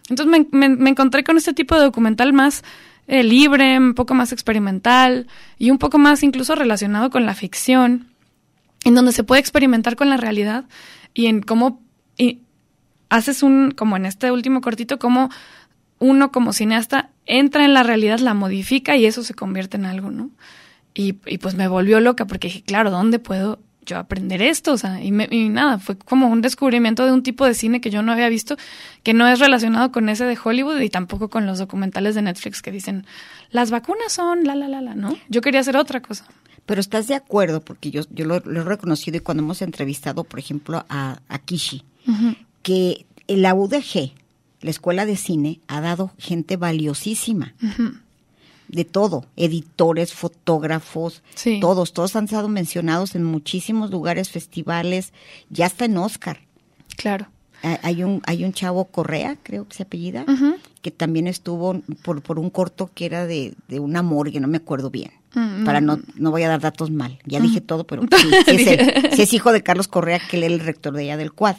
Entonces 0.09 0.27
me, 0.27 0.45
me- 0.67 0.75
me 0.75 0.89
encontré 0.89 1.23
con 1.23 1.37
este 1.37 1.53
tipo 1.53 1.75
de 1.75 1.81
documental 1.83 2.33
más 2.33 2.63
eh, 3.07 3.23
libre, 3.23 3.77
un 3.77 3.93
poco 3.93 4.13
más 4.13 4.33
experimental 4.33 5.27
y 5.57 5.71
un 5.71 5.77
poco 5.77 5.97
más 5.97 6.21
incluso 6.23 6.55
relacionado 6.55 7.09
con 7.09 7.25
la 7.25 7.33
ficción, 7.33 8.07
en 8.83 8.95
donde 8.95 9.13
se 9.13 9.23
puede 9.23 9.39
experimentar 9.39 9.95
con 9.95 10.09
la 10.09 10.17
realidad 10.17 10.65
y 11.13 11.27
en 11.27 11.41
cómo 11.41 11.86
y 12.17 12.39
haces 13.09 13.43
un, 13.43 13.71
como 13.71 13.95
en 13.97 14.05
este 14.05 14.31
último 14.31 14.61
cortito, 14.61 14.99
cómo 14.99 15.29
uno 15.99 16.31
como 16.31 16.53
cineasta 16.53 17.09
entra 17.25 17.65
en 17.65 17.73
la 17.73 17.83
realidad, 17.83 18.19
la 18.19 18.33
modifica 18.33 18.95
y 18.95 19.05
eso 19.05 19.23
se 19.23 19.33
convierte 19.33 19.77
en 19.77 19.85
algo, 19.85 20.11
¿no? 20.11 20.29
Y, 20.93 21.15
y 21.25 21.37
pues 21.37 21.55
me 21.55 21.67
volvió 21.67 21.99
loca 21.99 22.25
porque 22.25 22.47
dije, 22.47 22.63
claro, 22.63 22.89
¿dónde 22.91 23.19
puedo 23.19 23.59
yo 23.85 23.97
aprender 23.97 24.41
esto? 24.41 24.73
O 24.73 24.77
sea, 24.77 25.01
y, 25.03 25.11
me- 25.11 25.27
y 25.31 25.49
nada, 25.49 25.79
fue 25.79 25.97
como 25.97 26.27
un 26.27 26.41
descubrimiento 26.41 27.05
de 27.05 27.11
un 27.13 27.23
tipo 27.23 27.45
de 27.45 27.53
cine 27.53 27.81
que 27.81 27.89
yo 27.89 28.01
no 28.01 28.11
había 28.11 28.29
visto, 28.29 28.57
que 29.03 29.13
no 29.13 29.27
es 29.27 29.39
relacionado 29.39 29.91
con 29.91 30.09
ese 30.09 30.25
de 30.25 30.37
Hollywood 30.43 30.79
y 30.81 30.89
tampoco 30.89 31.29
con 31.29 31.45
los 31.45 31.59
documentales 31.59 32.15
de 32.15 32.23
Netflix 32.23 32.61
que 32.61 32.71
dicen, 32.71 33.05
las 33.51 33.71
vacunas 33.71 34.11
son 34.11 34.43
la, 34.43 34.55
la, 34.55 34.67
la, 34.67 34.81
la, 34.81 34.95
¿no? 34.95 35.15
Yo 35.29 35.41
quería 35.41 35.59
hacer 35.61 35.77
otra 35.77 36.01
cosa. 36.01 36.25
Pero 36.65 36.81
estás 36.81 37.07
de 37.07 37.15
acuerdo, 37.15 37.61
porque 37.61 37.91
yo, 37.91 38.01
yo 38.09 38.25
lo, 38.25 38.39
lo 38.41 38.61
he 38.61 38.63
reconocido 38.65 39.17
y 39.17 39.21
cuando 39.21 39.41
hemos 39.43 39.61
entrevistado, 39.61 40.23
por 40.25 40.39
ejemplo, 40.39 40.85
a, 40.89 41.19
a 41.29 41.39
Kishi, 41.39 41.83
que 42.61 43.05
la 43.27 43.53
UDG, 43.53 44.11
la 44.61 44.69
Escuela 44.69 45.05
de 45.05 45.15
Cine, 45.17 45.59
ha 45.67 45.81
dado 45.81 46.11
gente 46.17 46.57
valiosísima. 46.57 47.53
De 48.67 48.83
todo, 48.83 49.25
editores, 49.37 50.13
fotógrafos, 50.13 51.23
Sí. 51.35 51.59
todos, 51.61 51.93
todos 51.93 52.15
han 52.17 52.27
sido 52.27 52.49
mencionados 52.49 53.15
en 53.15 53.23
muchísimos 53.23 53.91
lugares, 53.91 54.29
festivales, 54.29 55.13
ya 55.49 55.67
está 55.67 55.85
en 55.85 55.97
Oscar. 55.97 56.41
Claro. 56.97 57.27
Hay 57.63 58.03
un, 58.03 58.21
hay 58.25 58.43
un 58.43 58.53
chavo 58.53 58.85
Correa, 58.85 59.37
creo 59.41 59.67
que 59.67 59.75
se 59.75 59.83
apellida, 59.83 60.25
que 60.81 60.91
también 60.91 61.27
estuvo 61.27 61.81
por, 62.03 62.21
por 62.21 62.37
un 62.39 62.49
corto 62.51 62.91
que 62.93 63.05
era 63.05 63.25
de, 63.25 63.55
de 63.67 63.79
una 63.79 64.01
morgue, 64.03 64.39
no 64.39 64.47
me 64.47 64.57
acuerdo 64.57 64.89
bien. 64.91 65.11
Mm, 65.33 65.65
Para 65.65 65.81
mm. 65.81 65.85
no, 65.85 65.99
no 66.15 66.31
voy 66.31 66.43
a 66.43 66.49
dar 66.49 66.61
datos 66.61 66.89
mal. 66.91 67.19
Ya 67.25 67.39
Mm. 67.39 67.43
dije 67.43 67.61
todo, 67.61 67.85
pero 67.85 68.03
sí, 68.17 68.29
sí 68.45 68.55
es, 68.55 68.67
él. 68.67 69.09
Sí 69.13 69.21
es 69.23 69.33
hijo 69.33 69.51
de 69.51 69.61
Carlos 69.63 69.87
Correa, 69.87 70.19
que 70.19 70.37
él 70.37 70.43
era 70.43 70.53
el 70.53 70.59
rector 70.61 70.93
de 70.93 71.03
allá 71.03 71.17
del 71.17 71.33
Quad. 71.33 71.55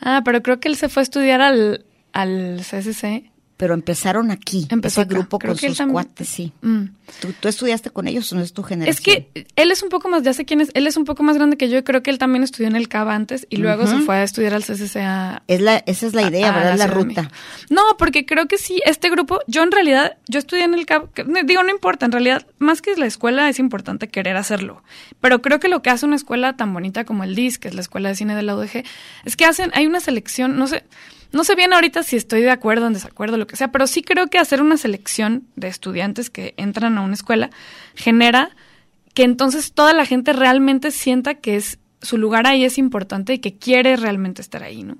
Ah, 0.00 0.22
pero 0.24 0.42
creo 0.42 0.60
que 0.60 0.68
él 0.68 0.76
se 0.76 0.88
fue 0.88 1.02
a 1.02 1.04
estudiar 1.04 1.40
al, 1.40 1.84
al 2.12 2.60
CCC. 2.62 3.29
Pero 3.60 3.74
empezaron 3.74 4.30
aquí, 4.30 4.66
Empezó 4.70 5.02
ese 5.02 5.06
acá. 5.08 5.14
grupo 5.18 5.38
Creo 5.38 5.52
con 5.52 5.58
sus 5.58 5.76
también- 5.76 5.92
cuates, 5.92 6.26
sí. 6.30 6.50
Mm. 6.62 6.84
¿Tú, 7.20 7.34
tú 7.40 7.48
estudiaste 7.48 7.90
con 7.90 8.08
ellos 8.08 8.32
o 8.32 8.36
no 8.36 8.40
es 8.40 8.54
tu 8.54 8.62
generación? 8.62 8.94
Es 8.96 9.00
que 9.02 9.44
él 9.54 9.70
es 9.70 9.82
un 9.82 9.90
poco 9.90 10.08
más, 10.08 10.22
ya 10.22 10.32
sé 10.32 10.46
quién 10.46 10.62
es, 10.62 10.70
él 10.72 10.86
es 10.86 10.96
un 10.96 11.04
poco 11.04 11.22
más 11.22 11.36
grande 11.36 11.58
que 11.58 11.68
yo 11.68 11.84
creo 11.84 12.02
que 12.02 12.10
él 12.10 12.16
también 12.16 12.42
estudió 12.42 12.68
en 12.68 12.74
el 12.76 12.88
CAB 12.88 13.10
antes 13.10 13.46
y 13.50 13.58
luego 13.58 13.86
se 13.86 13.98
fue 13.98 14.16
a 14.16 14.22
estudiar 14.22 14.54
al 14.54 14.64
CCCA. 14.64 15.42
Es 15.46 15.60
la, 15.60 15.76
esa 15.86 16.06
es 16.06 16.14
la 16.14 16.22
idea, 16.22 16.46
a- 16.48 16.54
a 16.54 16.58
¿verdad? 16.58 16.78
La, 16.78 16.86
ruta. 16.86 17.30
No, 17.68 17.82
porque 17.98 18.24
creo 18.24 18.48
que 18.48 18.56
sí, 18.56 18.80
este 18.86 19.10
grupo, 19.10 19.40
yo 19.46 19.62
en 19.62 19.72
realidad, 19.72 20.16
yo 20.26 20.38
estudié 20.38 20.64
en 20.64 20.72
el 20.72 20.86
CAB, 20.86 21.12
que- 21.12 21.24
no, 21.24 21.42
digo, 21.44 21.62
no 21.62 21.70
importa, 21.70 22.06
en 22.06 22.12
realidad, 22.12 22.46
más 22.58 22.80
que 22.80 22.96
la 22.96 23.04
escuela 23.04 23.46
es 23.50 23.58
importante 23.58 24.08
querer 24.08 24.38
hacerlo. 24.38 24.82
Pero 25.20 25.42
creo 25.42 25.60
que 25.60 25.68
lo 25.68 25.82
que 25.82 25.90
hace 25.90 26.06
una 26.06 26.16
escuela 26.16 26.56
tan 26.56 26.72
bonita 26.72 27.04
como 27.04 27.24
el 27.24 27.34
DIS, 27.34 27.58
que 27.58 27.68
es 27.68 27.74
la 27.74 27.82
Escuela 27.82 28.08
de 28.08 28.14
Cine 28.14 28.34
de 28.34 28.42
la 28.42 28.56
UDG, 28.56 28.84
es 29.26 29.36
que 29.36 29.44
hacen, 29.44 29.70
hay 29.74 29.86
una 29.86 30.00
selección, 30.00 30.56
no 30.56 30.66
sé, 30.66 30.82
no 31.32 31.44
sé 31.44 31.54
bien 31.54 31.72
ahorita 31.72 32.02
si 32.02 32.16
estoy 32.16 32.42
de 32.42 32.50
acuerdo 32.50 32.84
o 32.84 32.86
en 32.88 32.94
desacuerdo, 32.94 33.36
lo 33.36 33.46
que 33.46 33.56
sea, 33.56 33.70
pero 33.70 33.86
sí 33.86 34.02
creo 34.02 34.28
que 34.28 34.38
hacer 34.38 34.62
una 34.62 34.76
selección 34.76 35.44
de 35.56 35.68
estudiantes 35.68 36.30
que 36.30 36.54
entran 36.56 36.98
a 36.98 37.02
una 37.02 37.14
escuela 37.14 37.50
genera 37.94 38.50
que 39.14 39.24
entonces 39.24 39.72
toda 39.72 39.92
la 39.92 40.06
gente 40.06 40.32
realmente 40.32 40.90
sienta 40.90 41.34
que 41.34 41.56
es 41.56 41.78
su 42.02 42.16
lugar 42.16 42.46
ahí 42.46 42.64
es 42.64 42.78
importante 42.78 43.34
y 43.34 43.38
que 43.38 43.56
quiere 43.56 43.96
realmente 43.96 44.42
estar 44.42 44.62
ahí, 44.62 44.82
¿no? 44.82 44.98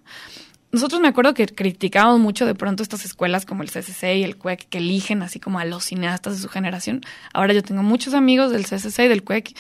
Nosotros 0.73 1.01
me 1.01 1.09
acuerdo 1.09 1.35
que 1.35 1.47
criticábamos 1.47 2.21
mucho 2.21 2.47
de 2.47 2.55
pronto 2.55 2.85
estas 2.85 3.05
escuelas 3.05 3.45
como 3.45 3.65
el 3.65 3.71
CCC 3.71 4.19
y 4.19 4.23
el 4.23 4.37
CUEC 4.37 4.69
que 4.69 4.79
eligen 4.79 5.23
así 5.23 5.41
como 5.41 5.59
a 5.59 5.65
los 5.65 5.85
cineastas 5.85 6.37
de 6.37 6.43
su 6.43 6.49
generación. 6.49 7.01
Ahora 7.35 7.53
yo 7.55 7.63
tengo 7.65 7.83
muchos 7.83 8.15
amigos 8.15 8.53
del 8.53 8.67
CCC 8.67 9.01
y 9.01 9.09
del 9.09 9.25
CUEC, 9.25 9.57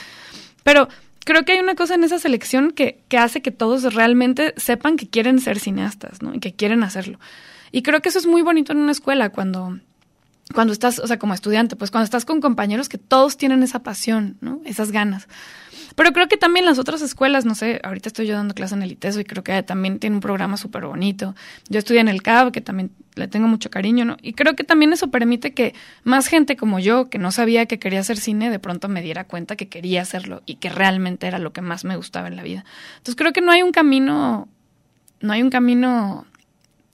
pero 0.62 0.88
creo 1.24 1.44
que 1.44 1.52
hay 1.52 1.60
una 1.60 1.74
cosa 1.74 1.94
en 1.94 2.04
esa 2.04 2.18
selección 2.18 2.70
que, 2.70 3.02
que 3.08 3.18
hace 3.18 3.42
que 3.42 3.50
todos 3.50 3.94
realmente 3.94 4.54
sepan 4.56 4.96
que 4.96 5.08
quieren 5.08 5.38
ser 5.40 5.58
cineastas, 5.58 6.22
¿no? 6.22 6.34
Y 6.34 6.40
que 6.40 6.54
quieren 6.54 6.82
hacerlo. 6.82 7.18
Y 7.72 7.82
creo 7.82 8.00
que 8.00 8.08
eso 8.08 8.18
es 8.18 8.26
muy 8.26 8.42
bonito 8.42 8.72
en 8.72 8.78
una 8.78 8.92
escuela 8.92 9.30
cuando, 9.30 9.78
cuando 10.54 10.72
estás, 10.72 10.98
o 10.98 11.06
sea, 11.06 11.18
como 11.18 11.34
estudiante, 11.34 11.76
pues 11.76 11.90
cuando 11.90 12.04
estás 12.04 12.24
con 12.24 12.40
compañeros 12.40 12.88
que 12.88 12.98
todos 12.98 13.36
tienen 13.36 13.62
esa 13.62 13.82
pasión, 13.82 14.36
¿no? 14.40 14.60
Esas 14.64 14.90
ganas. 14.90 15.28
Pero 15.96 16.12
creo 16.12 16.28
que 16.28 16.36
también 16.36 16.64
las 16.64 16.78
otras 16.78 17.02
escuelas, 17.02 17.44
no 17.44 17.54
sé, 17.54 17.80
ahorita 17.82 18.08
estoy 18.08 18.26
yo 18.26 18.34
dando 18.34 18.54
clase 18.54 18.74
en 18.74 18.82
el 18.82 18.92
ITESO 18.92 19.20
y 19.20 19.24
creo 19.24 19.42
que 19.42 19.62
también 19.62 19.98
tiene 19.98 20.16
un 20.16 20.20
programa 20.20 20.56
súper 20.56 20.86
bonito. 20.86 21.34
Yo 21.68 21.78
estudié 21.78 22.00
en 22.00 22.08
el 22.08 22.22
CAB, 22.22 22.52
que 22.52 22.60
también 22.60 22.90
le 23.14 23.28
tengo 23.28 23.48
mucho 23.48 23.70
cariño, 23.70 24.04
¿no? 24.04 24.16
Y 24.22 24.34
creo 24.34 24.54
que 24.54 24.64
también 24.64 24.92
eso 24.92 25.10
permite 25.10 25.52
que 25.52 25.74
más 26.04 26.28
gente 26.28 26.56
como 26.56 26.78
yo, 26.78 27.10
que 27.10 27.18
no 27.18 27.32
sabía 27.32 27.66
que 27.66 27.78
quería 27.78 28.00
hacer 28.00 28.16
cine, 28.18 28.50
de 28.50 28.58
pronto 28.58 28.88
me 28.88 29.02
diera 29.02 29.24
cuenta 29.24 29.56
que 29.56 29.68
quería 29.68 30.02
hacerlo 30.02 30.42
y 30.46 30.56
que 30.56 30.68
realmente 30.68 31.26
era 31.26 31.38
lo 31.38 31.52
que 31.52 31.60
más 31.60 31.84
me 31.84 31.96
gustaba 31.96 32.28
en 32.28 32.36
la 32.36 32.42
vida. 32.42 32.64
Entonces 32.98 33.16
creo 33.16 33.32
que 33.32 33.40
no 33.40 33.52
hay 33.52 33.62
un 33.62 33.72
camino, 33.72 34.48
no 35.20 35.32
hay 35.32 35.42
un 35.42 35.50
camino, 35.50 36.26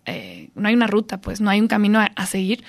eh, 0.04 0.50
no 0.54 0.68
hay 0.68 0.74
una 0.74 0.86
ruta, 0.86 1.20
pues, 1.20 1.40
no 1.40 1.50
hay 1.50 1.60
un 1.60 1.68
camino 1.68 2.00
a, 2.00 2.10
a 2.16 2.26
seguir. 2.26 2.64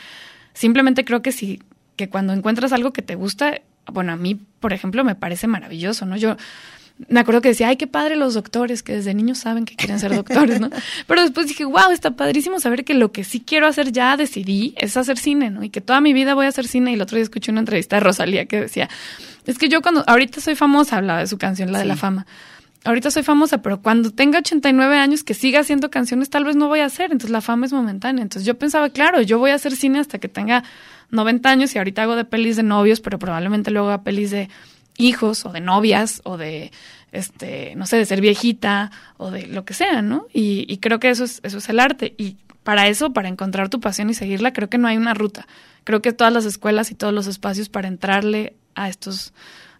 Simplemente 0.54 1.06
creo 1.06 1.22
que 1.22 1.32
sí, 1.32 1.62
que 1.96 2.10
cuando 2.10 2.34
encuentras 2.34 2.74
algo 2.74 2.94
que 2.94 3.02
te 3.02 3.16
gusta, 3.16 3.62
bueno, 3.92 4.14
a 4.14 4.16
mí, 4.16 4.40
por 4.60 4.74
ejemplo, 4.74 5.04
me 5.04 5.16
parece 5.16 5.48
maravilloso, 5.48 6.06
¿no? 6.06 6.18
Yo 6.18 6.38
me 7.10 7.20
acuerdo 7.20 7.42
que 7.42 7.50
decía, 7.50 7.68
ay, 7.68 7.78
qué 7.78 7.86
padre 7.86 8.16
los 8.16 8.34
doctores, 8.34 8.82
que 8.82 8.94
desde 8.94 9.14
niños 9.14 9.38
saben 9.38 9.66
que 9.66 9.76
quieren 9.76 10.00
ser 10.00 10.16
doctores, 10.16 10.60
¿no? 10.60 10.70
Pero 11.08 11.22
después 11.22 11.48
dije, 11.48 11.64
wow, 11.64 11.92
está 11.92 12.12
padrísimo 12.12 12.60
saber 12.60 12.84
que 12.84 12.96
lo 12.96 13.12
que 13.12 13.24
sí 13.24 13.44
quiero 13.46 13.68
hacer 13.68 13.92
ya 13.92 14.18
decidí 14.18 14.74
es 14.78 14.98
hacer 14.98 15.18
cine, 15.18 15.52
¿no? 15.52 15.64
Y 15.64 15.70
que 15.70 15.80
toda 15.80 16.02
mi 16.02 16.14
vida 16.14 16.34
voy 16.34 16.48
a 16.48 16.50
hacer 16.50 16.68
cine. 16.68 16.92
Y 16.92 16.94
el 16.96 17.02
otro 17.02 17.16
día 17.16 17.24
escuché 17.24 17.52
una 17.52 17.60
entrevista 17.60 17.98
de 17.98 18.00
Rosalía 18.00 18.46
que 18.46 18.62
decía, 18.62 18.90
es 19.46 19.58
que 19.58 19.70
yo 19.70 19.82
cuando, 19.82 20.04
ahorita 20.08 20.42
soy 20.42 20.56
famosa, 20.56 20.98
hablaba 20.98 21.20
de 21.20 21.28
su 21.28 21.38
canción, 21.38 21.72
la 21.72 21.80
de 21.80 21.86
la 21.86 21.96
fama. 21.96 22.26
Ahorita 22.84 23.12
soy 23.12 23.24
famosa, 23.24 23.62
pero 23.62 23.82
cuando 23.82 24.12
tenga 24.12 24.40
89 24.40 24.98
años 24.98 25.24
que 25.24 25.34
siga 25.34 25.60
haciendo 25.60 25.90
canciones, 25.90 26.30
tal 26.30 26.46
vez 26.46 26.56
no 26.56 26.68
voy 26.68 26.80
a 26.80 26.86
hacer. 26.86 27.12
Entonces 27.12 27.32
la 27.32 27.42
fama 27.42 27.66
es 27.66 27.74
momentánea. 27.74 28.22
Entonces 28.22 28.46
yo 28.46 28.58
pensaba, 28.58 28.90
claro, 28.90 29.22
yo 29.22 29.40
voy 29.40 29.52
a 29.52 29.56
hacer 29.56 29.76
cine 29.76 30.00
hasta 30.00 30.20
que 30.20 30.30
tenga 30.30 30.64
90 31.12 31.50
años 31.50 31.76
y 31.76 31.78
ahorita 31.80 32.04
hago 32.04 32.16
de 32.16 32.26
pelis 32.26 32.56
de 32.56 32.64
novios, 32.64 33.02
pero 33.02 33.20
probablemente 33.20 33.72
luego 33.72 33.90
haga 33.90 34.04
pelis 34.04 34.32
de 34.32 34.50
hijos 34.98 35.46
o 35.46 35.52
de 35.52 35.60
novias 35.60 36.22
o 36.24 36.38
de, 36.38 36.72
este, 37.12 37.76
no 37.76 37.86
sé, 37.86 37.98
de 37.98 38.06
ser 38.06 38.22
viejita 38.22 38.92
o 39.18 39.32
de 39.32 39.48
lo 39.48 39.66
que 39.66 39.74
sea, 39.74 40.02
¿no? 40.02 40.28
Y, 40.34 40.66
y 40.68 40.78
creo 40.78 41.00
que 41.00 41.10
eso 41.10 41.24
es, 41.24 41.40
eso 41.44 41.58
es 41.58 41.70
el 41.70 41.80
arte. 41.80 42.16
Y 42.18 42.38
para 42.64 42.88
eso, 42.88 43.14
para 43.14 43.30
encontrar 43.30 43.70
tu 43.70 43.80
pasión 43.80 44.10
y 44.10 44.14
seguirla, 44.14 44.54
creo 44.54 44.70
que 44.70 44.78
no 44.78 44.88
hay 44.88 44.98
una 44.98 45.14
ruta. 45.14 45.48
Creo 45.84 46.02
que 46.02 46.14
todas 46.14 46.34
las 46.34 46.46
escuelas 46.46 46.92
y 46.92 46.96
todos 46.96 47.14
los 47.14 47.28
espacios 47.28 47.70
para 47.70 47.88
entrarle 47.88 48.56
a 48.76 48.90
estos 48.90 49.34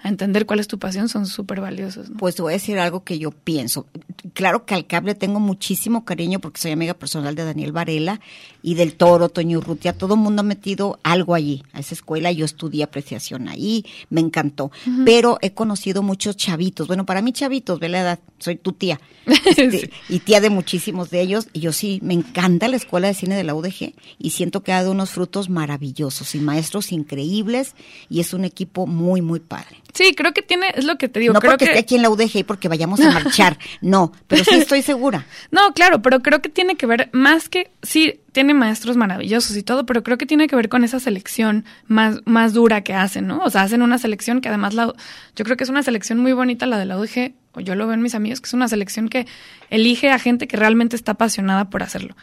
entender 0.10 0.46
cuál 0.46 0.60
es 0.60 0.68
tu 0.68 0.80
pasión 0.80 1.10
son 1.10 1.26
súper 1.26 1.62
valiosos. 1.62 2.10
¿no? 2.10 2.18
Pues 2.18 2.36
te 2.36 2.42
voy 2.42 2.54
a 2.54 2.58
decir 2.58 2.80
algo 2.80 3.04
que 3.04 3.20
yo 3.20 3.32
pienso. 3.32 3.88
Claro 4.34 4.66
que 4.66 4.74
al 4.74 4.88
cable 4.88 5.16
tengo 5.16 5.40
muchísimo 5.40 6.06
cariño 6.06 6.40
porque 6.40 6.60
soy 6.60 6.72
amiga 6.72 6.94
personal 6.94 7.36
de 7.36 7.46
Daniel 7.46 7.72
Varela 7.72 8.20
y 8.68 8.74
del 8.74 8.96
Toro, 8.96 9.30
Toño 9.30 9.60
Urrutia. 9.60 9.94
Todo 9.94 10.16
el 10.16 10.20
mundo 10.20 10.42
ha 10.42 10.44
metido 10.44 11.00
algo 11.02 11.36
allí, 11.36 11.64
a 11.72 11.80
esa 11.80 11.94
escuela. 11.96 12.34
Yo 12.34 12.44
estudié 12.44 12.84
apreciación 12.84 13.48
ahí, 13.48 13.86
me 14.10 14.20
encantó. 14.20 14.72
Pero 15.06 15.38
he 15.42 15.52
conocido 15.52 16.04
muchos 16.04 16.36
chavitos. 16.36 16.86
Bueno, 16.88 17.06
para 17.06 17.22
mí 17.22 17.32
chavitos, 17.32 17.80
ve 17.80 17.88
la 17.88 18.02
edad, 18.02 18.20
soy 18.40 18.58
tu 18.58 18.74
tía. 18.74 19.00
Este, 19.46 19.90
Y 20.10 20.20
tía 20.20 20.42
de 20.42 20.50
muchísimos 20.50 21.10
de 21.10 21.22
ellos. 21.22 21.48
Y 21.54 21.62
yo 21.62 21.72
sí, 21.72 22.00
me 22.04 22.14
encanta 22.14 22.68
la 22.68 22.76
escuela 22.76 23.08
de 23.08 23.14
cine 23.14 23.38
de 23.38 23.46
la 23.46 23.56
UDG 23.56 23.94
y 24.20 24.32
siento 24.32 24.62
que 24.64 24.74
ha 24.74 24.82
dado 24.82 24.92
unos 24.92 25.12
frutos 25.12 25.50
maravillosos 25.50 26.36
y 26.36 26.40
maestros 26.40 26.92
increíbles 26.92 27.74
y 28.10 28.20
es 28.20 28.34
un 28.34 28.44
equipo 28.44 28.86
muy, 28.86 29.22
muy 29.22 29.40
padre. 29.40 29.78
Sí, 29.94 30.14
creo 30.14 30.34
que 30.34 30.42
tiene, 30.44 30.68
es 30.76 30.86
lo 30.86 30.98
que 30.98 31.08
te 31.10 31.20
digo. 31.20 31.34
no 31.34 31.40
creo 31.40 31.54
porque 31.54 31.66
que, 31.66 31.72
esté 31.72 31.80
aquí 31.80 31.96
en 31.96 32.04
la 32.04 32.10
UDG 32.10 32.38
y 32.38 32.44
porque 32.44 32.68
vayamos 32.68 33.00
a 33.00 33.12
marchar, 33.24 33.58
no, 33.82 34.12
pero 34.28 34.44
sí 34.44 34.56
estoy 34.56 34.84
segura. 34.84 35.26
No, 35.50 35.74
claro, 35.74 36.02
pero 36.02 36.22
creo 36.22 36.42
que 36.42 36.50
tiene 36.50 36.76
que 36.76 36.86
ver 36.86 37.10
más 37.14 37.50
que, 37.50 37.72
sí, 37.82 38.20
tiene 38.38 38.54
maestros 38.54 38.98
maravillosos 38.98 39.58
y 39.58 39.64
todo, 39.64 39.88
pero 39.88 40.04
creo 40.04 40.20
que 40.20 40.28
tiene 40.28 40.46
que 40.46 40.56
ver 40.56 40.70
con 40.70 40.84
esa 40.84 41.00
selección 41.00 41.66
más, 41.88 42.20
más 42.26 42.54
dura 42.54 42.82
que 42.82 42.94
hacen, 42.94 43.26
¿no? 43.26 43.40
O 43.40 43.50
sea, 43.50 43.64
hacen 43.64 43.82
una 43.82 43.98
selección 43.98 44.42
que 44.42 44.50
además 44.50 44.76
la, 44.76 44.94
yo 45.36 45.44
creo 45.44 45.58
que 45.58 45.64
es 45.64 45.72
una 45.72 45.82
selección 45.82 46.20
muy 46.20 46.34
bonita 46.34 46.68
la 46.68 46.78
de 46.78 46.86
la 46.86 47.00
UDG, 47.00 47.34
o 47.54 47.62
yo 47.62 47.74
lo 47.74 47.88
veo 47.88 47.96
en 47.96 48.04
mis 48.04 48.14
amigos, 48.14 48.40
que 48.40 48.46
es 48.46 48.54
una 48.54 48.68
selección 48.68 49.10
que 49.10 49.26
elige 49.72 50.12
a 50.12 50.20
gente 50.20 50.48
que 50.48 50.56
realmente 50.56 50.96
está 50.96 51.14
apasionada 51.14 51.72
por 51.72 51.82
hacerlo, 51.82 52.16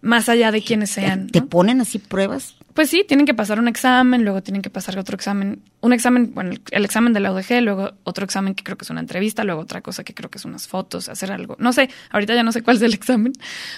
más 0.00 0.28
allá 0.28 0.52
de 0.52 0.62
quienes 0.62 0.90
sean. 0.90 1.28
¿Te 1.28 1.42
ponen 1.42 1.80
así 1.80 1.98
pruebas? 1.98 2.54
Pues 2.74 2.90
sí, 2.90 3.04
tienen 3.06 3.26
que 3.26 3.34
pasar 3.34 3.58
un 3.58 3.66
examen, 3.66 4.22
luego 4.22 4.40
tienen 4.40 4.62
que 4.62 4.70
pasar 4.70 4.96
otro 5.00 5.16
examen, 5.16 5.62
un 5.80 5.92
examen, 5.92 6.32
bueno, 6.32 6.52
el, 6.52 6.60
el 6.70 6.84
examen 6.84 7.12
de 7.12 7.18
la 7.18 7.32
UDG, 7.32 7.60
luego 7.60 7.90
otro 8.04 8.24
examen 8.24 8.54
que 8.54 8.62
creo 8.62 8.78
que 8.78 8.84
es 8.84 8.90
una 8.90 9.00
entrevista, 9.00 9.42
luego 9.42 9.62
otra 9.62 9.80
cosa 9.80 10.04
que 10.04 10.14
creo 10.14 10.30
que 10.30 10.38
es 10.38 10.44
unas 10.44 10.68
fotos, 10.68 11.08
hacer 11.08 11.32
algo. 11.32 11.56
No 11.58 11.72
sé, 11.72 11.90
ahorita 12.10 12.36
ya 12.36 12.44
no 12.44 12.52
sé 12.52 12.62
cuál 12.62 12.76
es 12.76 12.82
el 12.82 12.94
examen, 12.94 13.32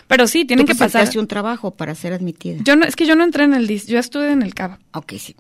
pero 0.07 0.27
sí, 0.27 0.45
tienen 0.45 0.67
Tú 0.67 0.73
que 0.73 0.79
pasar. 0.79 1.09
un 1.17 1.27
trabajo 1.27 1.71
para 1.71 1.95
ser 1.95 2.13
admitida. 2.13 2.59
Yo 2.63 2.77
no, 2.77 2.85
es 2.85 2.95
que 2.95 3.07
yo 3.07 3.17
no 3.17 3.25
entré 3.25 3.45
en 3.45 3.55
el 3.55 3.67
DIS, 3.67 3.87
yo 3.87 3.99
estudié 3.99 4.33
en 4.33 4.43
el 4.43 4.55
CAB. 4.55 4.79
Ok, 4.93 5.15
sí. 5.19 5.35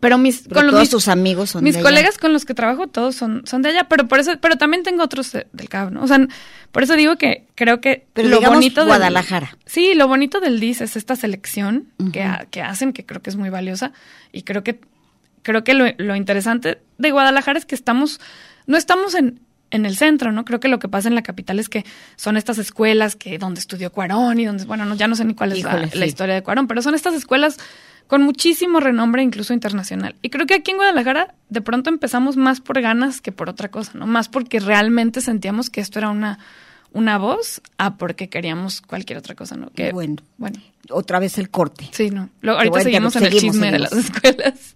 Pero 0.00 0.18
mis, 0.18 0.42
Pero 0.48 0.62
los- 0.62 0.70
todos 0.70 0.80
mis- 0.82 0.90
tus 0.90 1.08
amigos 1.08 1.50
son 1.50 1.64
mis 1.64 1.74
de 1.74 1.80
allá. 1.80 1.88
colegas 1.88 2.16
con 2.16 2.32
los 2.32 2.44
que 2.44 2.54
trabajo 2.54 2.86
todos 2.86 3.16
son, 3.16 3.42
son 3.44 3.60
de 3.62 3.70
allá, 3.70 3.88
pero 3.88 4.06
por 4.06 4.20
eso, 4.20 4.32
pero 4.40 4.56
también 4.56 4.84
tengo 4.84 5.02
otros 5.02 5.32
de- 5.32 5.48
del 5.52 5.68
CAB, 5.68 5.90
¿no? 5.90 6.02
O 6.04 6.06
sea, 6.06 6.18
por 6.70 6.84
eso 6.84 6.94
digo 6.94 7.16
que 7.16 7.44
creo 7.56 7.80
que 7.80 8.06
Pero 8.12 8.28
lo 8.28 8.40
bonito 8.40 8.82
del- 8.82 8.88
Guadalajara. 8.88 9.56
sí, 9.66 9.94
lo 9.94 10.06
bonito 10.06 10.38
del 10.38 10.60
DIS 10.60 10.82
es 10.82 10.94
esta 10.96 11.16
selección 11.16 11.88
que, 12.12 12.22
ha- 12.22 12.46
que 12.52 12.62
hacen, 12.62 12.92
que 12.92 13.04
creo 13.04 13.20
que 13.20 13.30
es 13.30 13.36
muy 13.36 13.50
valiosa, 13.50 13.92
y 14.30 14.42
creo 14.42 14.62
que, 14.62 14.78
creo 15.42 15.64
que 15.64 15.74
lo, 15.74 15.86
lo 15.98 16.14
interesante 16.14 16.78
de 16.98 17.10
Guadalajara 17.10 17.58
es 17.58 17.64
que 17.66 17.74
estamos, 17.74 18.20
no 18.68 18.76
estamos 18.76 19.16
en, 19.16 19.40
en 19.72 19.86
el 19.86 19.96
centro, 19.96 20.30
¿no? 20.30 20.44
Creo 20.44 20.60
que 20.60 20.68
lo 20.68 20.78
que 20.78 20.88
pasa 20.88 21.08
en 21.08 21.16
la 21.16 21.22
capital 21.22 21.58
es 21.58 21.68
que 21.68 21.84
son 22.14 22.36
estas 22.36 22.58
escuelas 22.58 23.16
que 23.16 23.38
donde 23.38 23.58
estudió 23.58 23.90
Cuarón 23.90 24.38
y 24.38 24.44
donde, 24.44 24.64
bueno, 24.66 24.84
no, 24.84 24.94
ya 24.94 25.08
no 25.08 25.16
sé 25.16 25.24
ni 25.24 25.34
cuál 25.34 25.50
es 25.52 25.64
la- 25.64 25.70
Híjole, 25.70 25.86
la 25.94 26.04
sí. 26.04 26.08
historia 26.08 26.34
de 26.36 26.42
Cuarón, 26.44 26.68
pero 26.68 26.80
son 26.80 26.94
estas 26.94 27.14
escuelas 27.14 27.56
con 28.10 28.24
muchísimo 28.24 28.80
renombre, 28.80 29.22
incluso 29.22 29.54
internacional. 29.54 30.16
Y 30.20 30.30
creo 30.30 30.44
que 30.44 30.54
aquí 30.54 30.72
en 30.72 30.78
Guadalajara 30.78 31.32
de 31.48 31.60
pronto 31.60 31.90
empezamos 31.90 32.36
más 32.36 32.60
por 32.60 32.80
ganas 32.80 33.20
que 33.20 33.30
por 33.30 33.48
otra 33.48 33.70
cosa, 33.70 33.92
¿no? 33.94 34.08
Más 34.08 34.28
porque 34.28 34.58
realmente 34.58 35.20
sentíamos 35.20 35.70
que 35.70 35.80
esto 35.80 36.00
era 36.00 36.10
una, 36.10 36.40
una 36.92 37.18
voz 37.18 37.62
a 37.78 37.98
porque 37.98 38.28
queríamos 38.28 38.80
cualquier 38.80 39.16
otra 39.16 39.36
cosa, 39.36 39.54
¿no? 39.54 39.70
Que, 39.70 39.92
Bueno. 39.92 40.16
bueno. 40.38 40.58
Otra 40.90 41.20
vez 41.20 41.38
el 41.38 41.50
corte. 41.50 41.88
Sí, 41.92 42.10
no. 42.10 42.30
Qué 42.42 42.50
ahorita 42.50 42.70
bueno, 42.70 42.82
seguimos 42.82 43.14
en 43.14 43.22
el 43.22 43.32
seguimos, 43.32 43.54
chisme 43.54 43.70
de 43.70 43.78
las 43.78 43.92
escuelas. 43.92 44.74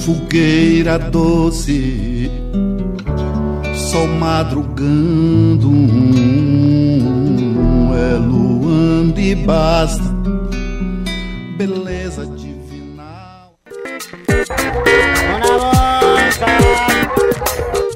Fogueira 0.00 0.98
doce, 0.98 2.30
sol 3.74 4.08
madrugando, 4.18 5.70
é 7.94 8.16
luando 8.16 9.20
e 9.20 9.34
basta, 9.34 10.09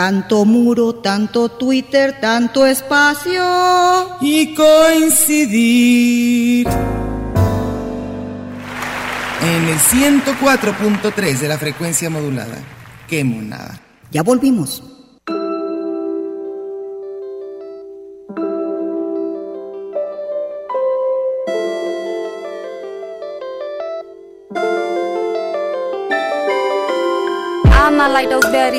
Tanto 0.00 0.46
muro, 0.46 0.94
tanto 0.94 1.50
Twitter, 1.50 2.22
tanto 2.22 2.64
espacio. 2.64 3.44
Y 4.22 4.54
coincidir. 4.54 6.66
En 9.42 9.68
el 9.68 9.78
104.3 9.78 11.40
de 11.40 11.48
la 11.48 11.58
frecuencia 11.58 12.08
modulada. 12.08 12.56
Qué 13.08 13.24
monada. 13.24 13.78
Ya 14.10 14.22
volvimos. 14.22 14.82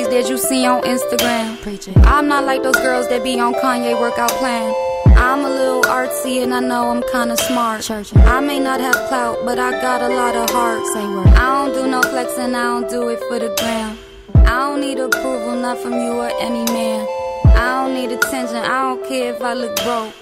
That 0.00 0.26
you 0.28 0.38
see 0.38 0.64
on 0.64 0.82
Instagram. 0.84 1.58
I'm 2.06 2.26
not 2.26 2.44
like 2.44 2.62
those 2.62 2.76
girls 2.76 3.08
that 3.10 3.22
be 3.22 3.38
on 3.38 3.52
Kanye 3.54 3.98
workout 4.00 4.30
plan. 4.30 4.74
I'm 5.18 5.44
a 5.44 5.50
little 5.50 5.82
artsy 5.82 6.42
and 6.42 6.54
I 6.54 6.60
know 6.60 6.88
I'm 6.88 7.02
kinda 7.12 7.36
smart. 7.36 7.90
I 7.90 8.40
may 8.40 8.58
not 8.58 8.80
have 8.80 8.96
clout, 9.08 9.44
but 9.44 9.58
I 9.58 9.70
got 9.82 10.00
a 10.00 10.08
lot 10.08 10.34
of 10.34 10.48
heart. 10.48 10.86
Say? 10.94 11.04
I 11.36 11.66
don't 11.66 11.74
do 11.74 11.86
no 11.86 12.00
flexing, 12.00 12.54
I 12.54 12.62
don't 12.62 12.88
do 12.88 13.10
it 13.10 13.20
for 13.28 13.38
the 13.38 13.54
gram. 13.60 13.98
I 14.46 14.60
don't 14.60 14.80
need 14.80 14.98
approval, 14.98 15.56
not 15.56 15.78
from 15.78 15.92
you 15.92 16.12
or 16.24 16.32
any 16.40 16.64
man. 16.72 17.06
I 17.44 17.84
don't 17.84 17.92
need 17.92 18.12
attention, 18.12 18.56
I 18.56 18.80
don't 18.82 19.06
care 19.06 19.34
if 19.34 19.42
I 19.42 19.52
look 19.52 19.76
broke. 19.84 20.14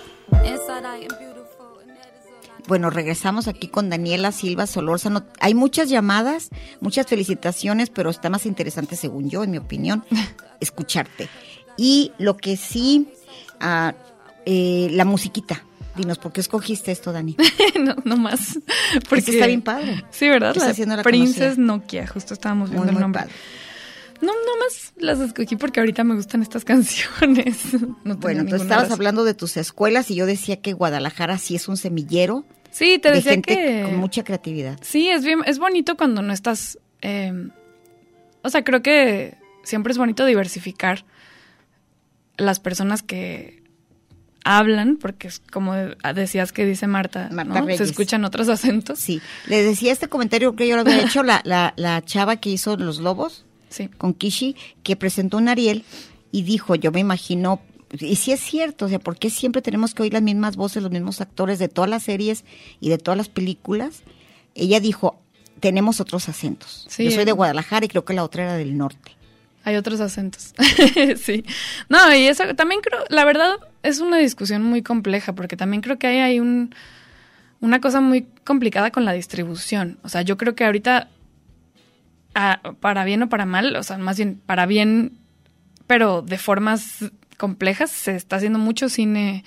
Inside 0.44 0.84
I 0.84 0.96
am 0.96 1.08
beautiful. 1.08 1.29
Bueno, 2.68 2.90
regresamos 2.90 3.48
aquí 3.48 3.68
con 3.68 3.90
Daniela 3.90 4.32
Silva 4.32 4.66
Solórzano. 4.66 5.24
Hay 5.40 5.54
muchas 5.54 5.88
llamadas, 5.88 6.50
muchas 6.80 7.06
felicitaciones, 7.06 7.90
pero 7.90 8.10
está 8.10 8.30
más 8.30 8.46
interesante, 8.46 8.96
según 8.96 9.30
yo, 9.30 9.44
en 9.44 9.50
mi 9.50 9.58
opinión, 9.58 10.04
escucharte. 10.60 11.28
Y 11.76 12.12
lo 12.18 12.36
que 12.36 12.56
sí, 12.56 13.08
ah, 13.60 13.94
eh, 14.46 14.88
la 14.92 15.04
musiquita. 15.04 15.64
Dinos, 15.96 16.18
¿por 16.18 16.32
qué 16.32 16.40
escogiste 16.40 16.92
esto, 16.92 17.12
Dani? 17.12 17.36
no, 17.80 17.96
no 18.04 18.16
más. 18.16 18.58
Porque 19.08 19.18
Es 19.18 19.24
que 19.24 19.32
está 19.32 19.46
bien 19.46 19.62
padre. 19.62 20.04
Sí, 20.10 20.28
¿verdad? 20.28 20.54
La 20.56 20.66
haciéndola 20.66 21.02
Princess. 21.02 21.58
Nokia, 21.58 22.06
justo 22.06 22.34
estábamos 22.34 22.70
viendo 22.70 22.84
Muy, 22.84 22.88
el 22.90 22.94
muy 22.94 23.02
nombre. 23.02 23.22
padre. 23.22 23.34
No, 24.20 24.32
nomás 24.32 24.92
las 24.98 25.18
escogí 25.20 25.56
porque 25.56 25.80
ahorita 25.80 26.04
me 26.04 26.14
gustan 26.14 26.42
estas 26.42 26.64
canciones. 26.66 27.58
No 28.04 28.16
Bueno, 28.16 28.44
tú 28.46 28.56
estabas 28.56 28.84
razón. 28.84 28.92
hablando 28.94 29.24
de 29.24 29.34
tus 29.34 29.56
escuelas 29.56 30.10
y 30.10 30.14
yo 30.14 30.26
decía 30.26 30.60
que 30.60 30.72
Guadalajara 30.72 31.38
sí 31.38 31.54
es 31.56 31.68
un 31.68 31.76
semillero 31.76 32.44
Sí, 32.70 32.98
te 33.00 33.08
de 33.08 33.16
decía 33.16 33.32
gente 33.32 33.56
que 33.56 33.82
con 33.84 33.96
mucha 33.96 34.22
creatividad. 34.22 34.78
Sí, 34.82 35.08
es 35.08 35.24
bien, 35.24 35.40
es 35.46 35.58
bonito 35.58 35.96
cuando 35.96 36.22
no 36.22 36.32
estás. 36.32 36.78
eh, 37.02 37.32
o 38.42 38.48
sea, 38.48 38.62
creo 38.62 38.80
que 38.82 39.36
siempre 39.64 39.90
es 39.92 39.98
bonito 39.98 40.24
diversificar 40.24 41.04
las 42.36 42.60
personas 42.60 43.02
que 43.02 43.62
hablan, 44.44 44.96
porque 44.96 45.28
es 45.28 45.40
como 45.52 45.74
decías 45.74 46.52
que 46.52 46.64
dice 46.64 46.86
Marta, 46.86 47.28
Marta 47.32 47.60
¿no? 47.60 47.66
Reyes. 47.66 47.78
se 47.78 47.84
escuchan 47.84 48.24
otros 48.24 48.48
acentos. 48.48 48.98
Sí, 48.98 49.20
le 49.46 49.62
decía 49.62 49.92
este 49.92 50.08
comentario 50.08 50.56
que 50.56 50.66
yo 50.68 50.76
lo 50.76 50.82
había 50.82 51.00
hecho, 51.02 51.22
la, 51.22 51.42
la, 51.44 51.74
la 51.76 52.02
chava 52.02 52.36
que 52.36 52.50
hizo 52.50 52.76
Los 52.76 52.98
Lobos 53.00 53.44
Sí. 53.70 53.88
con 53.88 54.14
Kishi, 54.14 54.56
que 54.82 54.96
presentó 54.96 55.38
un 55.38 55.48
Ariel 55.48 55.84
y 56.32 56.42
dijo, 56.42 56.74
yo 56.74 56.92
me 56.92 57.00
imagino, 57.00 57.60
y 57.98 58.16
sí 58.16 58.32
es 58.32 58.40
cierto, 58.40 58.84
o 58.84 58.88
sea, 58.88 58.98
¿por 58.98 59.18
qué 59.18 59.30
siempre 59.30 59.62
tenemos 59.62 59.94
que 59.94 60.02
oír 60.02 60.12
las 60.12 60.22
mismas 60.22 60.56
voces, 60.56 60.82
los 60.82 60.92
mismos 60.92 61.20
actores 61.20 61.58
de 61.58 61.68
todas 61.68 61.88
las 61.88 62.02
series 62.02 62.44
y 62.80 62.90
de 62.90 62.98
todas 62.98 63.16
las 63.16 63.28
películas? 63.28 64.02
Ella 64.54 64.80
dijo, 64.80 65.18
tenemos 65.60 66.00
otros 66.00 66.28
acentos. 66.28 66.86
Sí. 66.88 67.04
Yo 67.04 67.10
soy 67.12 67.24
de 67.24 67.32
Guadalajara 67.32 67.86
y 67.86 67.88
creo 67.88 68.04
que 68.04 68.14
la 68.14 68.24
otra 68.24 68.44
era 68.44 68.56
del 68.56 68.76
norte. 68.76 69.16
Hay 69.62 69.76
otros 69.76 70.00
acentos. 70.00 70.54
sí. 71.22 71.44
No, 71.88 72.14
y 72.14 72.26
eso 72.26 72.54
también 72.54 72.80
creo, 72.80 73.04
la 73.08 73.24
verdad 73.24 73.56
es 73.82 74.00
una 74.00 74.16
discusión 74.18 74.62
muy 74.62 74.82
compleja, 74.82 75.34
porque 75.34 75.56
también 75.56 75.82
creo 75.82 75.98
que 75.98 76.06
hay, 76.06 76.18
hay 76.18 76.40
un, 76.40 76.74
una 77.60 77.80
cosa 77.80 78.00
muy 78.00 78.26
complicada 78.44 78.90
con 78.90 79.04
la 79.04 79.12
distribución. 79.12 79.98
O 80.02 80.08
sea, 80.08 80.22
yo 80.22 80.36
creo 80.36 80.54
que 80.54 80.64
ahorita, 80.64 81.08
para 82.80 83.04
bien 83.04 83.22
o 83.22 83.28
para 83.28 83.44
mal, 83.46 83.74
o 83.76 83.82
sea, 83.82 83.98
más 83.98 84.16
bien 84.16 84.40
para 84.46 84.66
bien, 84.66 85.12
pero 85.86 86.22
de 86.22 86.38
formas 86.38 87.10
complejas, 87.36 87.90
se 87.90 88.14
está 88.16 88.36
haciendo 88.36 88.58
mucho 88.58 88.88
cine 88.88 89.44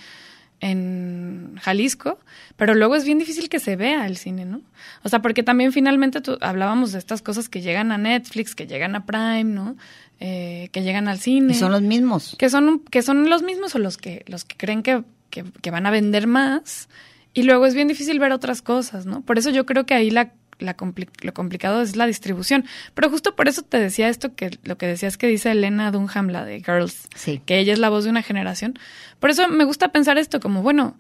en 0.60 1.56
Jalisco, 1.62 2.20
pero 2.56 2.74
luego 2.74 2.96
es 2.96 3.04
bien 3.06 3.20
difícil 3.20 3.50
que 3.50 3.60
se 3.60 3.76
vea 3.76 4.06
el 4.08 4.16
cine, 4.18 4.46
¿no? 4.46 4.62
O 5.04 5.10
sea, 5.10 5.22
porque 5.22 5.44
también 5.44 5.74
finalmente 5.74 6.22
tú- 6.22 6.38
hablábamos 6.42 6.94
de 6.94 7.00
estas 7.00 7.22
cosas 7.22 7.50
que 7.50 7.62
llegan 7.62 7.92
a 7.92 7.98
Netflix, 7.98 8.56
que 8.56 8.66
llegan 8.66 8.96
a 8.96 9.06
Prime, 9.06 9.44
¿no? 9.44 9.76
Eh, 10.20 10.70
que 10.72 10.82
llegan 10.84 11.08
al 11.10 11.20
cine. 11.20 11.52
Y 11.52 11.56
son 11.56 11.72
los 11.74 11.82
mismos. 11.82 12.36
Que 12.40 12.50
son, 12.50 12.80
que 12.80 13.02
son 13.02 13.30
los 13.30 13.44
mismos 13.44 13.76
o 13.76 13.80
los 13.80 13.98
que, 13.98 14.24
los 14.28 14.46
que 14.46 14.56
creen 14.56 14.84
que, 14.84 15.04
que, 15.30 15.44
que 15.62 15.72
van 15.72 15.86
a 15.86 15.92
vender 15.92 16.28
más. 16.28 16.88
Y 17.34 17.44
luego 17.44 17.66
es 17.66 17.74
bien 17.76 17.90
difícil 17.90 18.20
ver 18.20 18.32
otras 18.32 18.62
cosas, 18.62 19.06
¿no? 19.06 19.22
Por 19.22 19.38
eso 19.38 19.50
yo 19.50 19.66
creo 19.66 19.86
que 19.86 19.96
ahí 19.96 20.12
la, 20.12 20.32
la 20.64 20.76
compli- 20.76 21.10
lo 21.22 21.34
complicado 21.34 21.82
es 21.82 21.96
la 21.96 22.06
distribución. 22.08 22.66
Pero 22.94 23.10
justo 23.10 23.36
por 23.36 23.48
eso 23.48 23.62
te 23.62 23.78
decía 23.80 24.10
esto, 24.10 24.34
que 24.36 24.58
lo 24.64 24.78
que 24.78 24.88
decías 24.88 25.18
que 25.18 25.28
dice 25.28 25.52
Elena 25.52 25.92
Dunham, 25.92 26.30
la 26.30 26.44
de 26.46 26.60
Girls, 26.64 27.08
Sí. 27.16 27.42
que 27.46 27.60
ella 27.60 27.74
es 27.74 27.80
la 27.80 27.90
voz 27.90 28.04
de 28.06 28.10
una 28.10 28.24
generación. 28.24 28.80
Por 29.20 29.30
eso 29.30 29.48
me 29.50 29.64
gusta 29.66 29.90
pensar 29.92 30.18
esto 30.18 30.40
como, 30.40 30.62
bueno, 30.64 30.96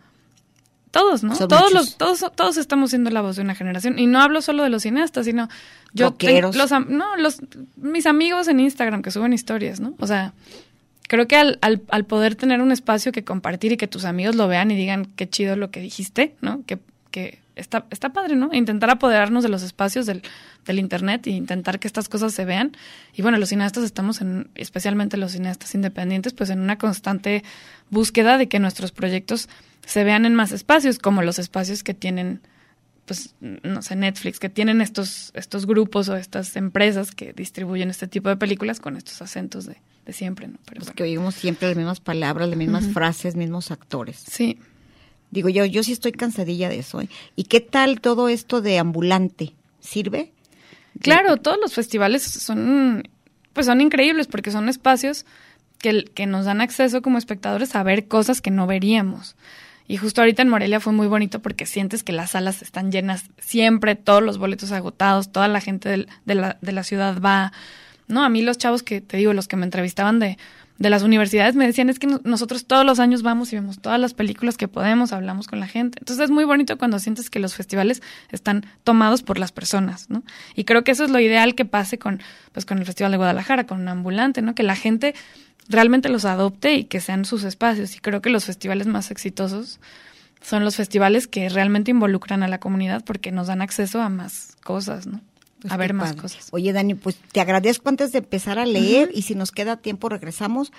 todos, 0.91 1.23
¿no? 1.23 1.33
Son 1.35 1.47
todos 1.47 1.71
muchos. 1.73 1.73
los, 1.73 1.97
todos, 1.97 2.31
todos 2.35 2.57
estamos 2.57 2.91
siendo 2.91 3.09
la 3.09 3.21
voz 3.21 3.35
de 3.37 3.41
una 3.41 3.55
generación. 3.55 3.97
Y 3.97 4.05
no 4.05 4.21
hablo 4.21 4.41
solo 4.43 4.61
de 4.61 4.69
los 4.69 4.83
cineastas, 4.83 5.25
sino 5.25 5.49
yo 5.93 6.11
tengo- 6.13 6.51
los, 6.53 6.71
no, 6.87 7.15
los, 7.17 7.39
mis 7.77 8.05
amigos 8.05 8.47
en 8.47 8.59
Instagram 8.59 9.01
que 9.01 9.09
suben 9.09 9.33
historias, 9.33 9.79
¿no? 9.79 9.95
O 9.99 10.05
sea, 10.05 10.33
creo 11.07 11.27
que 11.27 11.35
al, 11.35 11.57
al, 11.61 11.81
al 11.89 12.05
poder 12.05 12.35
tener 12.35 12.61
un 12.61 12.71
espacio 12.71 13.11
que 13.11 13.23
compartir 13.23 13.71
y 13.71 13.77
que 13.77 13.87
tus 13.87 14.05
amigos 14.05 14.35
lo 14.35 14.47
vean 14.47 14.69
y 14.69 14.75
digan 14.75 15.05
qué 15.15 15.27
chido 15.27 15.55
lo 15.55 15.71
que 15.71 15.79
dijiste, 15.79 16.35
¿no? 16.41 16.63
Que, 16.67 16.77
que 17.09 17.39
está, 17.55 17.85
está 17.91 18.13
padre, 18.13 18.35
¿no? 18.35 18.49
Intentar 18.53 18.89
apoderarnos 18.89 19.43
de 19.43 19.49
los 19.49 19.63
espacios 19.63 20.05
del, 20.05 20.21
del 20.65 20.79
internet 20.79 21.27
e 21.27 21.31
intentar 21.31 21.79
que 21.79 21.87
estas 21.87 22.09
cosas 22.09 22.33
se 22.33 22.45
vean. 22.45 22.71
Y 23.15 23.21
bueno, 23.21 23.37
los 23.37 23.49
cineastas 23.49 23.83
estamos 23.83 24.21
en, 24.21 24.49
especialmente 24.55 25.17
los 25.17 25.31
cineastas 25.33 25.73
independientes, 25.75 26.33
pues 26.33 26.49
en 26.49 26.59
una 26.59 26.77
constante 26.77 27.43
búsqueda 27.89 28.37
de 28.37 28.47
que 28.47 28.59
nuestros 28.59 28.91
proyectos 28.91 29.49
se 29.85 30.03
vean 30.03 30.25
en 30.25 30.33
más 30.35 30.51
espacios, 30.51 30.97
como 30.99 31.21
los 31.21 31.39
espacios 31.39 31.83
que 31.83 31.93
tienen 31.93 32.41
pues, 33.05 33.35
no 33.41 33.81
sé, 33.81 33.97
Netflix, 33.97 34.39
que 34.39 34.47
tienen 34.47 34.79
estos, 34.79 35.31
estos 35.35 35.65
grupos 35.65 36.07
o 36.07 36.15
estas 36.15 36.55
empresas 36.55 37.11
que 37.11 37.33
distribuyen 37.33 37.89
este 37.89 38.07
tipo 38.07 38.29
de 38.29 38.37
películas 38.37 38.79
con 38.79 38.95
estos 38.95 39.21
acentos 39.21 39.65
de, 39.65 39.75
de 40.05 40.13
siempre, 40.13 40.47
¿no? 40.47 40.57
Pero 40.65 40.77
Pues 40.79 40.85
bueno. 40.87 40.95
que 40.95 41.03
oímos 41.03 41.35
siempre 41.35 41.67
las 41.67 41.75
mismas 41.75 41.99
palabras, 41.99 42.47
las 42.47 42.57
mismas 42.57 42.85
Ujú. 42.85 42.93
frases, 42.93 43.35
mismos 43.35 43.71
actores. 43.71 44.23
Sí. 44.25 44.57
Digo, 45.33 45.49
yo, 45.49 45.65
yo 45.65 45.81
sí 45.81 45.91
estoy 45.91 46.11
cansadilla 46.11 46.69
de 46.69 46.77
eso. 46.77 47.01
¿eh? 47.01 47.09
¿Y 47.35 47.45
qué 47.45 47.59
tal 47.59 48.01
todo 48.01 48.29
esto 48.29 48.61
de 48.61 48.77
ambulante? 48.77 49.53
¿Sirve? 49.79 50.31
Claro, 51.01 51.37
todos 51.37 51.57
los 51.59 51.73
festivales 51.73 52.21
son, 52.21 53.09
pues 53.51 53.65
son 53.65 53.81
increíbles 53.81 54.27
porque 54.27 54.51
son 54.51 54.69
espacios 54.69 55.25
que, 55.79 56.03
que 56.03 56.27
nos 56.27 56.45
dan 56.45 56.61
acceso 56.61 57.01
como 57.01 57.17
espectadores 57.17 57.75
a 57.75 57.81
ver 57.81 58.07
cosas 58.07 58.41
que 58.41 58.51
no 58.51 58.67
veríamos. 58.67 59.35
Y 59.87 59.97
justo 59.97 60.21
ahorita 60.21 60.43
en 60.43 60.49
Morelia 60.49 60.79
fue 60.79 60.93
muy 60.93 61.07
bonito 61.07 61.41
porque 61.41 61.65
sientes 61.65 62.03
que 62.03 62.13
las 62.13 62.31
salas 62.31 62.61
están 62.61 62.91
llenas 62.91 63.25
siempre, 63.39 63.95
todos 63.95 64.21
los 64.21 64.37
boletos 64.37 64.71
agotados, 64.71 65.31
toda 65.31 65.47
la 65.47 65.61
gente 65.61 65.89
de, 66.25 66.35
la, 66.35 66.57
de 66.61 66.71
la 66.71 66.83
ciudad 66.83 67.19
va. 67.19 67.53
No, 68.07 68.23
a 68.23 68.29
mí 68.29 68.43
los 68.43 68.59
chavos 68.59 68.83
que 68.83 69.01
te 69.01 69.17
digo, 69.17 69.33
los 69.33 69.47
que 69.47 69.55
me 69.55 69.65
entrevistaban 69.65 70.19
de, 70.19 70.37
de 70.79 70.89
las 70.89 71.03
universidades 71.03 71.55
me 71.55 71.65
decían 71.67 71.89
es 71.89 71.99
que 71.99 72.07
no- 72.07 72.19
nosotros 72.23 72.65
todos 72.65 72.85
los 72.85 72.99
años 72.99 73.21
vamos 73.21 73.53
y 73.53 73.55
vemos 73.55 73.79
todas 73.79 73.99
las 73.99 74.13
películas 74.13 74.57
que 74.57 74.67
podemos, 74.67 75.13
hablamos 75.13 75.47
con 75.47 75.59
la 75.59 75.67
gente. 75.67 75.99
Entonces 75.99 76.25
es 76.25 76.31
muy 76.31 76.45
bonito 76.45 76.77
cuando 76.77 76.99
sientes 76.99 77.29
que 77.29 77.39
los 77.39 77.53
festivales 77.55 78.01
están 78.31 78.65
tomados 78.83 79.21
por 79.21 79.37
las 79.39 79.51
personas, 79.51 80.09
¿no? 80.09 80.23
Y 80.55 80.63
creo 80.63 80.83
que 80.83 80.91
eso 80.91 81.03
es 81.03 81.11
lo 81.11 81.19
ideal 81.19 81.55
que 81.55 81.65
pase 81.65 81.99
con, 81.99 82.21
pues, 82.51 82.65
con 82.65 82.79
el 82.79 82.85
Festival 82.85 83.11
de 83.11 83.17
Guadalajara, 83.17 83.65
con 83.65 83.79
un 83.81 83.87
ambulante, 83.87 84.41
¿no? 84.41 84.55
Que 84.55 84.63
la 84.63 84.75
gente 84.75 85.13
realmente 85.69 86.09
los 86.09 86.25
adopte 86.25 86.73
y 86.75 86.83
que 86.85 86.99
sean 86.99 87.23
sus 87.23 87.43
espacios. 87.43 87.95
Y 87.95 87.99
creo 87.99 88.21
que 88.21 88.29
los 88.29 88.45
festivales 88.45 88.87
más 88.87 89.11
exitosos 89.11 89.79
son 90.41 90.65
los 90.65 90.75
festivales 90.75 91.27
que 91.27 91.47
realmente 91.49 91.91
involucran 91.91 92.43
a 92.43 92.47
la 92.47 92.59
comunidad 92.59 93.03
porque 93.05 93.31
nos 93.31 93.47
dan 93.47 93.61
acceso 93.61 94.01
a 94.01 94.09
más 94.09 94.57
cosas, 94.63 95.07
¿no? 95.07 95.21
Pues 95.63 95.73
a 95.73 95.77
ver 95.77 95.93
más 95.93 96.09
padre. 96.09 96.21
cosas. 96.21 96.47
Oye, 96.51 96.71
Dani, 96.73 96.93
pues 96.93 97.17
te 97.31 97.41
agradezco 97.41 97.89
antes 97.89 98.11
de 98.11 98.19
empezar 98.19 98.59
a 98.59 98.65
leer 98.65 99.09
y 99.13 99.23
si 99.23 99.33
nos 99.35 99.51
queda 99.51 99.77
tiempo 99.77 100.07
regresamos. 100.09 100.71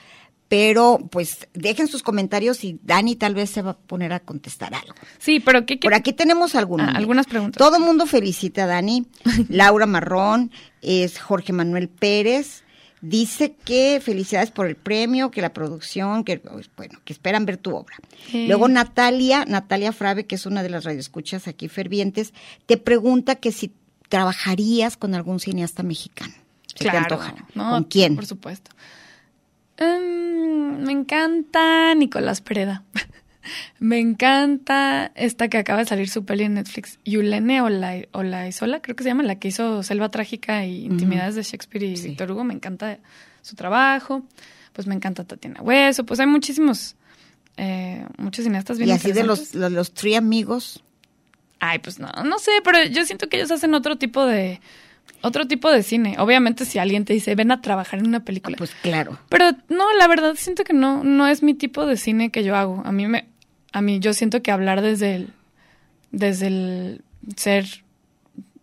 Pero 0.46 1.00
pues 1.10 1.48
dejen 1.54 1.88
sus 1.88 2.02
comentarios 2.02 2.64
y 2.64 2.78
Dani 2.82 3.16
tal 3.16 3.34
vez 3.34 3.48
se 3.48 3.62
va 3.62 3.70
a 3.72 3.76
poner 3.78 4.12
a 4.12 4.20
contestar 4.20 4.74
algo. 4.74 4.94
Sí, 5.18 5.40
pero 5.40 5.64
¿qué, 5.64 5.78
qué- 5.80 5.86
Por 5.86 5.94
aquí 5.94 6.12
tenemos 6.12 6.54
algunas. 6.54 6.90
Ah, 6.94 6.98
algunas 6.98 7.26
preguntas. 7.26 7.58
Todo 7.58 7.76
el 7.76 7.82
mundo 7.82 8.06
felicita 8.06 8.64
a 8.64 8.66
Dani. 8.66 9.06
Laura 9.48 9.86
Marrón, 9.86 10.50
es 10.82 11.18
Jorge 11.18 11.52
Manuel 11.54 11.88
Pérez. 11.88 12.62
Dice 13.00 13.54
que 13.64 14.00
felicidades 14.02 14.50
por 14.50 14.66
el 14.66 14.76
premio, 14.76 15.30
que 15.30 15.42
la 15.42 15.52
producción, 15.52 16.24
que 16.24 16.38
pues, 16.38 16.70
bueno, 16.76 17.00
que 17.04 17.12
esperan 17.12 17.44
ver 17.46 17.56
tu 17.58 17.74
obra. 17.74 17.96
Sí. 18.30 18.46
Luego 18.46 18.68
Natalia, 18.68 19.44
Natalia 19.46 19.92
Frave, 19.92 20.24
que 20.26 20.36
es 20.36 20.46
una 20.46 20.62
de 20.62 20.70
las 20.70 20.84
radioescuchas 20.84 21.46
aquí 21.48 21.68
fervientes, 21.68 22.32
te 22.66 22.76
pregunta 22.78 23.34
que 23.34 23.52
si 23.52 23.72
trabajarías 24.14 24.96
con 24.96 25.14
algún 25.16 25.40
cineasta 25.40 25.82
mexicano. 25.82 26.32
¿Se 26.66 26.74
te 26.84 26.90
Claro, 26.90 27.20
no, 27.54 27.70
¿Con 27.70 27.84
quién? 27.84 28.14
Por 28.14 28.26
supuesto. 28.26 28.70
Em, 29.76 30.78
me 30.84 30.92
encanta 30.92 31.94
Nicolás 31.96 32.40
Pereda. 32.40 32.84
me 33.80 33.98
encanta 33.98 35.10
esta 35.16 35.48
que 35.48 35.58
acaba 35.58 35.80
de 35.80 35.86
salir 35.86 36.08
su 36.08 36.24
peli 36.24 36.44
en 36.44 36.54
Netflix, 36.54 37.00
Yulene 37.04 37.60
Olai- 37.60 38.08
Olaizola, 38.12 38.80
creo 38.80 38.94
que 38.94 39.02
se 39.02 39.10
llama, 39.10 39.24
la 39.24 39.34
que 39.40 39.48
hizo 39.48 39.82
Selva 39.82 40.10
Trágica 40.10 40.64
y 40.64 40.84
Intimidades 40.84 41.34
de 41.34 41.42
Shakespeare 41.42 41.84
y 41.84 42.00
Víctor 42.00 42.30
Hugo. 42.30 42.44
Me 42.44 42.54
encanta 42.54 42.98
su 43.42 43.56
trabajo. 43.56 44.22
Pues 44.72 44.86
me 44.86 44.94
encanta 44.94 45.24
Tatiana 45.24 45.60
Hueso. 45.60 46.04
Pues 46.04 46.20
hay 46.20 46.26
muchísimos, 46.26 46.94
eh, 47.56 48.06
muchos 48.16 48.44
cineastas 48.44 48.78
bien 48.78 48.90
Y 48.90 48.92
así 48.92 49.10
de 49.12 49.24
los, 49.24 49.54
los, 49.54 49.72
los 49.72 49.92
tri 49.92 50.14
amigos. 50.14 50.83
Ay, 51.60 51.78
pues 51.78 51.98
no, 51.98 52.10
no 52.24 52.38
sé, 52.38 52.50
pero 52.62 52.84
yo 52.84 53.04
siento 53.04 53.28
que 53.28 53.36
ellos 53.36 53.50
hacen 53.50 53.74
otro 53.74 53.96
tipo 53.96 54.26
de... 54.26 54.60
otro 55.22 55.46
tipo 55.46 55.70
de 55.70 55.82
cine. 55.82 56.16
Obviamente 56.18 56.64
si 56.64 56.78
alguien 56.78 57.04
te 57.04 57.12
dice, 57.14 57.34
ven 57.34 57.50
a 57.50 57.60
trabajar 57.62 58.00
en 58.00 58.06
una 58.06 58.24
película. 58.24 58.56
Pues 58.56 58.72
claro. 58.82 59.18
Pero 59.28 59.52
no, 59.68 59.92
la 59.98 60.06
verdad 60.08 60.34
siento 60.36 60.64
que 60.64 60.72
no, 60.74 61.02
no 61.04 61.26
es 61.26 61.42
mi 61.42 61.54
tipo 61.54 61.86
de 61.86 61.96
cine 61.96 62.30
que 62.30 62.44
yo 62.44 62.54
hago. 62.56 62.82
A 62.84 62.92
mí 62.92 63.06
me, 63.06 63.28
a 63.72 63.80
mí 63.80 63.98
yo 63.98 64.12
siento 64.12 64.42
que 64.42 64.50
hablar 64.50 64.82
desde 64.82 65.16
el, 65.16 65.30
desde 66.10 66.46
el 66.48 67.02
ser 67.36 67.66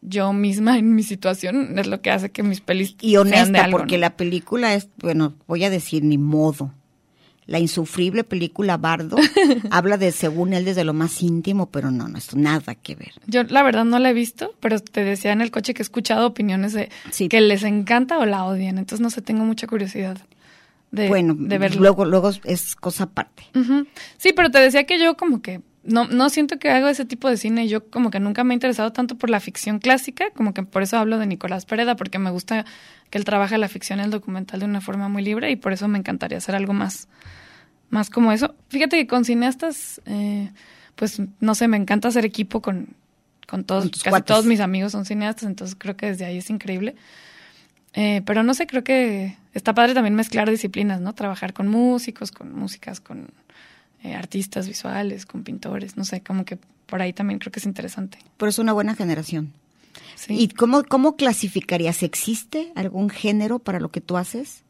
yo 0.01 0.33
misma 0.33 0.77
en 0.79 0.95
mi 0.95 1.03
situación 1.03 1.77
es 1.77 1.87
lo 1.87 2.01
que 2.01 2.09
hace 2.09 2.31
que 2.31 2.41
mis 2.43 2.59
pelis 2.59 2.95
Y 3.01 3.11
sean 3.11 3.29
de 3.29 3.33
honesta, 3.37 3.65
algo, 3.65 3.77
porque 3.77 3.97
¿no? 3.97 4.01
la 4.01 4.17
película 4.17 4.73
es, 4.73 4.89
bueno, 4.97 5.35
voy 5.47 5.63
a 5.63 5.69
decir 5.69 6.03
ni 6.03 6.17
modo. 6.17 6.73
La 7.51 7.59
insufrible 7.59 8.23
película 8.23 8.77
Bardo 8.77 9.17
habla 9.71 9.97
de, 9.97 10.13
según 10.13 10.53
él, 10.53 10.63
desde 10.63 10.85
lo 10.85 10.93
más 10.93 11.21
íntimo, 11.21 11.69
pero 11.69 11.91
no, 11.91 12.07
no 12.07 12.17
es 12.17 12.33
nada 12.33 12.75
que 12.75 12.95
ver. 12.95 13.11
Yo 13.27 13.43
la 13.43 13.61
verdad 13.61 13.83
no 13.83 13.99
la 13.99 14.11
he 14.11 14.13
visto, 14.13 14.55
pero 14.61 14.79
te 14.79 15.03
decía 15.03 15.33
en 15.33 15.41
el 15.41 15.51
coche 15.51 15.73
que 15.73 15.81
he 15.81 15.83
escuchado 15.83 16.25
opiniones 16.27 16.71
de 16.71 16.89
que 17.29 17.41
les 17.41 17.63
encanta 17.63 18.19
o 18.19 18.25
la 18.25 18.45
odian. 18.45 18.77
Entonces 18.77 19.01
no 19.01 19.09
sé, 19.09 19.21
tengo 19.21 19.43
mucha 19.43 19.67
curiosidad 19.67 20.17
de, 20.91 21.09
bueno, 21.09 21.35
de 21.37 21.57
verlo. 21.57 21.81
luego, 21.81 22.05
luego 22.05 22.31
es 22.45 22.75
cosa 22.75 23.03
aparte. 23.03 23.43
Sí, 24.17 24.31
pero 24.33 24.49
te 24.49 24.59
decía 24.59 24.85
que 24.85 24.97
yo 24.97 25.17
como 25.17 25.41
que 25.41 25.59
no, 25.83 26.07
no 26.07 26.29
siento 26.29 26.59
que 26.59 26.69
hago 26.69 26.87
ese 26.87 27.05
tipo 27.05 27.29
de 27.29 27.37
cine. 27.37 27.67
Yo 27.67 27.89
como 27.89 28.11
que 28.11 28.19
nunca 28.19 28.43
me 28.43 28.53
he 28.53 28.55
interesado 28.55 28.93
tanto 28.93 29.17
por 29.17 29.29
la 29.29 29.39
ficción 29.39 29.79
clásica, 29.79 30.29
como 30.35 30.53
que 30.53 30.63
por 30.63 30.83
eso 30.83 30.97
hablo 30.97 31.17
de 31.17 31.25
Nicolás 31.25 31.65
Pereda, 31.65 31.95
porque 31.95 32.19
me 32.19 32.29
gusta 32.29 32.65
que 33.09 33.17
él 33.17 33.25
trabaja 33.25 33.57
la 33.57 33.67
ficción 33.67 33.99
y 33.99 34.03
el 34.03 34.11
documental 34.11 34.59
de 34.59 34.65
una 34.65 34.81
forma 34.81 35.09
muy 35.09 35.23
libre 35.23 35.51
y 35.51 35.55
por 35.55 35.73
eso 35.73 35.87
me 35.87 35.97
encantaría 35.97 36.37
hacer 36.37 36.55
algo 36.55 36.73
más, 36.73 37.07
más 37.91 38.09
como 38.09 38.31
eso. 38.31 38.55
Fíjate 38.69 38.97
que 38.97 39.07
con 39.07 39.23
cineastas, 39.25 40.01
eh, 40.05 40.49
pues 40.95 41.21
no 41.39 41.55
sé, 41.55 41.67
me 41.67 41.77
encanta 41.77 42.07
hacer 42.07 42.25
equipo 42.25 42.61
con, 42.61 42.87
con 43.47 43.63
todos, 43.63 43.83
Con 43.83 43.91
casi 43.91 44.09
cuates. 44.09 44.25
todos 44.25 44.45
mis 44.45 44.59
amigos 44.59 44.91
son 44.93 45.05
cineastas, 45.05 45.43
entonces 45.43 45.75
creo 45.77 45.95
que 45.95 46.07
desde 46.07 46.25
ahí 46.25 46.37
es 46.37 46.49
increíble. 46.49 46.95
Eh, 47.93 48.21
pero 48.25 48.43
no 48.43 48.53
sé, 48.53 48.67
creo 48.67 48.83
que 48.83 49.37
está 49.53 49.73
padre 49.73 49.93
también 49.93 50.15
mezclar 50.15 50.49
disciplinas, 50.49 51.01
¿no? 51.01 51.13
Trabajar 51.13 51.53
con 51.53 51.67
músicos, 51.67 52.31
con 52.31 52.53
músicas, 52.57 53.01
con 53.01 53.27
eh, 54.03 54.15
artistas 54.15 54.67
visuales, 54.67 55.25
con 55.25 55.43
pintores, 55.43 55.97
no 55.97 56.05
sé, 56.05 56.21
como 56.21 56.45
que 56.45 56.57
por 56.85 57.01
ahí 57.01 57.11
también 57.13 57.39
creo 57.39 57.51
que 57.51 57.59
es 57.59 57.65
interesante. 57.65 58.17
Pero 58.37 58.49
es 58.49 58.59
una 58.59 58.73
buena 58.73 58.95
generación. 58.95 59.51
Sí. 60.15 60.35
¿Y 60.39 60.47
cómo, 60.49 60.83
cómo 60.83 61.17
clasificarías? 61.17 62.03
¿Existe 62.03 62.71
algún 62.75 63.09
género 63.09 63.59
para 63.59 63.79
lo 63.79 63.91
que 63.91 63.99
tú 63.99 64.15
haces? 64.17 64.63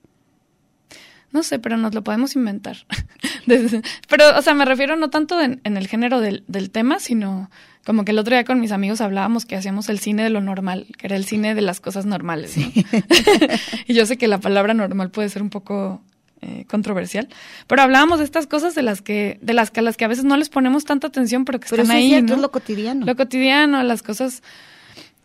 No 1.32 1.44
sé, 1.44 1.60
pero 1.60 1.78
nos 1.78 1.94
lo 1.94 2.04
podemos 2.04 2.36
inventar. 2.36 2.78
Desde- 3.46 3.82
pero, 4.10 4.38
o 4.38 4.42
sea, 4.42 4.54
me 4.54 4.66
refiero 4.66 4.96
no 4.96 5.10
tanto 5.10 5.40
en, 5.42 5.62
en 5.64 5.78
el 5.78 5.88
género 5.88 6.20
del, 6.20 6.44
del 6.48 6.70
tema, 6.72 7.00
sino 7.00 7.50
como 7.86 8.06
que 8.06 8.12
el 8.12 8.20
otro 8.20 8.36
día 8.36 8.44
con 8.44 8.60
mis 8.60 8.72
amigos 8.72 9.02
hablábamos 9.02 9.46
que 9.46 9.56
hacíamos 9.56 9.90
el 9.90 10.00
cine 10.00 10.24
de 10.24 10.30
lo 10.30 10.42
normal, 10.42 10.88
que 10.98 11.08
era 11.08 11.16
el 11.16 11.26
cine 11.26 11.56
de 11.56 11.62
las 11.62 11.80
cosas 11.80 12.06
normales. 12.06 12.56
¿no? 12.58 12.72
y 13.88 13.94
yo 13.94 14.06
sé 14.06 14.18
que 14.18 14.28
la 14.28 14.40
palabra 14.40 14.74
normal 14.74 15.10
puede 15.10 15.30
ser 15.30 15.42
un 15.42 15.50
poco 15.50 16.02
eh, 16.42 16.66
controversial, 16.70 17.28
pero 17.68 17.82
hablábamos 17.82 18.20
de 18.20 18.26
estas 18.26 18.46
cosas 18.48 18.76
de 18.76 18.82
las 18.84 19.02
que, 19.02 19.40
de 19.42 19.54
las 19.54 19.72
que 19.72 19.80
a 19.80 19.84
las 19.84 19.98
que 19.98 20.06
a 20.06 20.08
veces 20.10 20.26
no 20.26 20.38
les 20.38 20.50
ponemos 20.50 20.86
tanta 20.86 21.08
atención, 21.08 21.46
pero 21.46 21.60
que 21.60 21.68
Pero 21.70 21.82
están 21.84 21.98
eso 21.98 22.00
es 22.00 22.04
ahí, 22.06 22.10
cierto, 22.10 22.28
¿no? 22.30 22.36
es 22.36 22.42
lo 22.42 22.52
cotidiano. 22.52 23.06
Lo 23.06 23.16
cotidiano, 23.16 23.82
las 23.84 24.04
cosas 24.04 24.44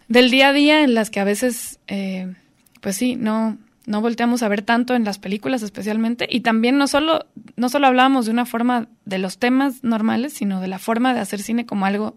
del 0.09 0.31
día 0.31 0.49
a 0.49 0.53
día 0.53 0.83
en 0.83 0.95
las 0.95 1.11
que 1.11 1.21
a 1.21 1.25
veces, 1.25 1.79
eh, 1.89 2.35
pues 2.81 2.97
sí, 2.97 3.17
no, 3.17 3.59
no 3.87 4.01
volteamos 4.01 4.43
a 4.43 4.49
ver 4.49 4.63
tanto 4.63 4.95
en 4.95 5.05
las 5.05 5.19
películas 5.19 5.63
especialmente. 5.63 6.27
Y 6.29 6.41
también 6.41 6.77
no 6.77 6.89
solo, 6.89 7.27
no 7.57 7.69
solo 7.69 7.87
hablábamos 7.87 8.27
de 8.27 8.33
una 8.33 8.45
forma 8.45 8.89
de 9.05 9.19
los 9.19 9.39
temas 9.39 9.83
normales, 9.83 10.33
sino 10.33 10.61
de 10.61 10.69
la 10.69 10.79
forma 10.79 11.15
de 11.15 11.21
hacer 11.21 11.41
cine 11.41 11.67
como 11.67 11.87
algo, 11.87 12.17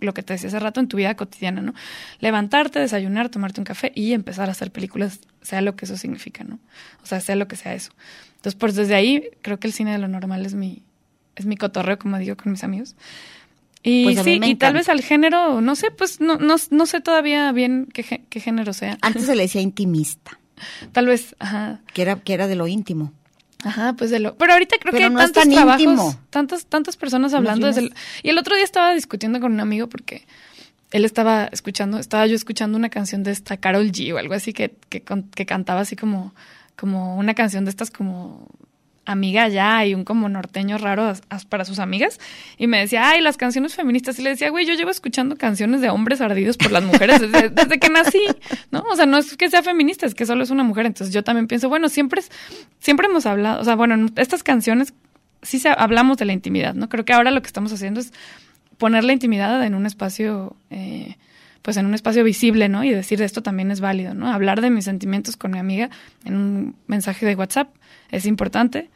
lo 0.00 0.14
que 0.14 0.22
te 0.22 0.32
decía 0.32 0.48
hace 0.48 0.60
rato, 0.60 0.78
en 0.78 0.86
tu 0.86 0.96
vida 0.96 1.16
cotidiana, 1.16 1.60
¿no? 1.60 1.74
Levantarte, 2.20 2.78
desayunar, 2.78 3.28
tomarte 3.28 3.60
un 3.60 3.64
café 3.64 3.90
y 3.94 4.12
empezar 4.12 4.48
a 4.48 4.52
hacer 4.52 4.70
películas, 4.70 5.20
sea 5.42 5.60
lo 5.60 5.74
que 5.74 5.86
eso 5.86 5.96
significa, 5.96 6.44
¿no? 6.44 6.60
O 7.02 7.06
sea, 7.06 7.20
sea 7.20 7.34
lo 7.34 7.48
que 7.48 7.56
sea 7.56 7.74
eso. 7.74 7.90
Entonces, 8.36 8.54
pues 8.54 8.76
desde 8.76 8.94
ahí 8.94 9.24
creo 9.42 9.58
que 9.58 9.66
el 9.66 9.72
cine 9.72 9.90
de 9.90 9.98
lo 9.98 10.06
normal 10.06 10.46
es 10.46 10.54
mi, 10.54 10.82
es 11.34 11.46
mi 11.46 11.56
cotorreo, 11.56 11.98
como 11.98 12.16
digo 12.18 12.36
con 12.36 12.52
mis 12.52 12.62
amigos. 12.62 12.94
Y 13.82 14.04
Pues 14.04 14.22
sí, 14.22 14.40
y 14.42 14.54
tal 14.54 14.74
vez 14.74 14.88
al 14.88 15.00
género, 15.02 15.60
no 15.60 15.74
sé, 15.74 15.90
pues 15.90 16.20
no, 16.20 16.36
no, 16.36 16.56
no 16.70 16.86
sé 16.86 17.00
todavía 17.00 17.50
bien 17.50 17.88
qué, 17.92 18.24
qué 18.28 18.40
género 18.40 18.72
sea. 18.72 18.98
Antes 19.00 19.26
se 19.26 19.34
le 19.34 19.42
decía 19.42 19.60
intimista, 19.60 20.38
Tal 20.92 21.06
vez, 21.06 21.34
ajá. 21.38 21.80
que 21.92 22.02
era, 22.02 22.16
que 22.16 22.32
era 22.34 22.46
de 22.46 22.54
lo 22.56 22.66
íntimo. 22.66 23.12
Ajá, 23.64 23.94
pues 23.94 24.10
de 24.10 24.20
lo. 24.20 24.36
Pero 24.36 24.52
ahorita 24.52 24.76
creo 24.78 24.92
Pero 24.92 24.98
que 24.98 25.04
hay 25.04 25.10
no 25.10 25.18
tantos 25.18 25.42
tan 25.42 25.52
trabajos, 25.52 25.80
íntimo. 25.80 26.20
tantas, 26.30 26.66
tantas 26.66 26.96
personas 26.96 27.34
hablando 27.34 27.66
desde 27.66 27.80
el, 27.80 27.94
Y 28.22 28.30
el 28.30 28.38
otro 28.38 28.54
día 28.54 28.64
estaba 28.64 28.94
discutiendo 28.94 29.40
con 29.40 29.52
un 29.52 29.60
amigo 29.60 29.88
porque 29.88 30.26
él 30.92 31.04
estaba 31.04 31.48
escuchando, 31.50 31.98
estaba 31.98 32.26
yo 32.26 32.36
escuchando 32.36 32.78
una 32.78 32.88
canción 32.88 33.22
de 33.24 33.32
esta 33.32 33.56
Carol 33.56 33.90
G 33.90 34.14
o 34.14 34.18
algo 34.18 34.34
así 34.34 34.52
que, 34.52 34.76
que, 34.88 35.02
que 35.34 35.44
cantaba 35.46 35.80
así 35.80 35.96
como, 35.96 36.34
como 36.76 37.16
una 37.16 37.34
canción 37.34 37.64
de 37.64 37.70
estas 37.70 37.90
como 37.90 38.46
amiga 39.08 39.48
ya 39.48 39.84
y 39.86 39.94
un 39.94 40.04
como 40.04 40.28
norteño 40.28 40.76
raro 40.78 41.12
para 41.48 41.64
sus 41.64 41.78
amigas 41.78 42.20
y 42.58 42.66
me 42.66 42.78
decía, 42.78 43.08
ay, 43.08 43.22
las 43.22 43.36
canciones 43.36 43.74
feministas 43.74 44.18
y 44.18 44.22
le 44.22 44.30
decía, 44.30 44.50
güey, 44.50 44.66
yo 44.66 44.74
llevo 44.74 44.90
escuchando 44.90 45.36
canciones 45.36 45.80
de 45.80 45.88
hombres 45.88 46.20
ardidos 46.20 46.58
por 46.58 46.70
las 46.70 46.84
mujeres 46.84 47.20
desde, 47.32 47.78
que 47.78 47.88
nací, 47.88 48.20
¿no? 48.70 48.84
O 48.90 48.96
sea, 48.96 49.06
no 49.06 49.16
es 49.16 49.36
que 49.36 49.48
sea 49.48 49.62
feminista, 49.62 50.06
es 50.06 50.14
que 50.14 50.26
solo 50.26 50.44
es 50.44 50.50
una 50.50 50.62
mujer, 50.62 50.86
entonces 50.86 51.14
yo 51.14 51.24
también 51.24 51.48
pienso, 51.48 51.68
bueno, 51.68 51.88
siempre 51.88 52.20
es, 52.20 52.30
siempre 52.80 53.06
hemos 53.06 53.24
hablado, 53.24 53.60
o 53.60 53.64
sea, 53.64 53.74
bueno, 53.76 53.94
en 53.94 54.12
estas 54.16 54.42
canciones 54.42 54.92
sí 55.42 55.58
se, 55.58 55.70
hablamos 55.70 56.18
de 56.18 56.26
la 56.26 56.34
intimidad, 56.34 56.74
¿no? 56.74 56.88
Creo 56.88 57.04
que 57.04 57.14
ahora 57.14 57.30
lo 57.30 57.40
que 57.40 57.46
estamos 57.46 57.72
haciendo 57.72 58.00
es 58.00 58.12
poner 58.76 59.04
la 59.04 59.14
intimidad 59.14 59.64
en 59.64 59.74
un 59.74 59.86
espacio, 59.86 60.54
eh, 60.70 61.16
pues 61.62 61.76
en 61.76 61.86
un 61.86 61.94
espacio 61.94 62.24
visible, 62.24 62.68
¿no? 62.68 62.84
Y 62.84 62.90
decir 62.90 63.20
esto 63.22 63.42
también 63.42 63.70
es 63.70 63.80
válido, 63.80 64.14
¿no? 64.14 64.32
Hablar 64.32 64.60
de 64.60 64.70
mis 64.70 64.84
sentimientos 64.84 65.36
con 65.36 65.50
mi 65.50 65.58
amiga 65.58 65.90
en 66.24 66.36
un 66.36 66.76
mensaje 66.86 67.26
de 67.26 67.34
WhatsApp 67.34 67.74
es 68.10 68.26
importante 68.26 68.90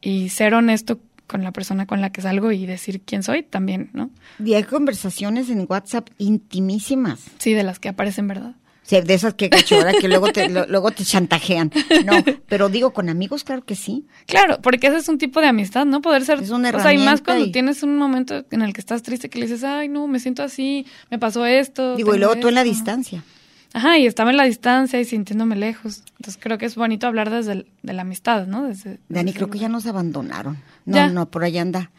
y 0.00 0.28
ser 0.28 0.54
honesto 0.54 1.00
con 1.26 1.42
la 1.42 1.52
persona 1.52 1.86
con 1.86 2.00
la 2.00 2.10
que 2.10 2.20
salgo 2.20 2.52
y 2.52 2.66
decir 2.66 3.00
quién 3.00 3.22
soy 3.22 3.42
también, 3.42 3.90
¿no? 3.92 4.10
Y 4.44 4.54
hay 4.54 4.64
conversaciones 4.64 5.48
en 5.48 5.66
WhatsApp 5.68 6.08
intimísimas. 6.18 7.24
Sí, 7.38 7.54
de 7.54 7.62
las 7.62 7.78
que 7.78 7.88
aparecen, 7.88 8.28
¿verdad? 8.28 8.54
De 8.90 9.14
esas 9.14 9.32
que 9.34 9.48
cachorra 9.48 9.92
que 9.98 10.08
luego 10.08 10.30
te, 10.30 10.48
lo- 10.50 10.66
luego 10.66 10.90
te 10.90 11.04
chantajean. 11.04 11.72
No, 12.04 12.22
pero 12.46 12.68
digo, 12.68 12.92
con 12.92 13.08
amigos, 13.08 13.42
claro 13.42 13.64
que 13.64 13.74
sí. 13.76 14.06
Claro, 14.26 14.58
porque 14.60 14.88
ese 14.88 14.98
es 14.98 15.08
un 15.08 15.16
tipo 15.18 15.40
de 15.40 15.46
amistad, 15.46 15.86
¿no? 15.86 16.02
Poder 16.02 16.24
ser... 16.24 16.40
Es 16.42 16.50
una 16.50 16.68
O 16.68 16.72
sea, 16.80 16.92
y 16.92 16.98
más 16.98 17.04
herramienta 17.20 17.24
cuando 17.24 17.44
y- 17.46 17.52
tienes 17.52 17.82
un 17.82 17.96
momento 17.96 18.44
en 18.50 18.60
el 18.62 18.72
que 18.74 18.80
estás 18.80 19.02
triste 19.02 19.30
que 19.30 19.38
le 19.38 19.46
dices, 19.46 19.64
ay, 19.64 19.88
no, 19.88 20.06
me 20.06 20.20
siento 20.20 20.42
así, 20.42 20.86
me 21.10 21.18
pasó 21.18 21.46
esto. 21.46 21.96
Digo, 21.96 22.14
y 22.14 22.18
luego 22.18 22.36
tú 22.36 22.48
en 22.48 22.54
la 22.56 22.60
esto". 22.60 22.72
distancia. 22.74 23.24
Ajá, 23.72 23.98
y 23.98 24.06
estaba 24.06 24.30
en 24.30 24.36
la 24.36 24.44
distancia 24.44 25.00
y 25.00 25.04
sintiéndome 25.06 25.56
lejos. 25.56 26.02
Entonces 26.18 26.38
creo 26.40 26.58
que 26.58 26.66
es 26.66 26.76
bonito 26.76 27.06
hablar 27.06 27.30
desde 27.30 27.52
el- 27.52 27.66
de 27.82 27.92
la 27.94 28.02
amistad, 28.02 28.46
¿no? 28.46 28.64
Desde, 28.64 28.98
Dani, 29.08 29.32
creo 29.32 29.46
el- 29.46 29.52
que 29.52 29.58
ya 29.58 29.68
nos 29.70 29.86
abandonaron. 29.86 30.58
No, 30.84 30.94
Ya. 30.96 31.08
no, 31.08 31.26
por 31.30 31.42
allá 31.42 31.62
anda. 31.62 31.90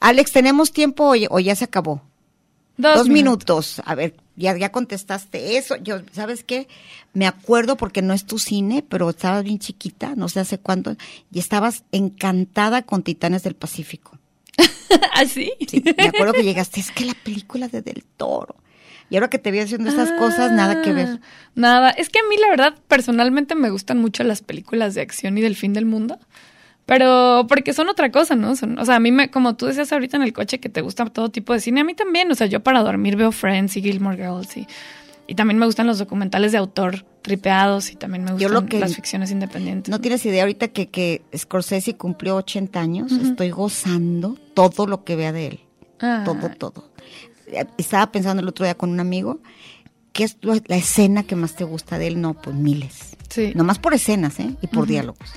Alex, 0.00 0.32
¿tenemos 0.32 0.72
tiempo 0.72 1.04
o, 1.12 1.14
o 1.28 1.38
ya 1.38 1.54
se 1.54 1.64
acabó? 1.64 2.02
Dos 2.78 3.08
minutos. 3.10 3.82
A 3.84 3.94
ver, 3.94 4.14
ya, 4.40 4.56
ya 4.56 4.72
contestaste 4.72 5.56
eso. 5.56 5.76
Yo, 5.76 6.00
¿sabes 6.12 6.42
qué? 6.42 6.66
Me 7.12 7.26
acuerdo 7.26 7.76
porque 7.76 8.02
no 8.02 8.14
es 8.14 8.24
tu 8.24 8.38
cine, 8.38 8.84
pero 8.86 9.10
estabas 9.10 9.44
bien 9.44 9.58
chiquita, 9.58 10.14
no 10.16 10.28
sé 10.28 10.40
hace 10.40 10.58
cuánto, 10.58 10.96
y 11.30 11.38
estabas 11.38 11.84
encantada 11.92 12.82
con 12.82 13.02
Titanes 13.02 13.42
del 13.42 13.54
Pacífico. 13.54 14.18
¿Ah, 15.14 15.24
sí? 15.26 15.52
Sí, 15.68 15.82
me 15.96 16.08
acuerdo 16.08 16.32
que 16.32 16.42
llegaste, 16.42 16.80
es 16.80 16.90
que 16.90 17.04
la 17.04 17.14
película 17.14 17.68
de 17.68 17.82
Del 17.82 18.04
Toro. 18.16 18.56
Y 19.10 19.16
ahora 19.16 19.28
que 19.28 19.38
te 19.38 19.50
vi 19.50 19.58
haciendo 19.58 19.90
estas 19.90 20.12
cosas, 20.12 20.52
nada 20.52 20.82
que 20.82 20.92
ver. 20.92 21.08
Ah, 21.08 21.20
Nada, 21.56 21.90
es 21.90 22.08
que 22.08 22.20
a 22.20 22.28
mí 22.28 22.36
la 22.38 22.48
verdad 22.48 22.74
personalmente 22.86 23.56
me 23.56 23.70
gustan 23.70 23.98
mucho 23.98 24.22
las 24.22 24.40
películas 24.40 24.94
de 24.94 25.00
acción 25.00 25.36
y 25.36 25.40
del 25.40 25.56
fin 25.56 25.72
del 25.72 25.84
mundo. 25.84 26.18
Pero 26.90 27.46
porque 27.48 27.72
son 27.72 27.88
otra 27.88 28.10
cosa, 28.10 28.34
¿no? 28.34 28.56
Son- 28.56 28.76
o 28.76 28.84
sea, 28.84 28.96
a 28.96 28.98
mí 28.98 29.12
me, 29.12 29.30
como 29.30 29.54
tú 29.54 29.66
decías 29.66 29.92
ahorita 29.92 30.16
en 30.16 30.24
el 30.24 30.32
coche 30.32 30.58
que 30.58 30.68
te 30.68 30.80
gusta 30.80 31.04
todo 31.06 31.28
tipo 31.28 31.52
de 31.52 31.60
cine, 31.60 31.82
a 31.82 31.84
mí 31.84 31.94
también, 31.94 32.28
o 32.32 32.34
sea, 32.34 32.48
yo 32.48 32.64
para 32.64 32.82
dormir 32.82 33.14
veo 33.14 33.30
Friends 33.30 33.76
y 33.76 33.82
Gilmore 33.82 34.16
Girls 34.16 34.56
y, 34.56 34.66
y 35.28 35.36
también 35.36 35.56
me 35.58 35.66
gustan 35.66 35.86
los 35.86 35.98
documentales 36.00 36.50
de 36.50 36.58
autor 36.58 37.04
tripeados 37.22 37.92
y 37.92 37.94
también 37.94 38.24
me 38.24 38.30
Yo 38.30 38.48
gustan 38.48 38.52
lo 38.54 38.66
que- 38.66 38.80
las 38.80 38.96
ficciones 38.96 39.30
independientes. 39.30 39.88
No 39.88 40.00
tienes 40.00 40.26
idea 40.26 40.42
ahorita 40.42 40.66
que, 40.66 40.88
que 40.88 41.22
Scorsese 41.36 41.94
cumplió 41.96 42.34
80 42.34 42.80
años, 42.80 43.12
estoy 43.12 43.50
gozando 43.50 44.36
todo 44.54 44.88
lo 44.88 45.04
que 45.04 45.14
vea 45.14 45.30
de 45.30 45.46
él. 45.46 45.60
Ah. 46.00 46.22
Todo, 46.24 46.48
todo. 46.58 46.90
Estaba 47.78 48.10
pensando 48.10 48.42
el 48.42 48.48
otro 48.48 48.64
día 48.64 48.74
con 48.74 48.90
un 48.90 48.98
amigo, 48.98 49.38
¿qué 50.12 50.24
es 50.24 50.38
la 50.42 50.74
escena 50.76 51.22
que 51.22 51.36
más 51.36 51.54
te 51.54 51.62
gusta 51.62 51.98
de 51.98 52.08
él? 52.08 52.20
No, 52.20 52.34
pues 52.34 52.56
miles. 52.56 53.16
Sí. 53.28 53.52
Nomás 53.54 53.78
por 53.78 53.94
escenas, 53.94 54.40
¿eh? 54.40 54.56
Y 54.60 54.66
por 54.66 54.88
diálogos. 54.88 55.30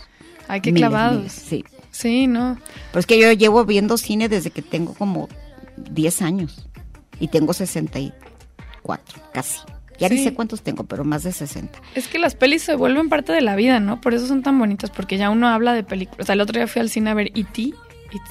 Ay, 0.53 0.61
qué 0.61 0.71
Miles, 0.71 0.89
clavados. 0.89 1.17
miles, 1.17 1.31
sí. 1.33 1.65
Sí, 1.91 2.27
no. 2.27 2.57
Pero 2.91 2.99
es 2.99 3.05
que 3.05 3.19
yo 3.19 3.31
llevo 3.33 3.65
viendo 3.65 3.97
cine 3.97 4.29
desde 4.29 4.49
que 4.51 4.61
tengo 4.61 4.93
como 4.93 5.29
10 5.77 6.21
años. 6.21 6.67
Y 7.19 7.27
tengo 7.27 7.53
64, 7.53 9.21
casi. 9.33 9.59
Ya 9.99 10.09
ni 10.09 10.23
sé 10.23 10.33
cuántos 10.33 10.61
tengo, 10.63 10.83
pero 10.85 11.03
más 11.05 11.23
de 11.23 11.31
60. 11.31 11.79
Es 11.95 12.07
que 12.07 12.17
las 12.19 12.33
pelis 12.35 12.63
se 12.63 12.75
vuelven 12.75 13.09
parte 13.09 13.31
de 13.31 13.41
la 13.41 13.55
vida, 13.55 13.79
¿no? 13.79 14.01
Por 14.01 14.13
eso 14.13 14.25
son 14.27 14.41
tan 14.41 14.57
bonitas, 14.59 14.89
porque 14.89 15.17
ya 15.17 15.29
uno 15.29 15.47
habla 15.47 15.73
de 15.73 15.83
películas. 15.83 16.21
O 16.21 16.25
sea, 16.25 16.33
el 16.33 16.41
otro 16.41 16.57
día 16.57 16.67
fui 16.67 16.81
al 16.81 16.89
cine 16.89 17.11
a 17.11 17.13
ver 17.13 17.27
E.T. 17.35 17.61
y 17.61 17.73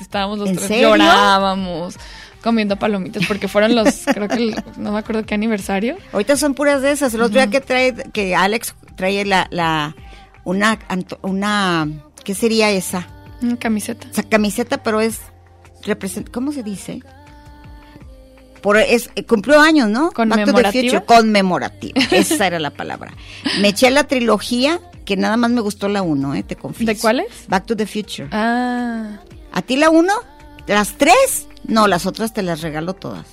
estábamos 0.01 0.39
los 0.41 0.49
¿En 0.51 0.57
tres 0.57 0.69
serio? 0.69 0.89
llorábamos. 0.91 1.97
comiendo 2.43 2.77
palomitas 2.77 3.25
porque 3.29 3.47
fueron 3.47 3.77
los, 3.77 4.03
creo 4.13 4.27
que 4.27 4.35
el- 4.35 4.65
no 4.77 4.91
me 4.93 4.99
acuerdo 4.99 5.25
qué 5.25 5.35
aniversario. 5.35 5.97
Ahorita 6.13 6.37
son 6.37 6.55
puras 6.55 6.83
de 6.83 6.91
esas. 6.91 7.15
El 7.15 7.23
otro 7.23 7.35
día 7.41 7.49
que 7.49 7.61
trae, 7.61 7.95
que 8.13 8.35
Alex 8.35 8.75
trae 8.97 9.25
la, 9.25 9.47
la, 9.53 9.95
una, 10.45 10.79
una, 11.23 11.89
¿qué 12.25 12.35
sería 12.35 12.71
esa? 12.71 13.07
Una 13.41 13.57
camiseta. 13.59 14.07
Esa 14.11 14.23
camiseta, 14.23 14.83
pero 14.83 15.01
es, 15.01 15.19
represent- 15.85 16.31
¿cómo 16.31 16.53
se 16.53 16.63
dice? 16.63 17.01
Por, 18.63 18.77
es, 18.77 19.11
eh, 19.17 19.25
cumplió 19.25 19.61
años, 19.61 19.89
¿no? 19.89 20.13
¿Conmemorativa? 20.13 21.01
Conmemorativa. 21.01 22.01
Esa 22.13 22.47
era 22.47 22.59
la 22.61 22.71
palabra. 22.71 23.13
Me 23.61 23.69
eché 23.69 23.91
la 23.91 24.05
trilogía, 24.05 24.79
que 25.05 25.17
nada 25.17 25.37
más 25.37 25.51
me 25.51 25.61
gustó 25.61 25.89
la 25.89 26.03
uno, 26.03 26.35
eh, 26.37 26.45
te 26.45 26.55
confieso. 26.55 26.93
¿De 26.93 26.99
cuáles? 26.99 27.27
Back 27.49 27.67
to 27.67 27.77
the 27.77 27.87
Future. 27.87 28.29
Ah, 28.31 29.19
¿A 29.53 29.63
ti 29.63 29.77
la 29.77 29.91
uno? 29.91 30.13
¿Las 30.69 30.97
tres? 30.97 31.49
No, 31.65 31.89
las 31.89 32.07
otras 32.07 32.33
te 32.33 32.43
las 32.43 32.61
regalo 32.61 32.95
todas. 32.95 33.27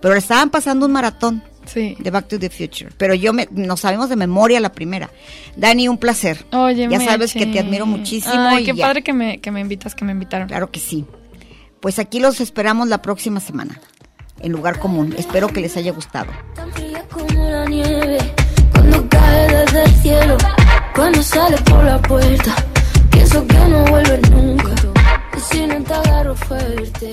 Pero 0.00 0.16
estaban 0.16 0.50
pasando 0.50 0.86
un 0.86 0.92
maratón 0.92 1.42
sí. 1.66 1.96
de 1.98 2.10
Back 2.10 2.28
to 2.28 2.38
the 2.38 2.50
Future. 2.50 2.90
Pero 2.96 3.14
yo 3.14 3.32
me, 3.32 3.48
no 3.50 3.76
sabemos 3.76 4.08
de 4.08 4.16
memoria 4.16 4.60
la 4.60 4.72
primera. 4.72 5.10
Dani, 5.56 5.88
un 5.88 5.98
placer. 5.98 6.44
Oye, 6.52 6.88
ya 6.90 7.00
sabes 7.00 7.34
Meche. 7.34 7.46
que 7.46 7.52
te 7.52 7.60
admiro 7.60 7.86
muchísimo. 7.86 8.34
Ay, 8.36 8.62
y 8.62 8.66
qué 8.66 8.74
ya. 8.74 8.86
padre 8.86 9.02
que 9.02 9.12
me, 9.12 9.40
que 9.40 9.50
me 9.50 9.60
invitas, 9.60 9.94
que 9.94 10.04
me 10.04 10.12
invitaron. 10.12 10.48
Claro 10.48 10.70
que 10.70 10.80
sí. 10.80 11.04
Pues 11.80 11.98
aquí 11.98 12.20
los 12.20 12.40
esperamos 12.40 12.88
la 12.88 13.02
próxima 13.02 13.40
semana. 13.40 13.80
En 14.40 14.52
lugar 14.52 14.78
común. 14.78 15.14
Espero 15.18 15.48
que 15.48 15.60
les 15.60 15.76
haya 15.76 15.92
gustado. 15.92 16.32
como 17.10 17.48
la 17.48 17.64
nieve 17.66 18.18
cuando 18.72 19.08
cae 19.08 19.48
desde 19.48 19.84
el 19.84 19.90
cielo, 20.02 20.36
cuando 20.94 21.22
sale 21.22 21.56
por 21.58 21.84
la 21.84 22.00
puerta. 22.02 22.54
Pienso 23.10 23.46
que 23.46 23.54
no 23.54 23.84
vuelve 23.86 24.18
nunca. 24.30 24.74
Y 25.36 25.40
si 25.40 25.66
no 25.66 25.82
te 25.82 25.94
agarro 25.94 26.34
fuerte. 26.34 27.12